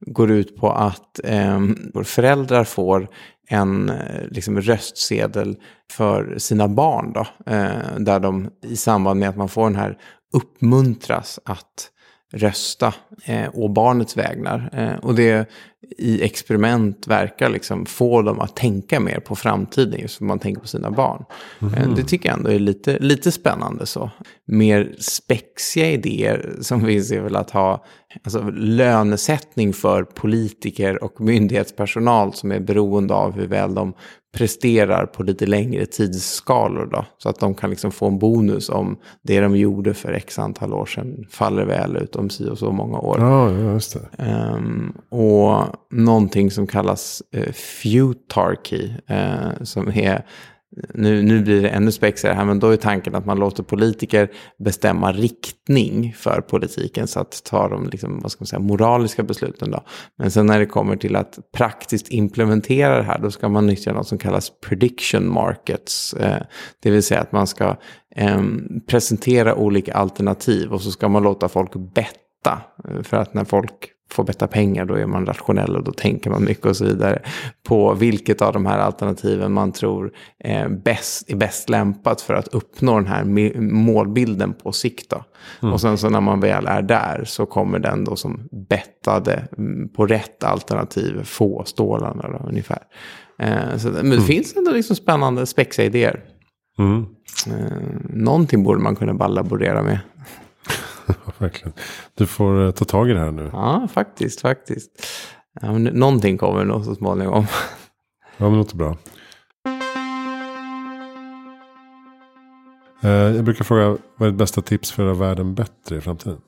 går 0.07 0.31
ut 0.31 0.57
på 0.57 0.71
att 0.71 1.21
eh, 1.25 1.61
föräldrar 2.05 2.65
får 2.65 3.09
en 3.49 3.91
eh, 3.91 4.29
liksom, 4.31 4.61
röstsedel 4.61 5.57
för 5.93 6.39
sina 6.39 6.69
barn. 6.69 7.13
Då, 7.13 7.27
eh, 7.53 7.99
där 7.99 8.21
de 8.21 8.51
i 8.63 8.77
samband 8.77 9.21
med 9.21 9.29
att 9.29 9.37
man 9.37 9.49
får 9.49 9.65
den 9.65 9.77
här 9.77 9.99
uppmuntras 10.33 11.41
att 11.45 11.91
rösta 12.33 12.95
eh, 13.25 13.49
å 13.55 13.69
barnets 13.69 14.17
vägnar. 14.17 14.71
Eh, 14.73 15.05
och 15.05 15.15
det 15.15 15.49
i 15.99 16.23
experiment 16.23 17.07
verkar 17.07 17.49
liksom 17.49 17.87
få 17.87 18.23
dem 18.23 18.41
att 18.41 18.57
tänka 18.57 19.01
mer 19.01 19.21
på 19.21 19.37
framtiden, 19.37 20.01
just 20.01 20.17
som 20.17 20.27
man 20.27 20.39
tänker 20.39 20.61
på 20.61 20.69
sina 20.69 20.91
barn. 20.91 21.25
Mm. 21.61 21.95
Det 21.95 22.03
tycker 22.03 22.29
jag 22.29 22.39
ändå 22.39 22.51
är 22.51 22.59
lite, 22.59 22.99
lite 22.99 23.33
spännande 23.33 23.87
så. 23.87 24.11
Mer 24.47 24.95
spexiga 24.99 25.91
idéer 25.91 26.57
som 26.61 26.87
finns 26.87 27.11
är 27.13 27.21
väl 27.21 27.37
att 27.37 27.51
ha 27.51 27.85
alltså, 28.25 28.51
lönesättning 28.51 29.73
för 29.73 30.03
politiker 30.03 31.05
och 31.05 31.21
myndighetspersonal 31.21 32.35
som 32.35 32.53
är 32.53 32.61
beroende 32.61 33.15
av 33.15 33.33
hur 33.33 33.47
väl 33.47 33.75
de 33.75 33.95
presterar 34.37 35.07
på 35.07 35.23
lite 35.23 35.47
längre 35.47 35.87
tidsskalor. 35.87 36.87
Då, 36.87 37.05
så 37.19 37.29
att 37.29 37.41
de 37.41 37.55
kan 37.55 37.71
liksom 37.71 37.93
få 37.93 38.07
en 38.07 38.19
bonus 38.19 38.69
om 38.69 38.99
det 39.23 39.41
de 39.41 39.57
gjorde 39.57 39.95
för 39.95 40.13
x 40.13 40.39
antal 40.39 40.75
år 40.75 40.87
sedan 40.87 41.27
faller 41.31 41.65
väl 41.65 41.97
ut 41.97 42.17
om 42.17 42.31
si 42.31 42.49
och 42.49 42.59
så 42.59 42.73
många 42.73 42.99
år. 42.99 43.17
Ja, 43.21 43.51
just 43.51 43.97
det. 44.17 44.25
Um, 44.25 44.93
och 45.09 45.65
någonting 45.91 46.51
som 46.51 46.67
kallas 46.67 47.23
uh, 47.37 47.53
futarchy, 47.53 48.91
uh, 49.11 49.63
som 49.63 49.89
är 49.89 50.25
nu, 50.95 51.23
nu 51.23 51.43
blir 51.43 51.63
det 51.63 51.69
ännu 51.69 51.93
spexigare 51.93 52.35
här, 52.35 52.45
men 52.45 52.59
då 52.59 52.71
är 52.71 52.77
tanken 52.77 53.15
att 53.15 53.27
man 53.27 53.39
låter 53.39 53.63
politiker 53.63 54.31
bestämma 54.65 55.13
riktning 55.13 56.15
för 56.17 56.41
politiken, 56.41 57.07
så 57.07 57.21
att 57.21 57.45
ta 57.45 57.69
de 57.69 57.89
liksom, 57.89 58.21
vad 58.23 58.33
ska 58.33 58.43
man 58.43 58.47
säga, 58.47 58.61
moraliska 58.61 59.23
besluten. 59.23 59.71
Då. 59.71 59.81
Men 60.19 60.31
sen 60.31 60.47
när 60.47 60.59
det 60.59 60.67
kommer 60.67 60.97
till 60.97 61.17
att 61.17 61.39
praktiskt 61.57 62.09
implementera 62.11 62.97
det 62.97 63.03
här, 63.03 63.19
då 63.19 63.31
ska 63.31 63.49
man 63.49 63.67
nyttja 63.67 63.93
något 63.93 64.09
som 64.09 64.19
kallas 64.19 64.53
prediction 64.69 65.33
markets. 65.33 66.15
Eh, 66.15 66.43
det 66.83 66.91
vill 66.91 67.03
säga 67.03 67.21
att 67.21 67.33
man 67.33 67.47
ska 67.47 67.77
eh, 68.17 68.43
presentera 68.87 69.55
olika 69.55 69.95
alternativ 69.95 70.73
och 70.73 70.81
så 70.81 70.91
ska 70.91 71.09
man 71.09 71.23
låta 71.23 71.49
folk 71.49 71.73
betta. 71.95 72.63
Eh, 72.89 73.03
för 73.03 73.17
att 73.17 73.35
när 73.35 73.45
folk 73.45 73.93
får 74.11 74.25
betta 74.25 74.47
pengar, 74.47 74.85
då 74.85 74.95
är 74.95 75.07
man 75.07 75.27
rationell 75.27 75.77
och 75.77 75.85
då 75.85 75.93
tänker 75.93 76.31
man 76.31 76.45
mycket 76.45 76.67
och 76.67 76.77
så 76.77 76.85
vidare. 76.85 77.23
På 77.69 77.95
vilket 77.95 78.43
av 78.43 78.53
de 78.53 78.67
här 78.67 78.79
alternativen 78.79 79.53
man 79.53 79.73
tror 79.73 80.13
är 80.39 80.69
bäst, 80.69 81.31
är 81.31 81.37
bäst 81.37 81.69
lämpat 81.69 82.21
för 82.21 82.35
att 82.35 82.49
uppnå 82.49 82.95
den 82.95 83.07
här 83.07 83.25
målbilden 83.61 84.53
på 84.53 84.73
sikt. 84.73 85.13
Mm. 85.63 85.75
Och 85.75 85.81
sen 85.81 85.99
så 85.99 86.11
när 86.11 86.21
man 86.21 86.41
väl 86.41 86.67
är 86.67 86.83
där 86.83 87.25
så 87.27 87.47
kommer 87.47 87.79
den 87.79 88.05
då 88.05 88.17
som 88.17 88.49
bettade 88.69 89.49
mm, 89.59 89.89
på 89.89 90.07
rätt 90.07 90.45
alternativ 90.45 91.23
få 91.25 91.63
stålarna 91.65 92.29
då, 92.29 92.49
ungefär. 92.49 92.83
Eh, 93.39 93.77
så, 93.77 93.89
men 93.89 94.11
det 94.11 94.17
mm. 94.17 94.23
finns 94.23 94.57
ändå 94.57 94.71
liksom 94.71 94.97
spännande 94.97 95.47
spexiga 95.47 95.87
idéer. 95.87 96.21
Mm. 96.79 97.07
Eh, 97.47 97.83
någonting 98.11 98.63
borde 98.63 98.81
man 98.81 98.97
kunna 98.97 99.15
bara 99.15 99.29
laborera 99.29 99.83
med. 99.83 99.99
verkligen. 101.39 101.73
Du 102.15 102.27
får 102.27 102.61
uh, 102.61 102.71
ta 102.71 102.85
tag 102.85 103.11
i 103.11 103.13
det 103.13 103.19
här 103.19 103.31
nu. 103.31 103.51
Ja, 103.53 103.89
faktiskt, 103.93 104.41
faktiskt. 104.41 104.91
Någonting 105.93 106.39
kommer 106.39 106.65
nog 106.65 106.85
så 106.85 106.95
småningom. 106.95 107.47
ja, 108.37 108.49
men 108.49 108.59
låter 108.59 108.77
bra. 108.77 108.97
Uh, 113.05 113.11
jag 113.11 113.45
brukar 113.45 113.65
fråga, 113.65 113.97
vad 114.17 114.27
är 114.27 114.31
ditt 114.31 114.39
bästa 114.39 114.63
tips 114.63 114.93
för 114.93 115.03
att 115.03 115.07
göra 115.07 115.29
världen 115.29 115.55
bättre 115.55 115.97
i 115.97 116.01
framtiden? 116.01 116.39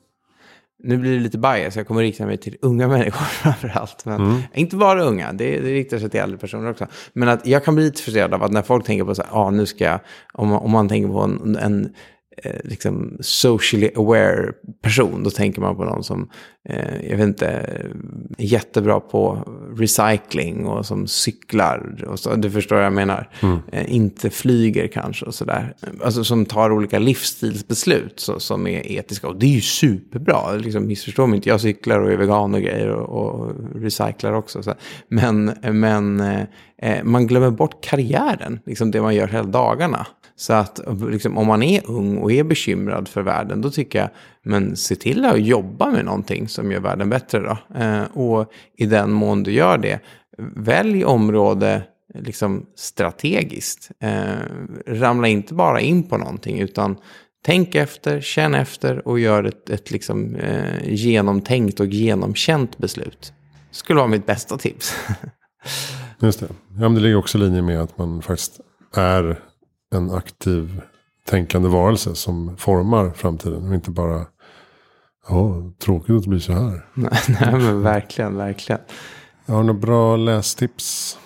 Nu 0.83 0.97
blir 0.97 1.11
det 1.11 1.19
lite 1.19 1.37
bias, 1.37 1.75
jag 1.75 1.87
kommer 1.87 2.01
rikta 2.01 2.25
mig 2.25 2.37
till 2.37 2.57
unga 2.61 2.87
människor 2.97 3.25
framför 3.25 3.71
allt. 3.75 4.05
Men 4.05 4.21
mm. 4.21 4.41
Inte 4.53 4.75
bara 4.75 5.03
unga, 5.03 5.33
det, 5.33 5.59
det 5.59 5.73
riktar 5.73 5.99
sig 5.99 6.09
till 6.09 6.19
äldre 6.19 6.37
personer 6.37 6.69
också. 6.69 6.87
Men 7.13 7.29
att 7.29 7.47
jag 7.47 7.65
kan 7.65 7.75
bli 7.75 7.83
lite 7.83 8.01
frustrerad 8.01 8.33
av 8.33 8.43
att 8.43 8.51
när 8.51 8.61
folk 8.61 8.85
tänker 8.85 9.05
på 9.05 9.15
så 9.15 9.23
här, 9.23 9.29
ah, 9.31 9.49
nu 9.49 9.65
ska 9.65 9.83
jag, 9.83 9.99
om 10.33 10.47
man, 10.47 10.59
om 10.59 10.71
man 10.71 10.89
tänker 10.89 11.07
på 11.07 11.19
en, 11.19 11.55
en 11.55 11.93
eh, 12.37 12.59
liksom 12.63 13.17
socially 13.19 13.89
aware 13.95 14.51
person. 14.81 15.23
Då 15.23 15.29
tänker 15.29 15.61
man 15.61 15.75
på 15.75 15.83
någon 15.83 16.03
som, 16.03 16.29
eh, 16.69 17.09
jag 17.09 17.17
vet 17.17 17.27
inte, 17.27 17.47
är 17.47 17.95
jättebra 18.37 18.99
på 18.99 19.47
recycling 19.77 20.65
och 20.65 20.85
som 20.85 21.07
cyklar. 21.07 22.03
Och 22.07 22.19
så, 22.19 22.35
du 22.35 22.51
förstår 22.51 22.75
vad 22.75 22.85
jag 22.85 22.93
menar. 22.93 23.29
Mm. 23.41 23.59
Eh, 23.71 23.93
inte 23.95 24.29
flyger 24.29 24.87
kanske 24.87 25.25
och 25.25 25.35
sådär. 25.35 25.75
Alltså 26.03 26.23
som 26.23 26.45
tar 26.45 26.71
olika 26.71 26.99
livsstilsbeslut 26.99 28.19
så, 28.19 28.39
som 28.39 28.67
är 28.67 28.91
etiska. 28.91 29.27
Och 29.27 29.39
det 29.39 29.45
är 29.45 29.55
ju 29.55 29.61
superbra. 29.61 30.51
Liksom, 30.51 30.87
missförstå 30.87 31.27
mig 31.27 31.35
inte, 31.35 31.49
jag 31.49 31.61
cyklar 31.61 31.99
och 31.99 32.11
är 32.11 32.17
vegan 32.17 32.53
och 32.53 32.61
grejer 32.61 32.89
och, 32.89 33.39
och 33.39 33.55
recyclar 33.75 34.33
också. 34.33 34.63
Så. 34.63 34.73
Men, 35.07 35.53
men 35.61 36.19
eh, 36.19 36.43
eh, 36.77 37.03
man 37.03 37.27
glömmer 37.27 37.51
bort 37.51 37.83
karriären, 37.83 38.59
liksom 38.65 38.91
det 38.91 39.01
man 39.01 39.15
gör 39.15 39.27
hela 39.27 39.43
dagarna. 39.43 40.07
Så 40.41 40.53
att 40.53 40.79
liksom, 41.09 41.37
om 41.37 41.47
man 41.47 41.63
är 41.63 41.89
ung 41.89 42.17
och 42.17 42.31
är 42.31 42.43
bekymrad 42.43 43.07
för 43.07 43.21
världen, 43.21 43.61
då 43.61 43.69
tycker 43.69 43.99
jag, 43.99 44.09
men 44.43 44.75
se 44.75 44.95
till 44.95 45.25
att 45.25 45.41
jobba 45.41 45.91
med 45.91 46.05
någonting 46.05 46.47
som 46.47 46.71
gör 46.71 46.79
världen 46.79 47.09
bättre 47.09 47.39
då. 47.39 47.79
Eh, 47.79 48.03
och 48.03 48.51
i 48.77 48.85
den 48.85 49.11
mån 49.11 49.43
du 49.43 49.51
gör 49.51 49.77
det, 49.77 49.99
välj 50.55 51.05
område 51.05 51.83
liksom 52.13 52.65
strategiskt. 52.75 53.91
Eh, 53.99 54.21
ramla 54.87 55.27
inte 55.27 55.53
bara 55.53 55.79
in 55.79 56.03
på 56.03 56.17
någonting, 56.17 56.59
utan 56.59 56.97
tänk 57.45 57.75
efter, 57.75 58.21
känn 58.21 58.55
efter 58.55 59.07
och 59.07 59.19
gör 59.19 59.43
ett, 59.43 59.69
ett 59.69 59.91
liksom, 59.91 60.35
eh, 60.35 60.93
genomtänkt 60.93 61.79
och 61.79 61.85
genomkänt 61.85 62.77
beslut. 62.77 63.33
Skulle 63.71 63.97
vara 63.97 64.07
mitt 64.07 64.25
bästa 64.25 64.57
tips. 64.57 64.95
Just 66.19 66.39
det. 66.39 66.47
Ja, 66.49 66.81
men 66.81 66.95
det 66.95 67.01
ligger 67.01 67.15
också 67.15 67.37
i 67.37 67.41
linje 67.41 67.61
med 67.61 67.81
att 67.81 67.97
man 67.97 68.21
faktiskt 68.21 68.59
är 68.95 69.50
en 69.91 70.11
aktiv 70.11 70.81
tänkande 71.25 71.69
varelse 71.69 72.15
som 72.15 72.57
formar 72.57 73.11
framtiden. 73.11 73.67
Och 73.67 73.73
inte 73.75 73.91
bara, 73.91 74.25
ja, 75.29 75.71
tråkigt 75.79 76.15
att 76.15 76.23
det 76.23 76.29
blir 76.29 76.39
så 76.39 76.53
här. 76.53 76.85
nej, 76.93 77.11
nej 77.27 77.51
men 77.51 77.81
verkligen, 77.83 78.37
verkligen. 78.37 78.81
Jag 79.45 79.53
har 79.53 79.63
några 79.63 79.79
bra 79.79 80.15
lästips. 80.15 81.17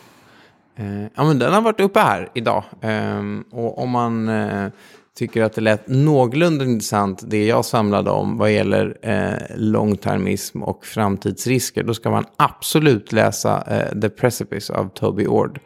Eh, 0.76 1.04
ja, 1.16 1.24
men 1.24 1.40
den 1.40 1.54
har 1.54 1.62
varit 1.62 1.80
uppe 1.80 2.00
här 2.00 2.30
idag. 2.34 2.64
Eh, 2.82 3.22
och 3.52 3.78
om 3.78 3.90
man 3.90 4.30
eh, 4.30 4.68
tycker 5.18 5.44
att 5.44 5.54
det 5.54 5.62
lät 5.62 5.88
någorlunda 5.88 6.66
intressant, 6.66 7.24
det 7.28 7.46
jag 7.46 7.66
samlade 7.66 8.10
om 8.10 8.38
vad 8.38 8.52
gäller 8.52 8.98
eh, 9.02 9.56
långtermism 9.56 10.64
och 10.64 10.86
framtidsrisker, 10.86 11.84
då 11.84 11.94
ska 11.94 12.10
man 12.12 12.26
absolut 12.38 13.12
läsa 13.12 13.64
eh, 13.68 14.00
The 14.00 14.10
Precipice 14.10 14.70
av 14.70 14.90
Toby 14.90 15.28
Ord. 15.28 15.60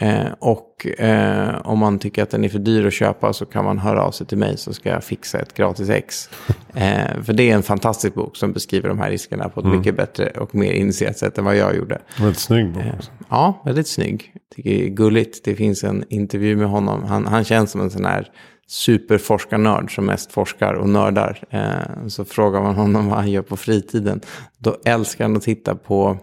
Eh, 0.00 0.32
och 0.38 0.86
eh, 0.86 1.60
om 1.64 1.78
man 1.78 1.98
tycker 1.98 2.22
att 2.22 2.30
den 2.30 2.44
är 2.44 2.48
för 2.48 2.58
dyr 2.58 2.86
att 2.86 2.92
köpa 2.92 3.32
så 3.32 3.46
kan 3.46 3.64
man 3.64 3.78
höra 3.78 4.02
av 4.02 4.10
sig 4.10 4.26
till 4.26 4.38
mig 4.38 4.56
så 4.56 4.72
ska 4.72 4.88
jag 4.88 5.04
fixa 5.04 5.38
ett 5.38 5.54
gratis 5.54 5.90
ex. 5.90 6.28
Eh, 6.74 7.22
för 7.22 7.32
det 7.32 7.50
är 7.50 7.54
en 7.54 7.62
fantastisk 7.62 8.14
bok 8.14 8.36
som 8.36 8.52
beskriver 8.52 8.88
de 8.88 8.98
här 8.98 9.10
riskerna 9.10 9.48
på 9.48 9.60
ett 9.60 9.66
mm. 9.66 9.78
mycket 9.78 9.96
bättre 9.96 10.30
och 10.30 10.54
mer 10.54 10.72
initierat 10.72 11.18
sätt 11.18 11.38
än 11.38 11.44
vad 11.44 11.56
jag 11.56 11.76
gjorde. 11.76 11.98
Väldigt 12.18 12.38
snygg 12.38 12.72
bok. 12.72 12.82
Också. 12.96 13.10
ja, 13.28 13.62
väldigt 13.64 13.88
snygg. 13.88 14.32
Tycker 14.54 14.70
det 14.70 14.84
är 14.84 14.88
gulligt. 14.88 15.44
Det 15.44 15.54
finns 15.54 15.84
en 15.84 16.04
intervju 16.08 16.56
med 16.56 16.68
honom. 16.68 17.04
Han, 17.04 17.26
han 17.26 17.44
känns 17.44 17.70
som 17.70 17.80
en 17.80 17.90
sån 17.90 18.04
här 18.04 18.28
superforskarnörd 18.68 19.94
som 19.94 20.06
mest 20.06 20.32
forskar 20.32 20.74
och 20.74 20.88
nördar. 20.88 21.44
Eh, 21.50 22.06
så 22.08 22.24
frågar 22.24 22.62
man 22.62 22.74
honom 22.74 23.08
vad 23.08 23.18
han 23.18 23.30
gör 23.30 23.42
på 23.42 23.56
fritiden. 23.56 24.20
Då 24.58 24.76
älskar 24.84 25.24
han 25.24 25.36
att 25.36 25.42
titta 25.42 25.74
på 25.74 26.18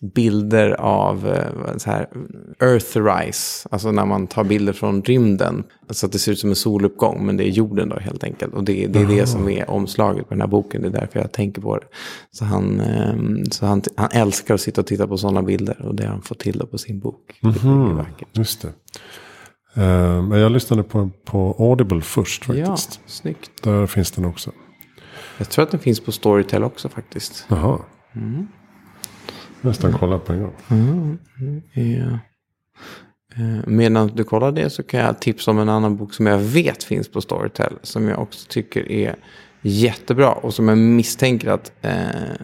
bilder 0.00 0.70
av 0.80 1.26
eh, 1.26 1.76
så 1.76 1.90
här, 1.90 2.08
Earthrise, 2.60 3.68
alltså 3.70 3.92
när 3.92 4.04
man 4.04 4.26
tar 4.26 4.44
bilder 4.44 4.72
från 4.72 5.02
rymden. 5.02 5.64
Så 5.90 6.06
att 6.06 6.12
det 6.12 6.18
ser 6.18 6.32
ut 6.32 6.38
som 6.38 6.50
en 6.50 6.56
soluppgång, 6.56 7.26
men 7.26 7.36
det 7.36 7.44
är 7.44 7.48
jorden 7.48 7.88
då 7.88 7.98
helt 7.98 8.24
enkelt. 8.24 8.54
Och 8.54 8.64
det, 8.64 8.86
det 8.86 9.00
är 9.00 9.06
det 9.06 9.26
som 9.26 9.48
är 9.48 9.70
omslaget 9.70 10.28
på 10.28 10.34
den 10.34 10.40
här 10.40 10.48
boken, 10.48 10.82
det 10.82 10.88
är 10.88 10.92
därför 10.92 11.20
jag 11.20 11.32
tänker 11.32 11.62
på 11.62 11.76
det. 11.76 11.86
Så 12.30 12.44
han, 12.44 12.80
ehm, 12.80 13.44
så 13.50 13.66
han, 13.66 13.82
han 13.96 14.08
älskar 14.12 14.54
att 14.54 14.60
sitta 14.60 14.80
och 14.80 14.86
titta 14.86 15.06
på 15.06 15.16
sådana 15.16 15.42
bilder 15.42 15.82
och 15.82 15.94
det 15.94 16.04
har 16.04 16.10
han 16.10 16.22
fått 16.22 16.38
till 16.38 16.62
på 16.70 16.78
sin 16.78 17.00
bok. 17.00 17.40
Mm 17.42 17.54
-hmm. 17.54 17.96
det 17.96 18.40
Just 18.40 18.62
det. 18.62 18.68
Uh, 19.78 20.22
men 20.22 20.38
jag 20.38 20.52
lyssnade 20.52 20.82
på, 20.82 21.10
på 21.24 21.56
Audible 21.58 22.00
först 22.00 22.44
faktiskt. 22.44 23.00
Ja, 23.02 23.02
snyggt. 23.06 23.50
Där 23.62 23.86
finns 23.86 24.10
den 24.10 24.24
också. 24.24 24.50
Jag 25.38 25.50
tror 25.50 25.62
att 25.62 25.70
den 25.70 25.80
finns 25.80 26.00
på 26.00 26.12
Storytel 26.12 26.64
också 26.64 26.88
faktiskt. 26.88 27.46
Jaha. 27.48 27.78
Mm. 28.14 28.46
Nästan 29.60 29.92
kolla 29.92 30.18
på 30.18 30.32
en 30.32 30.42
gång. 30.42 30.54
Mm, 30.70 31.18
mm 31.40 31.62
ja. 31.72 32.18
Eh, 33.36 33.66
medan 33.66 34.06
du 34.14 34.24
kollar 34.24 34.52
det 34.52 34.70
så 34.70 34.82
kan 34.82 35.00
jag 35.00 35.20
tipsa 35.20 35.50
om 35.50 35.58
en 35.58 35.68
annan 35.68 35.96
bok 35.96 36.14
som 36.14 36.26
jag 36.26 36.38
vet 36.38 36.84
finns 36.84 37.08
på 37.08 37.20
Storytel. 37.20 37.72
Som 37.82 38.08
jag 38.08 38.22
också 38.22 38.46
tycker 38.48 38.92
är 38.92 39.16
jättebra. 39.60 40.32
Och 40.32 40.54
som 40.54 40.68
jag 40.68 40.78
misstänker 40.78 41.50
att 41.50 41.72
eh, 41.82 41.92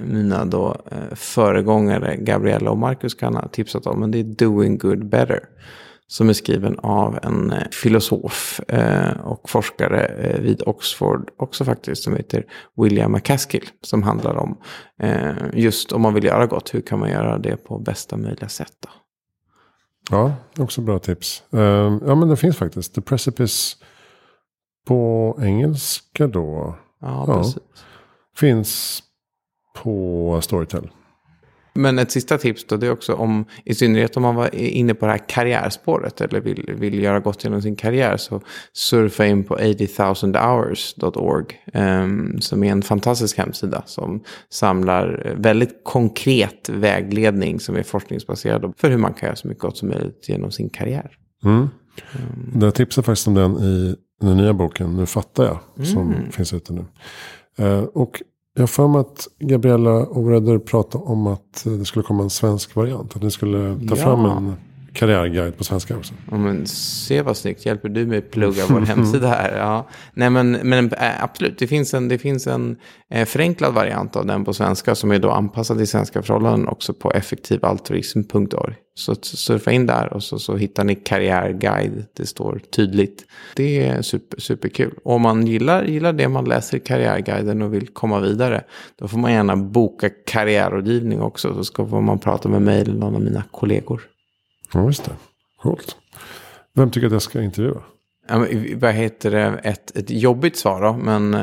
mina 0.06 0.44
då, 0.44 0.76
eh, 0.90 1.14
föregångare 1.14 2.16
Gabriella 2.16 2.70
och 2.70 2.78
Marcus 2.78 3.14
kan 3.14 3.34
ha 3.34 3.48
tipsat 3.48 3.86
om. 3.86 4.00
Men 4.00 4.10
det 4.10 4.18
är 4.18 4.24
Doing 4.24 4.78
Good 4.78 5.06
Better 5.06 5.40
som 6.12 6.28
är 6.28 6.32
skriven 6.32 6.78
av 6.78 7.18
en 7.22 7.52
eh, 7.52 7.68
filosof 7.70 8.60
eh, 8.68 9.20
och 9.20 9.50
forskare 9.50 10.06
eh, 10.06 10.40
vid 10.40 10.62
Oxford 10.66 11.30
också 11.36 11.64
faktiskt, 11.64 12.02
som 12.02 12.16
heter 12.16 12.44
William 12.76 13.12
McCaskill, 13.12 13.64
som 13.80 14.02
handlar 14.02 14.36
om 14.36 14.58
just 15.52 15.92
om 15.92 16.02
man 16.02 16.14
vill 16.14 16.24
göra 16.24 16.46
gott, 16.46 16.74
hur 16.74 16.80
kan 16.80 16.98
man 16.98 17.10
göra 17.10 17.38
det 17.38 17.56
på 17.56 17.78
bästa 17.78 18.16
möjliga 18.16 18.48
sätt. 18.48 18.72
Då? 18.80 18.88
Ja, 20.10 20.34
också 20.58 20.80
bra 20.80 20.98
tips. 20.98 21.42
Ja, 21.50 22.14
men 22.14 22.28
det 22.28 22.36
finns 22.36 22.56
faktiskt. 22.56 22.94
The 22.94 23.00
Precipice 23.00 23.76
på 24.86 25.38
engelska 25.42 26.26
då. 26.26 26.74
Ja, 27.00 27.26
precis. 27.26 27.58
Finns 28.36 29.02
på 29.82 30.40
Storytel. 30.42 30.90
Men 31.74 31.98
ett 31.98 32.10
sista 32.10 32.38
tips 32.38 32.64
då, 32.64 32.76
det 32.76 32.86
är 32.86 32.92
också 32.92 33.14
om, 33.14 33.44
i 33.64 33.74
synnerhet 33.74 34.16
om 34.16 34.22
man 34.22 34.34
var 34.34 34.54
inne 34.54 34.94
på 34.94 35.06
det 35.06 35.12
här 35.12 35.28
karriärspåret 35.28 36.20
eller 36.20 36.40
vill, 36.40 36.74
vill 36.78 37.02
göra 37.02 37.20
gott 37.20 37.44
genom 37.44 37.62
sin 37.62 37.76
karriär, 37.76 38.16
så 38.16 38.40
surfa 38.72 39.26
in 39.26 39.44
på 39.44 39.56
80000hours.org, 39.56 41.44
um, 41.74 42.40
som 42.40 42.64
är 42.64 42.72
en 42.72 42.82
fantastisk 42.82 43.38
hemsida 43.38 43.82
som 43.86 44.22
samlar 44.50 45.34
väldigt 45.36 45.80
konkret 45.84 46.68
vägledning 46.68 47.60
som 47.60 47.76
är 47.76 47.82
forskningsbaserad 47.82 48.72
för 48.76 48.90
hur 48.90 48.98
man 48.98 49.14
kan 49.14 49.26
göra 49.26 49.36
så 49.36 49.48
mycket 49.48 49.62
gott 49.62 49.76
som 49.76 49.88
möjligt 49.88 50.28
genom 50.28 50.50
sin 50.50 50.70
karriär. 50.70 51.10
Mm. 51.44 51.58
Um, 51.58 52.60
jag 52.60 52.74
tipsar 52.74 53.02
faktiskt 53.02 53.28
om 53.28 53.34
den 53.34 53.56
i 53.56 53.96
den 54.20 54.36
nya 54.36 54.52
boken, 54.52 54.96
Nu 54.96 55.06
fattar 55.06 55.44
jag, 55.44 55.58
mm. 55.76 55.86
som 55.86 56.14
finns 56.30 56.52
ute 56.52 56.72
nu. 56.72 56.84
Uh, 57.60 57.82
och 57.82 58.22
jag 58.54 58.62
har 58.62 58.66
för 58.66 58.88
mig 58.88 59.00
att 59.00 59.28
Gabriella 59.38 60.06
Oredder 60.06 60.58
pratade 60.58 61.04
om 61.04 61.26
att 61.26 61.62
det 61.64 61.84
skulle 61.84 62.02
komma 62.02 62.22
en 62.22 62.30
svensk 62.30 62.76
variant. 62.76 63.16
Att 63.16 63.22
ni 63.22 63.30
skulle 63.30 63.78
ta 63.88 63.96
ja. 63.96 63.96
fram 63.96 64.24
en 64.24 64.54
karriärguide 64.92 65.58
på 65.58 65.64
svenska 65.64 65.96
också. 65.96 66.14
Ja, 66.30 66.36
men 66.36 66.66
se 66.66 67.22
vad 67.22 67.36
snyggt. 67.36 67.66
Hjälper 67.66 67.88
du 67.88 68.06
mig 68.06 68.20
plugga 68.20 68.66
vår 68.68 68.80
hemsida 68.80 69.28
här? 69.28 69.56
Ja. 69.62 69.88
Nej, 70.14 70.30
men, 70.30 70.50
men 70.50 70.92
äh, 70.92 71.24
absolut. 71.24 71.58
Det 71.58 71.66
finns, 71.66 71.94
en, 71.94 72.08
det 72.08 72.18
finns 72.18 72.46
en 72.46 72.76
eh, 73.10 73.26
förenklad 73.26 73.74
variant 73.74 74.16
av 74.16 74.26
den 74.26 74.44
på 74.44 74.54
svenska 74.54 74.94
som 74.94 75.10
är 75.10 75.18
då 75.18 75.30
anpassad 75.30 75.78
till 75.78 75.88
svenska 75.88 76.22
förhållanden 76.22 76.68
också 76.68 76.94
på 76.94 77.12
effektivaltruism.org. 77.12 78.74
Så 78.94 79.14
surfa 79.22 79.72
in 79.72 79.86
där 79.86 80.12
och 80.12 80.22
så, 80.22 80.38
så 80.38 80.56
hittar 80.56 80.84
ni 80.84 80.94
karriärguide. 80.94 82.04
Det 82.16 82.26
står 82.26 82.60
tydligt. 82.76 83.24
Det 83.56 83.86
är 83.86 84.02
super, 84.02 84.40
superkul. 84.40 84.94
Och 85.04 85.14
om 85.14 85.22
man 85.22 85.46
gillar, 85.46 85.84
gillar 85.84 86.12
det 86.12 86.28
man 86.28 86.44
läser 86.44 86.76
i 86.76 86.80
karriärguiden 86.80 87.62
och 87.62 87.74
vill 87.74 87.88
komma 87.88 88.20
vidare. 88.20 88.64
Då 88.98 89.08
får 89.08 89.18
man 89.18 89.32
gärna 89.32 89.56
boka 89.56 90.10
karriärrådgivning 90.26 91.20
också. 91.20 91.54
Så 91.54 91.64
ska 91.64 91.84
man 91.84 92.18
prata 92.18 92.48
med 92.48 92.62
mig 92.62 92.80
eller 92.80 92.94
någon 92.94 93.14
av 93.14 93.20
mina 93.20 93.44
kollegor. 93.50 94.11
Ja, 94.72 94.84
just 94.86 95.04
det. 95.04 95.12
Coolt. 95.62 95.96
Vem 96.74 96.90
tycker 96.90 97.06
att 97.06 97.12
jag 97.12 97.22
ska 97.22 97.42
intervjua? 97.42 97.82
Ja, 98.28 98.38
men, 98.38 98.78
vad 98.78 98.92
heter 98.92 99.30
det? 99.30 99.60
Ett, 99.62 99.96
ett 99.96 100.10
jobbigt 100.10 100.56
svar 100.56 100.82
då, 100.82 100.92
men 100.92 101.34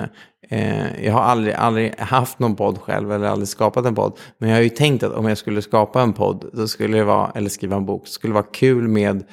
eh, 0.50 1.06
jag 1.06 1.14
har 1.14 1.22
aldrig, 1.22 1.54
aldrig 1.54 1.96
haft 2.00 2.40
någon 2.40 2.56
podd 2.56 2.78
själv 2.78 3.12
eller 3.12 3.28
aldrig 3.28 3.48
skapat 3.48 3.86
en 3.86 3.96
podd. 3.96 4.18
Men 4.38 4.50
jag 4.50 4.58
har 4.58 4.64
ju 4.64 4.70
tänkt 4.70 5.04
att 5.04 5.14
om 5.14 5.28
jag 5.28 5.38
skulle 5.38 5.62
skapa 5.62 6.02
en 6.02 6.14
podd, 6.14 6.50
då 6.54 6.68
skulle 6.68 6.98
det 6.98 7.04
vara, 7.04 7.32
eller 7.36 7.50
skriva 7.50 7.76
en 7.76 7.86
bok, 7.86 8.08
skulle 8.08 8.32
det 8.32 8.42
vara 8.42 8.52
kul 8.54 8.88
med 8.88 9.24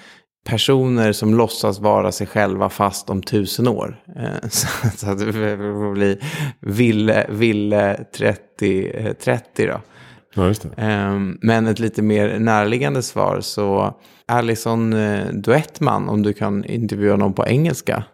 personer 0.46 1.12
som 1.12 1.34
låtsas 1.34 1.80
vara 1.80 2.12
sig 2.12 2.26
själva 2.26 2.68
fast 2.68 3.10
om 3.10 3.22
tusen 3.22 3.68
år. 3.68 4.02
Eh, 4.16 4.48
så, 4.50 4.68
så 4.96 5.10
att 5.10 5.18
det 5.18 5.32
får 5.32 5.92
bli 5.92 6.18
Ville, 6.60 7.26
Ville 7.30 8.04
30, 8.16 9.14
30 9.20 9.64
eh, 9.64 9.72
då. 9.72 9.80
Ja, 10.36 10.46
just 10.46 10.62
det. 10.62 10.68
Ehm, 10.76 11.38
men 11.42 11.66
ett 11.66 11.78
lite 11.78 12.02
mer 12.02 12.38
närliggande 12.38 13.02
svar 13.02 13.40
så 13.40 13.94
Alison 14.26 14.92
eh, 14.92 15.26
Duettman, 15.32 16.08
om 16.08 16.22
du 16.22 16.32
kan 16.32 16.64
intervjua 16.64 17.16
någon 17.16 17.32
på 17.32 17.46
engelska. 17.46 18.04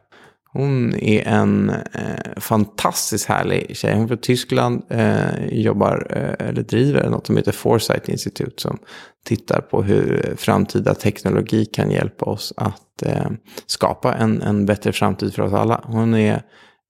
Hon 0.53 0.95
är 0.95 1.29
en 1.29 1.71
eh, 1.71 2.41
fantastiskt 2.41 3.29
härlig 3.29 3.77
tjej. 3.77 3.95
Hon 3.95 4.05
är 4.05 4.09
från 4.09 4.19
Tyskland, 4.19 4.83
eh, 4.89 5.47
jobbar 5.51 6.07
eh, 6.11 6.49
eller 6.49 6.63
driver 6.63 7.11
något 7.11 7.27
som 7.27 7.37
heter 7.37 7.53
Foresight 7.53 8.09
Institute 8.09 8.63
som 8.63 8.79
tittar 9.25 9.61
på 9.61 9.83
hur 9.83 10.35
framtida 10.37 10.95
teknologi 10.95 11.65
kan 11.65 11.91
hjälpa 11.91 12.25
oss 12.25 12.53
att 12.57 13.03
eh, 13.03 13.31
skapa 13.67 14.15
en, 14.15 14.43
en 14.43 14.67
bättre 14.67 14.93
framtid 14.93 15.35
för 15.35 15.43
oss 15.43 15.53
alla. 15.53 15.81
Hon 15.85 16.15
är 16.15 16.43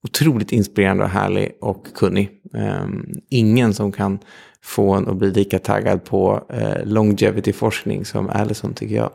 otroligt 0.03 0.51
inspirerande 0.51 1.03
och 1.03 1.09
härlig 1.09 1.51
och 1.61 1.87
kunnig. 1.95 2.29
Ehm, 2.57 3.05
ingen 3.29 3.73
som 3.73 3.91
kan 3.91 4.19
få 4.63 4.93
en 4.93 5.07
att 5.07 5.17
bli 5.17 5.31
lika 5.31 5.59
taggad 5.59 6.03
på 6.03 6.43
eh, 6.49 6.85
longevity-forskning 6.85 8.05
som 8.05 8.29
Allison 8.29 8.73
tycker 8.73 8.95
jag. 8.95 9.11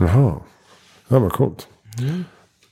Jaha, 0.00 0.34
ja, 1.08 1.18
vad 1.18 1.32
coolt. 1.32 1.68
Mm. 2.00 2.24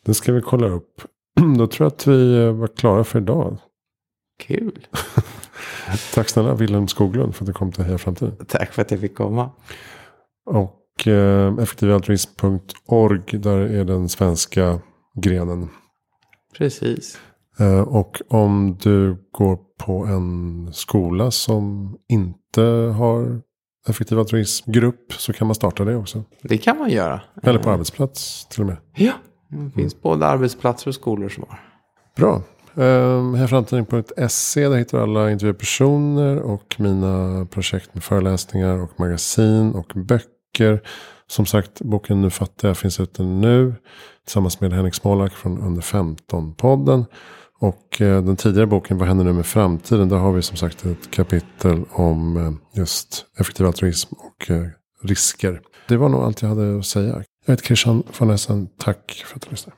Det 0.04 0.14
ska 0.14 0.32
vi 0.32 0.40
kolla 0.40 0.66
upp. 0.66 1.02
Då 1.58 1.66
tror 1.66 1.84
jag 1.84 1.92
att 1.92 2.06
vi 2.06 2.38
eh, 2.38 2.52
var 2.52 2.68
klara 2.68 3.04
för 3.04 3.20
idag. 3.20 3.58
Kul. 4.38 4.86
Tack 6.14 6.28
snälla 6.28 6.54
Willem 6.54 6.88
Skoglund 6.88 7.34
för 7.34 7.44
att 7.44 7.46
du 7.46 7.52
kom 7.52 7.72
till 7.72 7.84
Heja 7.84 7.98
Framtiden. 7.98 8.36
Tack 8.48 8.72
för 8.72 8.82
att 8.82 8.90
jag 8.90 9.00
fick 9.00 9.14
komma. 9.16 9.50
Och 10.50 11.08
eh, 11.08 11.58
effektivaltruism.org, 11.58 13.38
där 13.38 13.58
är 13.58 13.84
den 13.84 14.08
svenska 14.08 14.80
grenen. 15.14 15.68
Precis. 16.58 17.18
Eh, 17.58 17.80
och 17.80 18.22
om 18.28 18.78
du 18.82 19.16
går 19.30 19.58
på 19.78 20.04
en 20.04 20.68
skola 20.72 21.30
som 21.30 21.96
inte 22.08 22.62
har 22.96 23.40
effektiv 23.88 24.18
altruismgrupp 24.18 25.12
så 25.12 25.32
kan 25.32 25.46
man 25.46 25.54
starta 25.54 25.84
det 25.84 25.96
också. 25.96 26.24
Det 26.42 26.58
kan 26.58 26.78
man 26.78 26.90
göra. 26.90 27.20
Eller 27.42 27.58
på 27.58 27.70
arbetsplats 27.70 28.46
till 28.46 28.60
och 28.60 28.66
med. 28.66 28.76
Ja, 28.94 29.12
det 29.48 29.70
finns 29.70 29.94
mm. 29.94 30.02
både 30.02 30.26
arbetsplatser 30.26 30.88
och 30.88 30.94
skolor 30.94 31.28
som 31.28 31.44
har. 31.48 31.60
Bra. 32.16 32.42
Um, 32.74 33.34
Härframtiden.se 33.34 34.68
där 34.68 34.76
hittar 34.76 34.98
du 34.98 35.04
alla 35.04 35.30
intervjupersoner 35.30 36.38
och 36.38 36.76
mina 36.78 37.46
projekt 37.50 37.94
med 37.94 38.04
föreläsningar 38.04 38.82
och 38.82 39.00
magasin 39.00 39.72
och 39.72 39.92
böcker. 39.94 40.82
Som 41.26 41.46
sagt, 41.46 41.80
boken 41.80 42.20
Nu 42.20 42.30
fattar 42.30 42.68
jag 42.68 42.76
finns 42.76 43.00
ute 43.00 43.22
nu. 43.22 43.74
Tillsammans 44.24 44.60
med 44.60 44.72
Henrik 44.72 44.94
Smolak 44.94 45.32
från 45.32 45.58
Under 45.58 45.82
15-podden. 45.82 47.04
Och 47.58 48.00
eh, 48.00 48.24
den 48.24 48.36
tidigare 48.36 48.66
boken, 48.66 48.98
Vad 48.98 49.08
händer 49.08 49.24
nu 49.24 49.32
med 49.32 49.46
framtiden? 49.46 50.08
Där 50.08 50.16
har 50.16 50.32
vi 50.32 50.42
som 50.42 50.56
sagt 50.56 50.84
ett 50.84 51.10
kapitel 51.10 51.84
om 51.92 52.36
eh, 52.36 52.80
just 52.80 53.26
effektiv 53.38 53.66
altruism 53.66 54.14
och 54.14 54.50
eh, 54.50 54.66
risker. 55.02 55.60
Det 55.88 55.96
var 55.96 56.08
nog 56.08 56.20
allt 56.22 56.42
jag 56.42 56.48
hade 56.48 56.78
att 56.78 56.86
säga. 56.86 57.22
Jag 57.46 57.52
heter 57.52 57.64
Christian 57.64 58.02
von 58.18 58.30
Essen. 58.30 58.68
Tack 58.78 59.24
för 59.26 59.36
att 59.36 59.42
du 59.42 59.50
lyssnade. 59.50 59.76